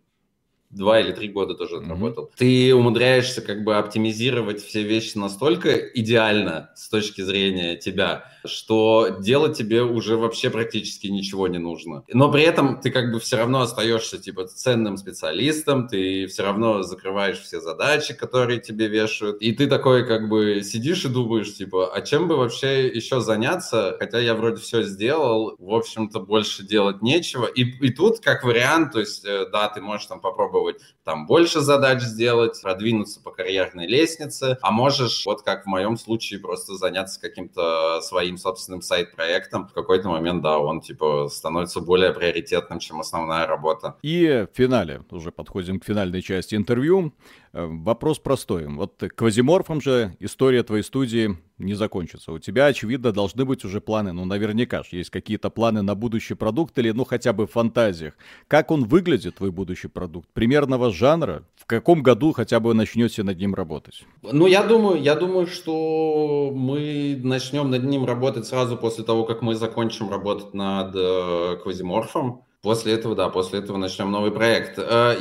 два 0.71 1.01
или 1.01 1.13
три 1.13 1.29
года 1.29 1.55
тоже 1.55 1.77
mm-hmm. 1.77 1.85
отработал. 1.85 2.31
Ты 2.37 2.75
умудряешься 2.75 3.43
как 3.43 3.65
бы 3.65 3.77
оптимизировать 3.77 4.63
все 4.63 4.83
вещи 4.83 5.19
настолько 5.19 5.75
идеально 5.77 6.71
с 6.77 6.89
точки 6.89 7.23
зрения 7.23 7.77
тебя, 7.77 8.30
что 8.45 9.17
делать 9.21 9.57
тебе 9.57 9.83
уже 9.83 10.17
вообще 10.17 10.51
практически 10.51 11.07
ничего 11.07 11.49
не 11.49 11.59
нужно. 11.59 12.05
Но 12.09 12.31
при 12.31 12.43
этом 12.43 12.81
ты 12.81 12.91
как 12.91 13.13
бы 13.13 13.21
все 13.21 13.37
равно 13.37 13.61
остаешься 13.61 14.19
типа 14.19 14.47
ценным 14.47 14.97
специалистом, 14.97 15.89
ты 15.89 16.27
все 16.27 16.43
равно 16.43 16.83
закрываешь 16.83 17.41
все 17.41 17.61
задачи, 17.61 18.15
которые 18.15 18.61
тебе 18.61 18.89
вешают, 18.89 19.41
и 19.41 19.53
ты 19.53 19.67
такой 19.67 20.07
как 20.07 20.29
бы 20.29 20.63
сидишь 20.63 21.05
и 21.05 21.09
думаешь 21.09 21.55
типа, 21.55 21.93
а 21.95 22.01
чем 22.03 22.29
бы 22.29 22.37
вообще 22.37 22.89
еще 22.89 23.21
заняться, 23.21 23.97
хотя 23.99 24.19
я 24.19 24.35
вроде 24.35 24.61
все 24.61 24.83
сделал, 24.83 25.57
в 25.59 25.75
общем-то 25.75 26.21
больше 26.21 26.65
делать 26.65 27.03
нечего. 27.03 27.47
И, 27.47 27.63
и 27.63 27.91
тут 27.91 28.21
как 28.21 28.45
вариант, 28.45 28.93
то 28.93 29.01
есть 29.01 29.25
э, 29.25 29.47
да, 29.51 29.69
ты 29.69 29.81
можешь 29.81 30.07
там 30.07 30.21
попробовать 30.21 30.77
там 31.05 31.27
больше 31.27 31.61
задач 31.61 32.03
сделать, 32.03 32.61
продвинуться 32.63 33.21
по 33.21 33.31
карьерной 33.31 33.87
лестнице, 33.87 34.59
а 34.63 34.71
можешь 34.71 35.25
вот 35.27 35.43
как 35.43 35.65
в 35.65 35.67
моем 35.67 35.97
случае 35.97 36.41
просто 36.41 36.75
заняться 36.75 37.21
каким-то 37.21 38.01
своим 38.03 38.30
своим 38.31 38.39
собственным 38.39 38.83
сайт-проектом, 38.83 39.67
в 39.67 39.73
какой-то 39.73 40.09
момент, 40.09 40.43
да, 40.43 40.59
он, 40.59 40.81
типа, 40.81 41.29
становится 41.29 41.81
более 41.81 42.13
приоритетным, 42.13 42.79
чем 42.79 43.01
основная 43.01 43.47
работа. 43.47 43.97
И 44.03 44.47
в 44.53 44.57
финале, 44.57 45.03
уже 45.11 45.31
подходим 45.33 45.81
к 45.81 45.85
финальной 45.85 46.23
части 46.23 46.55
интервью, 46.55 47.13
вопрос 47.53 48.19
простой. 48.19 48.67
Вот 48.67 49.03
квазиморфом 49.15 49.81
же 49.81 50.17
история 50.21 50.63
твоей 50.63 50.83
студии 50.83 51.37
не 51.59 51.75
закончится. 51.75 52.33
У 52.33 52.39
тебя, 52.39 52.67
очевидно, 52.67 53.13
должны 53.13 53.45
быть 53.45 53.65
уже 53.65 53.81
планы, 53.81 54.13
ну, 54.13 54.25
наверняка 54.25 54.83
же 54.83 54.97
есть 54.97 55.11
какие-то 55.11 55.51
планы 55.51 55.83
на 55.83 55.95
будущий 55.95 56.35
продукт 56.35 56.79
или, 56.79 56.91
ну, 56.91 57.05
хотя 57.05 57.33
бы 57.33 57.47
в 57.47 57.53
фантазиях. 57.53 58.15
Как 58.49 58.71
он 58.71 58.85
выглядит, 58.85 59.37
твой 59.37 59.51
будущий 59.51 59.89
продукт? 59.89 60.29
Примерного 60.33 60.91
жанра? 60.91 61.43
В 61.57 61.67
каком 61.67 62.03
году 62.03 62.33
хотя 62.33 62.61
бы 62.61 62.75
начнете 62.75 63.23
над 63.23 63.39
ним 63.39 63.55
работать? 63.55 64.05
Ну, 64.23 64.47
я 64.47 64.63
думаю, 64.63 65.01
я 65.01 65.15
думаю, 65.15 65.47
что 65.47 66.51
мы 66.55 67.21
начнем 67.23 67.71
над 67.71 67.85
ним 67.85 68.05
работать 68.05 68.47
сразу 68.47 68.77
после 68.77 69.05
того, 69.05 69.25
как 69.25 69.43
мы 69.43 69.55
закончим 69.55 70.11
работать 70.11 70.55
над 70.55 70.95
э, 70.95 71.57
квазиморфом. 71.63 72.43
После 72.63 72.93
этого, 72.93 73.15
да, 73.15 73.31
после 73.31 73.61
этого 73.61 73.79
начнем 73.79 74.11
новый 74.11 74.31
проект. 74.31 74.79
Э, 74.79 75.17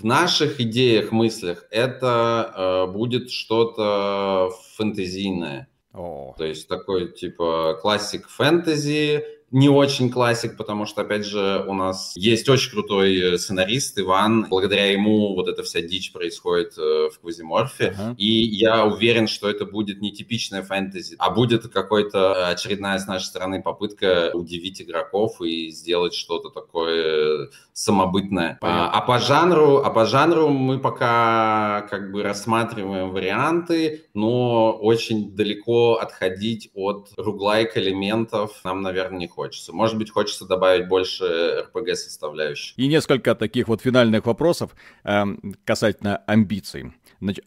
в 0.00 0.04
наших 0.04 0.60
идеях, 0.60 1.12
мыслях 1.12 1.66
это 1.70 2.86
э, 2.88 2.92
будет 2.92 3.30
что-то 3.30 4.50
фэнтезийное. 4.76 5.68
Oh. 5.92 6.36
То 6.38 6.44
есть 6.44 6.68
такой 6.68 7.12
типа 7.12 7.78
классик 7.82 8.28
фэнтези, 8.28 9.24
не 9.50 9.68
очень 9.68 10.10
классик, 10.10 10.56
потому 10.56 10.86
что, 10.86 11.02
опять 11.02 11.26
же, 11.26 11.64
у 11.66 11.74
нас 11.74 12.12
есть 12.14 12.48
очень 12.48 12.70
крутой 12.70 13.34
э, 13.34 13.38
сценарист 13.38 13.98
Иван. 13.98 14.46
Благодаря 14.48 14.92
ему 14.92 15.34
вот 15.34 15.48
эта 15.48 15.64
вся 15.64 15.80
дичь 15.80 16.12
происходит 16.12 16.78
э, 16.78 17.08
в 17.12 17.18
Квазиморфе. 17.20 17.96
Uh-huh. 17.98 18.14
И 18.16 18.26
я 18.26 18.84
уверен, 18.86 19.26
что 19.26 19.50
это 19.50 19.64
будет 19.64 20.00
не 20.00 20.12
типичная 20.12 20.62
фэнтези, 20.62 21.16
а 21.18 21.30
будет 21.30 21.68
какой-то 21.68 22.18
э, 22.18 22.52
очередная 22.52 22.98
с 22.98 23.08
нашей 23.08 23.24
стороны 23.24 23.60
попытка 23.60 24.30
удивить 24.34 24.80
игроков 24.80 25.40
и 25.42 25.70
сделать 25.70 26.14
что-то 26.14 26.50
такое 26.50 27.50
самобытное. 27.72 28.58
А, 28.60 28.88
а 28.90 29.00
по 29.00 29.18
жанру, 29.18 29.78
а 29.78 29.90
по 29.90 30.06
жанру 30.06 30.48
мы 30.48 30.78
пока 30.78 31.88
как 31.90 32.12
бы 32.12 32.22
рассматриваем 32.22 33.10
варианты, 33.10 34.04
но 34.14 34.72
очень 34.72 35.34
далеко 35.34 35.94
отходить 35.94 36.70
от 36.74 37.10
руглайк 37.16 37.76
элементов 37.76 38.60
нам, 38.62 38.82
наверное, 38.82 39.18
не 39.18 39.26
хочется 39.26 39.39
хочется. 39.40 39.72
Может 39.72 39.96
быть, 39.96 40.10
хочется 40.10 40.44
добавить 40.44 40.86
больше 40.86 41.24
RPG 41.24 41.94
составляющих. 41.94 42.78
И 42.78 42.86
несколько 42.88 43.34
таких 43.34 43.68
вот 43.68 43.80
финальных 43.80 44.26
вопросов 44.26 44.76
э, 45.02 45.24
касательно 45.64 46.18
амбиций. 46.26 46.92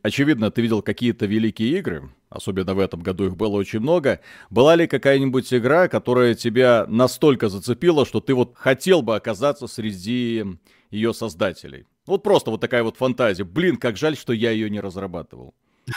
Очевидно, 0.02 0.50
ты 0.50 0.62
видел 0.64 0.82
какие-то 0.82 1.28
великие 1.28 1.78
игры, 1.78 2.10
особенно 2.30 2.74
в 2.74 2.80
этом 2.80 3.02
году 3.02 3.26
их 3.26 3.36
было 3.36 3.56
очень 3.58 3.80
много. 3.80 4.22
Была 4.50 4.76
ли 4.76 4.88
какая-нибудь 4.88 5.54
игра, 5.54 5.88
которая 5.88 6.34
тебя 6.34 6.86
настолько 6.88 7.50
зацепила, 7.50 8.06
что 8.08 8.20
ты 8.22 8.34
вот 8.34 8.54
хотел 8.56 9.04
бы 9.04 9.16
оказаться 9.16 9.68
среди 9.68 10.46
ее 10.90 11.14
создателей? 11.14 11.86
Вот 12.08 12.24
просто 12.24 12.50
вот 12.50 12.60
такая 12.60 12.84
вот 12.84 12.98
фантазия. 12.98 13.44
Блин, 13.44 13.78
как 13.78 13.98
жаль, 13.98 14.18
что 14.18 14.34
я 14.34 14.50
ее 14.50 14.70
не 14.72 14.80
разрабатывал. 14.80 15.54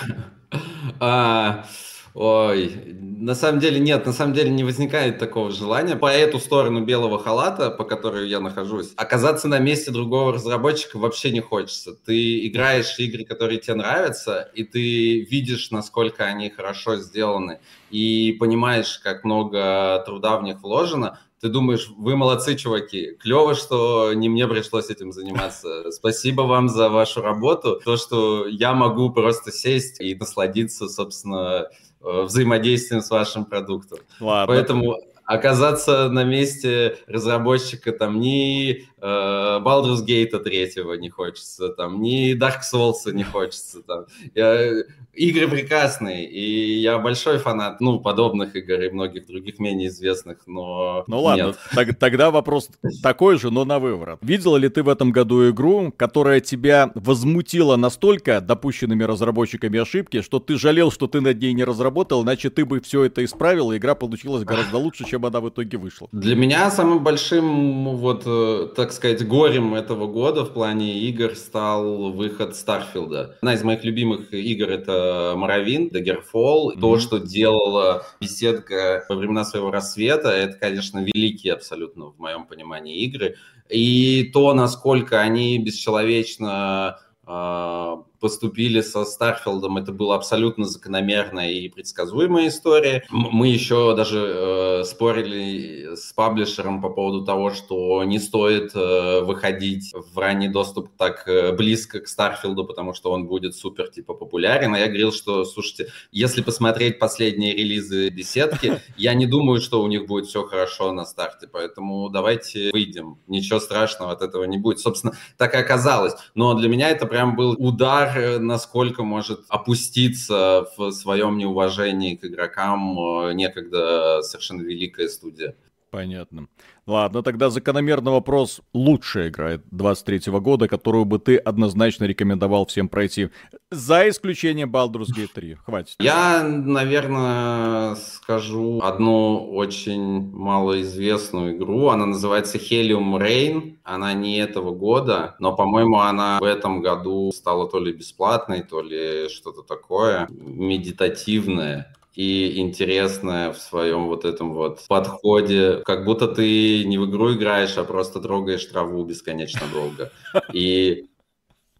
Ой, 2.18 2.72
на 2.98 3.34
самом 3.34 3.60
деле 3.60 3.78
нет, 3.78 4.06
на 4.06 4.12
самом 4.14 4.32
деле 4.32 4.48
не 4.48 4.64
возникает 4.64 5.18
такого 5.18 5.50
желания 5.50 5.96
по 5.96 6.06
эту 6.06 6.38
сторону 6.38 6.82
белого 6.82 7.18
халата, 7.18 7.70
по 7.70 7.84
которой 7.84 8.26
я 8.26 8.40
нахожусь, 8.40 8.94
оказаться 8.96 9.48
на 9.48 9.58
месте 9.58 9.90
другого 9.90 10.32
разработчика 10.32 10.98
вообще 10.98 11.30
не 11.30 11.40
хочется. 11.40 11.92
Ты 11.92 12.46
играешь 12.46 12.98
игры, 12.98 13.26
которые 13.26 13.60
тебе 13.60 13.74
нравятся, 13.74 14.50
и 14.54 14.64
ты 14.64 15.20
видишь, 15.24 15.70
насколько 15.70 16.24
они 16.24 16.48
хорошо 16.48 16.96
сделаны, 16.96 17.60
и 17.90 18.34
понимаешь, 18.40 18.98
как 19.04 19.22
много 19.22 20.02
труда 20.06 20.38
в 20.38 20.42
них 20.42 20.62
вложено, 20.62 21.18
ты 21.38 21.50
думаешь, 21.50 21.90
вы 21.98 22.16
молодцы, 22.16 22.56
чуваки, 22.56 23.12
клево, 23.20 23.54
что 23.54 24.14
не 24.14 24.30
мне 24.30 24.48
пришлось 24.48 24.88
этим 24.88 25.12
заниматься. 25.12 25.90
Спасибо 25.92 26.42
вам 26.42 26.70
за 26.70 26.88
вашу 26.88 27.20
работу, 27.20 27.78
то, 27.84 27.98
что 27.98 28.46
я 28.46 28.72
могу 28.72 29.10
просто 29.10 29.52
сесть 29.52 30.00
и 30.00 30.14
насладиться, 30.14 30.88
собственно, 30.88 31.68
взаимодействием 32.06 33.02
с 33.02 33.10
вашим 33.10 33.44
продуктом. 33.44 33.98
Ладно. 34.20 34.46
Поэтому 34.54 34.96
оказаться 35.26 36.08
на 36.08 36.24
месте 36.24 36.98
разработчика 37.08 37.92
там 37.92 38.20
ни 38.20 38.70
э, 38.70 38.80
Baldur's 39.00 40.06
Gate 40.06 40.38
3 40.38 40.98
не 40.98 41.10
хочется, 41.10 41.68
там 41.70 42.00
ни 42.00 42.38
Dark 42.38 42.60
Souls 42.72 43.12
не 43.12 43.24
хочется. 43.24 43.82
Там. 43.82 44.06
Я, 44.34 44.84
игры 45.16 45.48
прекрасные, 45.48 46.28
и 46.28 46.78
я 46.80 46.98
большой 46.98 47.38
фанат, 47.38 47.80
ну, 47.80 48.00
подобных 48.00 48.54
игр 48.54 48.80
и 48.82 48.90
многих 48.90 49.26
других 49.26 49.58
менее 49.58 49.88
известных, 49.88 50.38
но 50.46 51.04
Ну 51.06 51.20
ладно, 51.20 51.54
так, 51.74 51.96
тогда 51.98 52.30
вопрос 52.30 52.68
такой 53.02 53.38
же, 53.38 53.50
но 53.50 53.64
на 53.64 53.78
выворот. 53.78 54.18
Видел 54.22 54.56
ли 54.56 54.68
ты 54.68 54.82
в 54.82 54.88
этом 54.88 55.10
году 55.10 55.50
игру, 55.50 55.92
которая 55.96 56.40
тебя 56.40 56.90
возмутила 56.94 57.76
настолько 57.76 58.40
допущенными 58.40 59.04
разработчиками 59.04 59.80
ошибки, 59.80 60.20
что 60.20 60.38
ты 60.38 60.58
жалел, 60.58 60.92
что 60.92 61.06
ты 61.06 61.20
над 61.20 61.40
ней 61.40 61.54
не 61.54 61.64
разработал, 61.64 62.22
иначе 62.22 62.50
ты 62.50 62.64
бы 62.64 62.80
все 62.80 63.04
это 63.04 63.24
исправил, 63.24 63.72
и 63.72 63.78
игра 63.78 63.94
получилась 63.94 64.44
гораздо 64.44 64.76
лучше, 64.78 65.04
чем 65.04 65.24
она 65.24 65.40
в 65.40 65.48
итоге 65.48 65.78
вышла? 65.78 66.08
Для 66.12 66.36
меня 66.36 66.70
самым 66.70 67.02
большим, 67.02 67.96
вот, 67.96 68.22
э, 68.26 68.68
так 68.76 68.92
сказать, 68.92 69.26
горем 69.26 69.74
этого 69.74 70.06
года 70.06 70.44
в 70.44 70.52
плане 70.52 71.00
игр 71.00 71.34
стал 71.34 72.12
выход 72.12 72.54
Старфилда. 72.54 73.36
Одна 73.40 73.54
из 73.54 73.62
моих 73.62 73.84
любимых 73.84 74.32
игр— 74.32 74.70
это 74.70 75.05
Моровин, 75.36 75.88
Daggerfall. 75.88 76.74
Mm-hmm. 76.74 76.80
То, 76.80 76.98
что 76.98 77.18
делала 77.18 78.06
беседка 78.20 79.04
во 79.08 79.16
времена 79.16 79.44
своего 79.44 79.70
рассвета, 79.70 80.30
это, 80.30 80.58
конечно, 80.58 80.98
великие 81.00 81.52
абсолютно, 81.52 82.06
в 82.06 82.18
моем 82.18 82.46
понимании, 82.46 83.04
игры. 83.04 83.36
И 83.68 84.30
то, 84.32 84.54
насколько 84.54 85.20
они 85.20 85.58
бесчеловечно 85.58 86.98
а, 87.24 88.04
поступили 88.20 88.80
со 88.80 89.04
Старфилдом, 89.04 89.76
это 89.76 89.92
была 89.92 90.16
абсолютно 90.16 90.64
закономерная 90.64 91.50
и 91.50 91.68
предсказуемая 91.68 92.48
история. 92.48 93.04
Мы 93.10 93.48
еще 93.48 93.94
даже 93.96 94.18
э, 94.18 94.84
спорили 94.84 95.94
с 95.94 96.12
паблишером 96.12 96.80
по 96.80 96.90
поводу 96.90 97.24
того, 97.24 97.50
что 97.50 98.04
не 98.04 98.18
стоит 98.18 98.72
э, 98.74 99.20
выходить 99.20 99.92
в 99.94 100.18
ранний 100.18 100.48
доступ 100.48 100.88
так 100.96 101.26
э, 101.26 101.52
близко 101.52 102.00
к 102.00 102.08
Старфилду, 102.08 102.64
потому 102.64 102.94
что 102.94 103.10
он 103.10 103.26
будет 103.26 103.54
супер 103.54 103.88
типа 103.88 104.14
популярен. 104.14 104.74
А 104.74 104.78
я 104.78 104.86
говорил, 104.86 105.12
что, 105.12 105.44
слушайте, 105.44 105.88
если 106.12 106.42
посмотреть 106.42 106.98
последние 106.98 107.54
релизы 107.54 108.08
беседки, 108.10 108.80
я 108.96 109.14
не 109.14 109.26
думаю, 109.26 109.60
что 109.60 109.82
у 109.82 109.86
них 109.86 110.06
будет 110.06 110.26
все 110.26 110.44
хорошо 110.44 110.92
на 110.92 111.04
старте, 111.04 111.48
поэтому 111.50 112.08
давайте 112.08 112.70
выйдем. 112.72 113.18
Ничего 113.26 113.60
страшного 113.60 114.12
от 114.12 114.22
этого 114.22 114.44
не 114.44 114.58
будет. 114.58 114.80
Собственно, 114.80 115.14
так 115.36 115.54
и 115.54 115.58
оказалось. 115.58 116.14
Но 116.34 116.54
для 116.54 116.68
меня 116.68 116.90
это 116.90 117.06
прям 117.06 117.36
был 117.36 117.54
удар 117.58 118.05
Э, 118.14 118.38
насколько 118.38 119.02
может 119.02 119.44
опуститься 119.48 120.66
в 120.76 120.90
своем 120.92 121.38
неуважении 121.38 122.14
к 122.14 122.24
игрокам 122.24 122.98
э, 122.98 123.32
некогда 123.32 124.22
совершенно 124.22 124.62
великая 124.62 125.08
студия. 125.08 125.56
Понятно. 125.96 126.48
Ладно, 126.86 127.22
тогда 127.22 127.48
закономерный 127.48 128.12
вопрос. 128.12 128.60
Лучшая 128.74 129.30
игра 129.30 129.60
23 129.70 130.30
года, 130.40 130.68
которую 130.68 131.06
бы 131.06 131.18
ты 131.18 131.38
однозначно 131.38 132.04
рекомендовал 132.04 132.66
всем 132.66 132.90
пройти. 132.90 133.30
За 133.70 134.06
исключением 134.06 134.70
Baldur's 134.70 135.06
Gate 135.16 135.30
3. 135.32 135.54
Хватит. 135.64 135.96
Я, 135.98 136.42
наверное, 136.42 137.94
скажу 137.94 138.80
одну 138.82 139.50
очень 139.54 140.30
малоизвестную 140.32 141.56
игру. 141.56 141.88
Она 141.88 142.04
называется 142.04 142.58
Helium 142.58 143.18
Rain. 143.18 143.78
Она 143.82 144.12
не 144.12 144.36
этого 144.36 144.72
года, 144.72 145.34
но, 145.38 145.56
по-моему, 145.56 146.00
она 146.00 146.40
в 146.40 146.44
этом 146.44 146.82
году 146.82 147.32
стала 147.32 147.70
то 147.70 147.80
ли 147.80 147.94
бесплатной, 147.94 148.60
то 148.60 148.82
ли 148.82 149.30
что-то 149.30 149.62
такое 149.62 150.28
медитативное 150.30 151.90
и 152.16 152.58
интересное 152.60 153.52
в 153.52 153.58
своем 153.58 154.06
вот 154.06 154.24
этом 154.24 154.54
вот 154.54 154.80
подходе, 154.88 155.82
как 155.84 156.04
будто 156.06 156.26
ты 156.26 156.84
не 156.84 156.96
в 156.96 157.08
игру 157.10 157.34
играешь, 157.34 157.76
а 157.76 157.84
просто 157.84 158.20
трогаешь 158.20 158.64
траву 158.64 159.04
бесконечно 159.04 159.60
долго. 159.72 160.10
И 160.52 161.08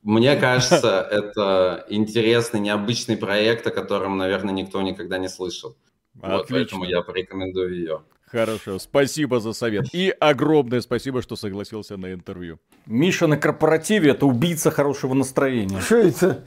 Мне 0.07 0.37
кажется, 0.37 1.01
это 1.11 1.85
интересный, 1.89 2.61
необычный 2.61 3.17
проект, 3.17 3.67
о 3.67 3.73
котором, 3.73 4.17
наверное, 4.17 4.55
никто 4.55 4.81
никогда 4.81 5.19
не 5.19 5.29
слышал. 5.29 5.77
Отлично. 6.23 6.37
Вот 6.37 6.47
поэтому 6.49 6.85
я 6.85 7.03
порекомендую 7.03 7.75
ее. 7.75 8.03
Хорошо, 8.27 8.79
спасибо 8.79 9.41
за 9.41 9.53
совет. 9.53 9.87
И 9.93 10.15
огромное 10.21 10.81
спасибо, 10.81 11.23
что 11.23 11.35
согласился 11.35 11.97
на 11.97 12.13
интервью. 12.13 12.61
Миша 12.87 13.27
на 13.27 13.37
корпоративе 13.37 14.13
это 14.13 14.27
убийца 14.27 14.71
хорошего 14.71 15.13
настроения. 15.15 15.81
Что 15.81 15.97
это? 15.97 16.45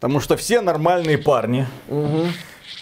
Потому 0.00 0.20
что 0.20 0.36
все 0.36 0.60
нормальные 0.60 1.18
парни 1.18 1.66
угу. 1.88 2.26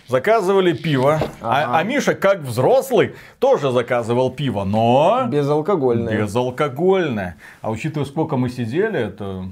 заказывали 0.06 0.74
пиво. 0.74 1.14
А, 1.40 1.62
ага. 1.62 1.76
А, 1.76 1.78
а 1.78 1.82
Миша, 1.82 2.14
как 2.14 2.40
взрослый, 2.40 3.14
тоже 3.38 3.70
заказывал 3.70 4.30
пиво, 4.30 4.64
но... 4.64 5.26
Безалкогольное. 5.26 6.18
Безалкогольное. 6.18 7.36
А 7.62 7.70
учитывая, 7.70 8.04
сколько 8.06 8.36
мы 8.36 8.50
сидели, 8.50 9.00
это 9.00 9.48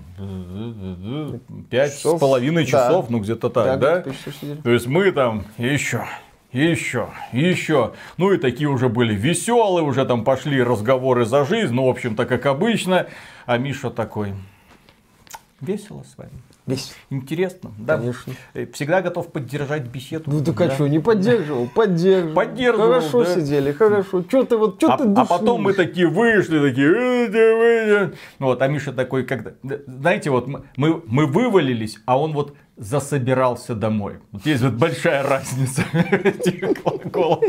пять 1.70 1.94
с 1.94 2.18
половиной 2.18 2.66
часов, 2.66 3.06
да. 3.06 3.12
ну 3.12 3.20
где-то 3.20 3.48
так, 3.48 3.80
да? 3.80 4.02
да? 4.02 4.12
То 4.62 4.70
есть 4.70 4.86
мы 4.86 5.10
там 5.10 5.46
еще 5.56 6.04
еще, 6.52 7.08
еще. 7.32 7.94
Ну 8.16 8.32
и 8.32 8.38
такие 8.38 8.68
уже 8.68 8.88
были 8.88 9.12
веселые, 9.12 9.84
уже 9.84 10.04
там 10.04 10.22
пошли 10.22 10.62
разговоры 10.62 11.24
за 11.24 11.44
жизнь, 11.44 11.74
ну, 11.74 11.86
в 11.86 11.90
общем-то, 11.90 12.26
как 12.26 12.46
обычно. 12.46 13.08
А 13.44 13.58
Миша 13.58 13.90
такой, 13.90 14.34
весело 15.60 16.04
с 16.04 16.16
вами. 16.16 16.30
Весело. 16.66 16.94
Интересно, 17.10 17.72
да. 17.78 17.98
Конечно. 17.98 18.32
Э, 18.54 18.66
всегда 18.72 19.02
готов 19.02 19.30
поддержать 19.30 19.82
беседу. 19.82 20.30
Ну 20.30 20.42
так 20.42 20.58
а 20.62 20.68
да. 20.68 20.74
что, 20.74 20.88
не 20.88 20.98
поддерживал? 20.98 21.68
Поддерживал. 21.68 22.34
Поддерживал, 22.34 22.88
Хорошо 22.88 23.24
да. 23.24 23.34
сидели, 23.34 23.72
хорошо. 23.72 24.24
Что 24.26 24.44
ты 24.44 24.56
вот, 24.56 24.76
что 24.76 24.94
а, 24.94 24.96
ты 24.96 25.04
А 25.14 25.24
потом 25.26 25.62
мы 25.62 25.74
такие 25.74 26.06
вышли, 26.06 26.58
такие... 26.60 26.88
«Э, 26.88 28.12
вот, 28.38 28.62
а 28.62 28.68
Миша 28.68 28.94
такой, 28.94 29.24
когда... 29.24 29.52
Знаете, 29.62 30.30
вот 30.30 30.46
мы, 30.46 31.02
мы 31.06 31.26
вывалились, 31.26 31.98
а 32.06 32.18
он 32.18 32.32
вот 32.32 32.54
засобирался 32.76 33.74
домой. 33.74 34.20
Вот 34.32 34.46
есть 34.46 34.62
вот 34.62 34.72
большая 34.72 35.22
разница 35.22 35.84
этих 35.92 36.82
глаголов. 36.82 37.44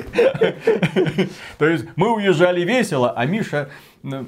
То 1.57 1.67
есть 1.67 1.85
мы 1.95 2.13
уезжали 2.13 2.61
весело, 2.61 3.11
а 3.15 3.25
Миша 3.25 3.69
ну, 4.03 4.25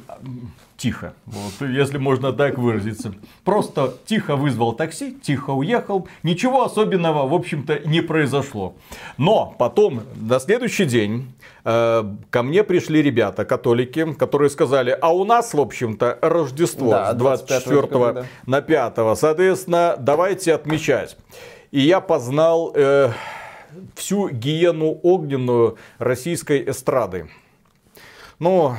тихо, 0.78 1.13
вот, 1.25 1.67
если 1.67 1.97
можно 1.97 2.32
так 2.32 2.57
выразиться. 2.57 3.13
Просто 3.43 3.95
тихо 4.05 4.36
вызвал 4.36 4.73
такси, 4.73 5.11
тихо 5.11 5.51
уехал, 5.51 6.07
ничего 6.23 6.63
особенного, 6.63 7.28
в 7.28 7.34
общем-то, 7.34 7.80
не 7.86 8.01
произошло. 8.01 8.75
Но 9.17 9.55
потом, 9.57 10.03
на 10.15 10.39
следующий 10.39 10.86
день, 10.86 11.34
э, 11.65 12.03
ко 12.30 12.43
мне 12.43 12.63
пришли 12.63 13.01
ребята, 13.01 13.43
католики, 13.43 14.13
которые 14.13 14.49
сказали, 14.49 14.97
а 15.01 15.13
у 15.13 15.25
нас, 15.25 15.53
в 15.53 15.59
общем-то, 15.59 16.19
Рождество 16.21 16.91
да, 16.91 17.13
с 17.13 17.15
24 17.15 17.88
да. 18.13 18.25
на 18.45 18.61
5, 18.61 19.17
соответственно, 19.17 19.95
давайте 19.99 20.53
отмечать. 20.53 21.17
И 21.71 21.82
я 21.82 22.01
познал 22.01 22.71
э, 22.75 23.11
всю 23.95 24.30
гиену 24.30 24.99
огненную 25.01 25.78
российской 25.97 26.69
эстрады. 26.69 27.30
Ну, 28.39 28.75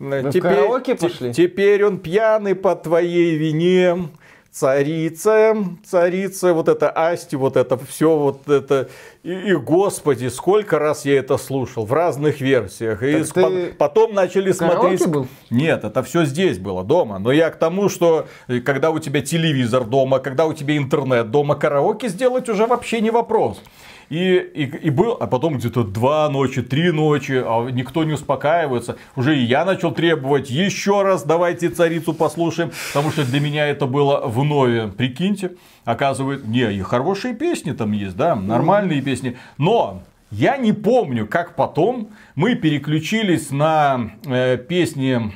вы 0.00 0.30
теперь, 0.32 0.52
в 0.52 0.54
караоке 0.56 0.94
пошли? 0.96 1.32
Теперь 1.32 1.84
он 1.84 1.98
пьяный 1.98 2.54
по 2.54 2.74
твоей 2.74 3.36
вине. 3.36 4.08
Царица, 4.50 5.54
царица, 5.86 6.52
вот 6.54 6.68
это 6.68 6.90
Асти, 6.90 7.36
вот 7.36 7.56
это 7.56 7.78
все, 7.78 8.16
вот 8.16 8.48
это. 8.48 8.88
И, 9.22 9.30
и 9.30 9.54
господи, 9.54 10.26
сколько 10.26 10.80
раз 10.80 11.04
я 11.04 11.18
это 11.18 11.36
слушал 11.36 11.84
в 11.84 11.92
разных 11.92 12.40
версиях. 12.40 13.00
И 13.04 13.22
ты 13.22 13.72
потом 13.78 14.12
начали 14.12 14.50
смотреть. 14.50 15.06
Был? 15.06 15.28
Нет, 15.50 15.84
это 15.84 16.02
все 16.02 16.24
здесь 16.24 16.58
было, 16.58 16.82
дома. 16.82 17.20
Но 17.20 17.30
я 17.30 17.50
к 17.50 17.60
тому, 17.60 17.88
что 17.88 18.26
э, 18.48 18.58
когда 18.58 18.90
у 18.90 18.98
тебя 18.98 19.20
телевизор 19.20 19.84
дома, 19.84 20.18
когда 20.18 20.46
у 20.46 20.52
тебя 20.52 20.76
интернет 20.76 21.30
дома, 21.30 21.54
караоке 21.54 22.08
сделать 22.08 22.48
уже 22.48 22.66
вообще 22.66 23.00
не 23.00 23.10
вопрос. 23.10 23.62
И, 24.10 24.36
и, 24.38 24.64
и 24.64 24.90
был, 24.90 25.16
а 25.20 25.28
потом 25.28 25.56
где-то 25.56 25.84
два 25.84 26.28
ночи, 26.28 26.62
три 26.62 26.90
ночи, 26.90 27.40
а 27.44 27.70
никто 27.70 28.02
не 28.02 28.14
успокаивается. 28.14 28.96
Уже 29.14 29.38
и 29.38 29.42
я 29.42 29.64
начал 29.64 29.92
требовать 29.92 30.50
еще 30.50 31.02
раз, 31.02 31.22
давайте 31.22 31.68
царицу 31.70 32.12
послушаем, 32.12 32.72
потому 32.92 33.12
что 33.12 33.24
для 33.24 33.38
меня 33.38 33.68
это 33.68 33.86
было 33.86 34.26
вновь. 34.26 34.94
Прикиньте, 34.96 35.52
оказывается, 35.84 36.44
не, 36.46 36.72
и 36.72 36.80
хорошие 36.82 37.34
песни 37.34 37.70
там 37.70 37.92
есть, 37.92 38.16
да, 38.16 38.34
нормальные 38.34 39.00
песни. 39.00 39.38
Но 39.58 40.02
я 40.32 40.56
не 40.56 40.72
помню, 40.72 41.28
как 41.28 41.54
потом 41.54 42.10
мы 42.34 42.56
переключились 42.56 43.52
на 43.52 44.10
э, 44.26 44.56
песни 44.56 45.32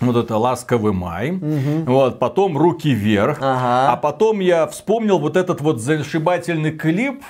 вот 0.00 0.16
это 0.16 0.36
ласковый 0.36 0.92
май, 0.92 1.32
угу. 1.32 1.92
вот 1.92 2.18
потом 2.18 2.56
руки 2.56 2.92
вверх, 2.92 3.38
ага. 3.40 3.92
а 3.92 3.96
потом 3.96 4.40
я 4.40 4.66
вспомнил 4.66 5.18
вот 5.18 5.36
этот 5.36 5.60
вот 5.60 5.80
зашибательный 5.80 6.72
клип 6.72 7.22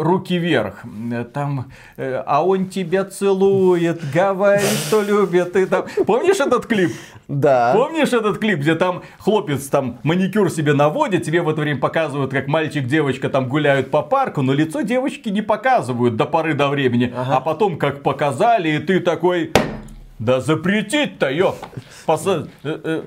руки 0.00 0.38
вверх, 0.38 0.82
там, 1.32 1.70
э, 1.96 2.22
а 2.26 2.44
он 2.44 2.66
тебя 2.66 3.04
целует, 3.04 4.00
говорит, 4.12 4.68
что 4.86 5.02
любит, 5.02 5.54
и 5.56 5.66
там, 5.66 5.84
помнишь 6.06 6.40
этот 6.40 6.66
клип? 6.66 6.90
Да. 7.28 7.72
Помнишь 7.74 8.12
этот 8.12 8.38
клип, 8.38 8.58
где 8.58 8.74
там 8.74 9.02
хлопец 9.18 9.68
там 9.68 9.98
маникюр 10.02 10.50
себе 10.50 10.72
наводит, 10.72 11.22
тебе 11.22 11.42
в 11.42 11.48
это 11.48 11.60
время 11.60 11.78
показывают, 11.78 12.32
как 12.32 12.48
мальчик, 12.48 12.86
девочка 12.86 13.28
там 13.28 13.48
гуляют 13.48 13.92
по 13.92 14.02
парку, 14.02 14.42
но 14.42 14.52
лицо 14.52 14.80
девочки 14.80 15.28
не 15.28 15.42
показывают 15.42 16.16
до 16.16 16.24
поры 16.24 16.54
до 16.54 16.68
времени, 16.68 17.12
ага. 17.16 17.36
а 17.36 17.40
потом 17.40 17.78
как 17.78 18.02
показали, 18.02 18.70
и 18.70 18.78
ты 18.78 18.98
такой, 18.98 19.52
да 20.20 20.42
запретить-то, 20.42 21.30
ё! 21.30 21.54
Поса... 22.04 22.46
Э, 22.62 22.78
э, 22.84 23.02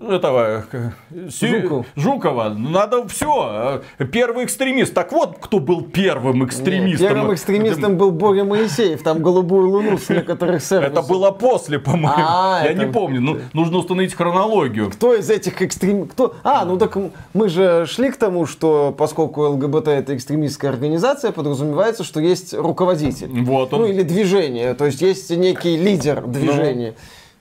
э, 0.00 0.14
этого... 0.14 0.64
Жуков. 1.10 1.86
Жукова. 1.96 2.48
Надо 2.48 3.06
все. 3.08 3.82
Первый 4.10 4.46
экстремист. 4.46 4.94
Так 4.94 5.12
вот, 5.12 5.36
кто 5.38 5.58
был 5.58 5.82
первым 5.82 6.46
экстремистом. 6.46 7.08
Нет, 7.08 7.14
первым 7.14 7.34
экстремистом 7.34 7.98
был 7.98 8.10
Боря 8.10 8.44
Моисеев. 8.44 9.02
Там 9.02 9.22
голубую 9.22 9.68
луну 9.68 9.98
с 9.98 10.08
некоторых 10.08 10.62
сервисов. 10.62 10.92
Это 10.92 11.02
было 11.02 11.30
после, 11.30 11.78
по-моему. 11.78 12.24
А, 12.26 12.62
Я 12.64 12.70
это... 12.70 12.86
не 12.86 12.90
помню. 12.90 13.20
Ну, 13.20 13.38
нужно 13.52 13.76
установить 13.76 14.14
хронологию. 14.14 14.90
Кто 14.90 15.14
из 15.14 15.28
этих 15.28 15.60
экстремистов? 15.60 16.12
Кто... 16.12 16.36
А, 16.42 16.64
ну 16.64 16.78
так 16.78 16.96
мы 17.34 17.50
же 17.50 17.84
шли 17.86 18.10
к 18.10 18.16
тому, 18.16 18.46
что 18.46 18.94
поскольку 18.96 19.42
ЛГБТ 19.42 19.88
это 19.88 20.16
экстремистская 20.16 20.70
организация, 20.70 21.32
подразумевается, 21.32 22.02
что 22.02 22.20
есть 22.20 22.54
руководитель. 22.54 23.28
Вот 23.42 23.74
он. 23.74 23.80
Ну 23.80 23.86
или 23.88 24.00
движение. 24.00 24.72
То 24.72 24.86
есть 24.86 25.02
есть 25.02 25.28
некий 25.28 25.76
лидер 25.76 26.22
движения 26.22 26.45
движение. 26.46 26.94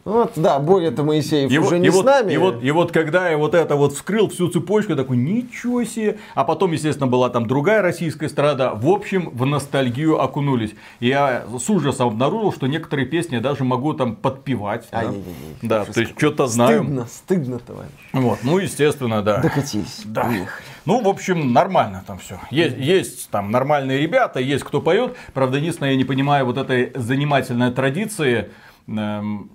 Вот, 0.05 0.33
да, 0.35 0.59
Боря-то 0.59 1.01
Моисеев 1.01 1.49
и 1.49 1.57
уже 1.57 1.79
не 1.79 1.87
и 1.87 1.89
с 1.89 1.95
вот, 1.95 2.05
нами. 2.05 2.31
И 2.31 2.37
вот, 2.37 2.63
и 2.63 2.69
вот 2.69 2.91
когда 2.91 3.27
я 3.27 3.37
вот 3.39 3.55
это 3.55 3.75
вот 3.75 3.93
вскрыл 3.93 4.29
всю 4.29 4.49
цепочку, 4.49 4.91
я 4.91 4.95
такой, 4.95 5.17
ничего 5.17 5.83
себе. 5.83 6.19
А 6.35 6.43
потом, 6.43 6.73
естественно, 6.73 7.07
была 7.07 7.29
там 7.29 7.47
другая 7.47 7.81
российская 7.81 8.29
страда. 8.29 8.73
В 8.75 8.87
общем, 8.87 9.31
в 9.31 9.47
ностальгию 9.47 10.21
окунулись. 10.21 10.75
И 10.99 11.07
я 11.07 11.45
с 11.57 11.67
ужасом 11.71 12.09
обнаружил, 12.09 12.53
что 12.53 12.67
некоторые 12.67 13.07
песни 13.07 13.35
я 13.35 13.41
даже 13.41 13.63
могу 13.63 13.93
там 13.93 14.15
подпевать. 14.15 14.85
А, 14.91 15.05
да, 15.05 15.07
не, 15.09 15.17
не, 15.17 15.23
не, 15.23 15.67
да 15.69 15.85
то 15.85 15.99
есть 15.99 16.13
что-то 16.15 16.45
знаю. 16.45 16.83
Стыдно, 16.83 17.07
стыдно, 17.07 17.59
товарищ. 17.59 17.91
Вот, 18.13 18.39
ну, 18.43 18.59
естественно, 18.59 19.23
да. 19.23 19.37
Докатились, 19.39 20.03
да. 20.05 20.27
Уехали. 20.27 20.65
Ну, 20.85 21.01
в 21.01 21.07
общем, 21.07 21.51
нормально 21.51 22.03
там 22.05 22.19
все. 22.19 22.39
Есть, 22.51 22.77
есть 22.77 23.31
там 23.31 23.49
нормальные 23.49 24.01
ребята, 24.01 24.39
есть 24.39 24.63
кто 24.63 24.81
поет. 24.81 25.15
Правда, 25.33 25.57
единственное, 25.57 25.93
я 25.93 25.97
не 25.97 26.05
понимаю 26.05 26.45
вот 26.45 26.59
этой 26.59 26.91
занимательной 26.93 27.71
традиции 27.71 28.51
um, 28.87 29.49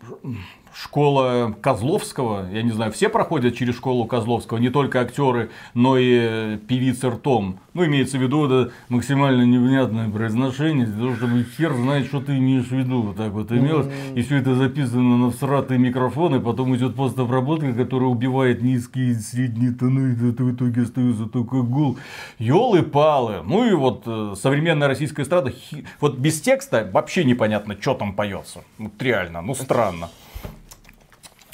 школа 0.75 1.55
Козловского, 1.61 2.49
я 2.53 2.63
не 2.63 2.71
знаю, 2.71 2.93
все 2.93 3.09
проходят 3.09 3.57
через 3.57 3.77
школу 3.77 4.07
Козловского, 4.07 4.59
не 4.59 4.71
только 4.71 5.01
актеры, 5.01 5.51
но 5.75 5.97
и 5.99 6.57
певицы 6.57 7.11
ртом. 7.11 7.59
Ну, 7.73 7.87
имеется 7.87 8.19
в 8.19 8.23
виду 8.23 8.47
это 8.47 8.73
максимально 8.89 9.43
невнятное 9.43 10.09
произношение, 10.09 10.87
того, 10.87 11.15
чтобы 11.15 11.45
хер 11.45 11.73
знает, 11.75 12.07
что 12.07 12.21
ты 12.21 12.37
имеешь 12.39 12.67
в 12.67 12.73
виду. 12.73 13.03
Вот 13.03 13.17
так 13.17 13.31
вот 13.33 13.53
имелось. 13.53 13.87
И 14.15 14.23
все 14.23 14.37
это 14.37 14.55
записано 14.55 15.17
на 15.17 15.31
всратые 15.31 15.79
микрофоны, 15.79 16.41
потом 16.41 16.75
идет 16.77 16.97
постобработка, 16.97 17.73
которая 17.73 18.09
убивает 18.09 18.63
низкие 18.63 19.15
средние 19.15 19.73
тоны, 19.73 20.15
и 20.15 20.31
это 20.31 20.43
в 20.43 20.55
итоге 20.55 20.83
остается 20.83 21.27
только 21.27 21.63
гул. 21.63 21.99
Ёлы-палы. 22.39 23.43
Ну 23.45 23.65
и 23.67 23.73
вот 23.73 24.03
э, 24.07 24.35
современная 24.37 24.89
российская 24.89 25.23
эстрада, 25.23 25.53
вот 26.01 26.19
без 26.19 26.41
текста 26.41 26.91
вообще 26.93 27.25
непонятно, 27.25 27.77
что 27.81 27.95
там 27.95 28.15
поется. 28.15 28.63
Вот 28.79 29.01
реально, 29.01 29.43
ну 29.43 29.55
странно. 29.55 30.09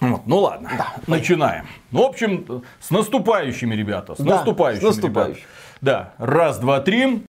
Вот, 0.00 0.26
ну 0.26 0.38
ладно, 0.38 0.70
да, 0.76 0.94
начинаем. 1.06 1.66
Ну, 1.90 2.02
в 2.02 2.06
общем, 2.06 2.62
с 2.80 2.90
наступающими, 2.90 3.74
ребята. 3.74 4.14
С 4.14 4.18
да, 4.18 4.36
наступающими. 4.36 4.84
С 4.84 4.96
наступающими. 4.96 5.36
Ребята. 5.36 5.56
Да, 5.80 6.14
раз, 6.18 6.58
два, 6.58 6.80
три. 6.80 7.22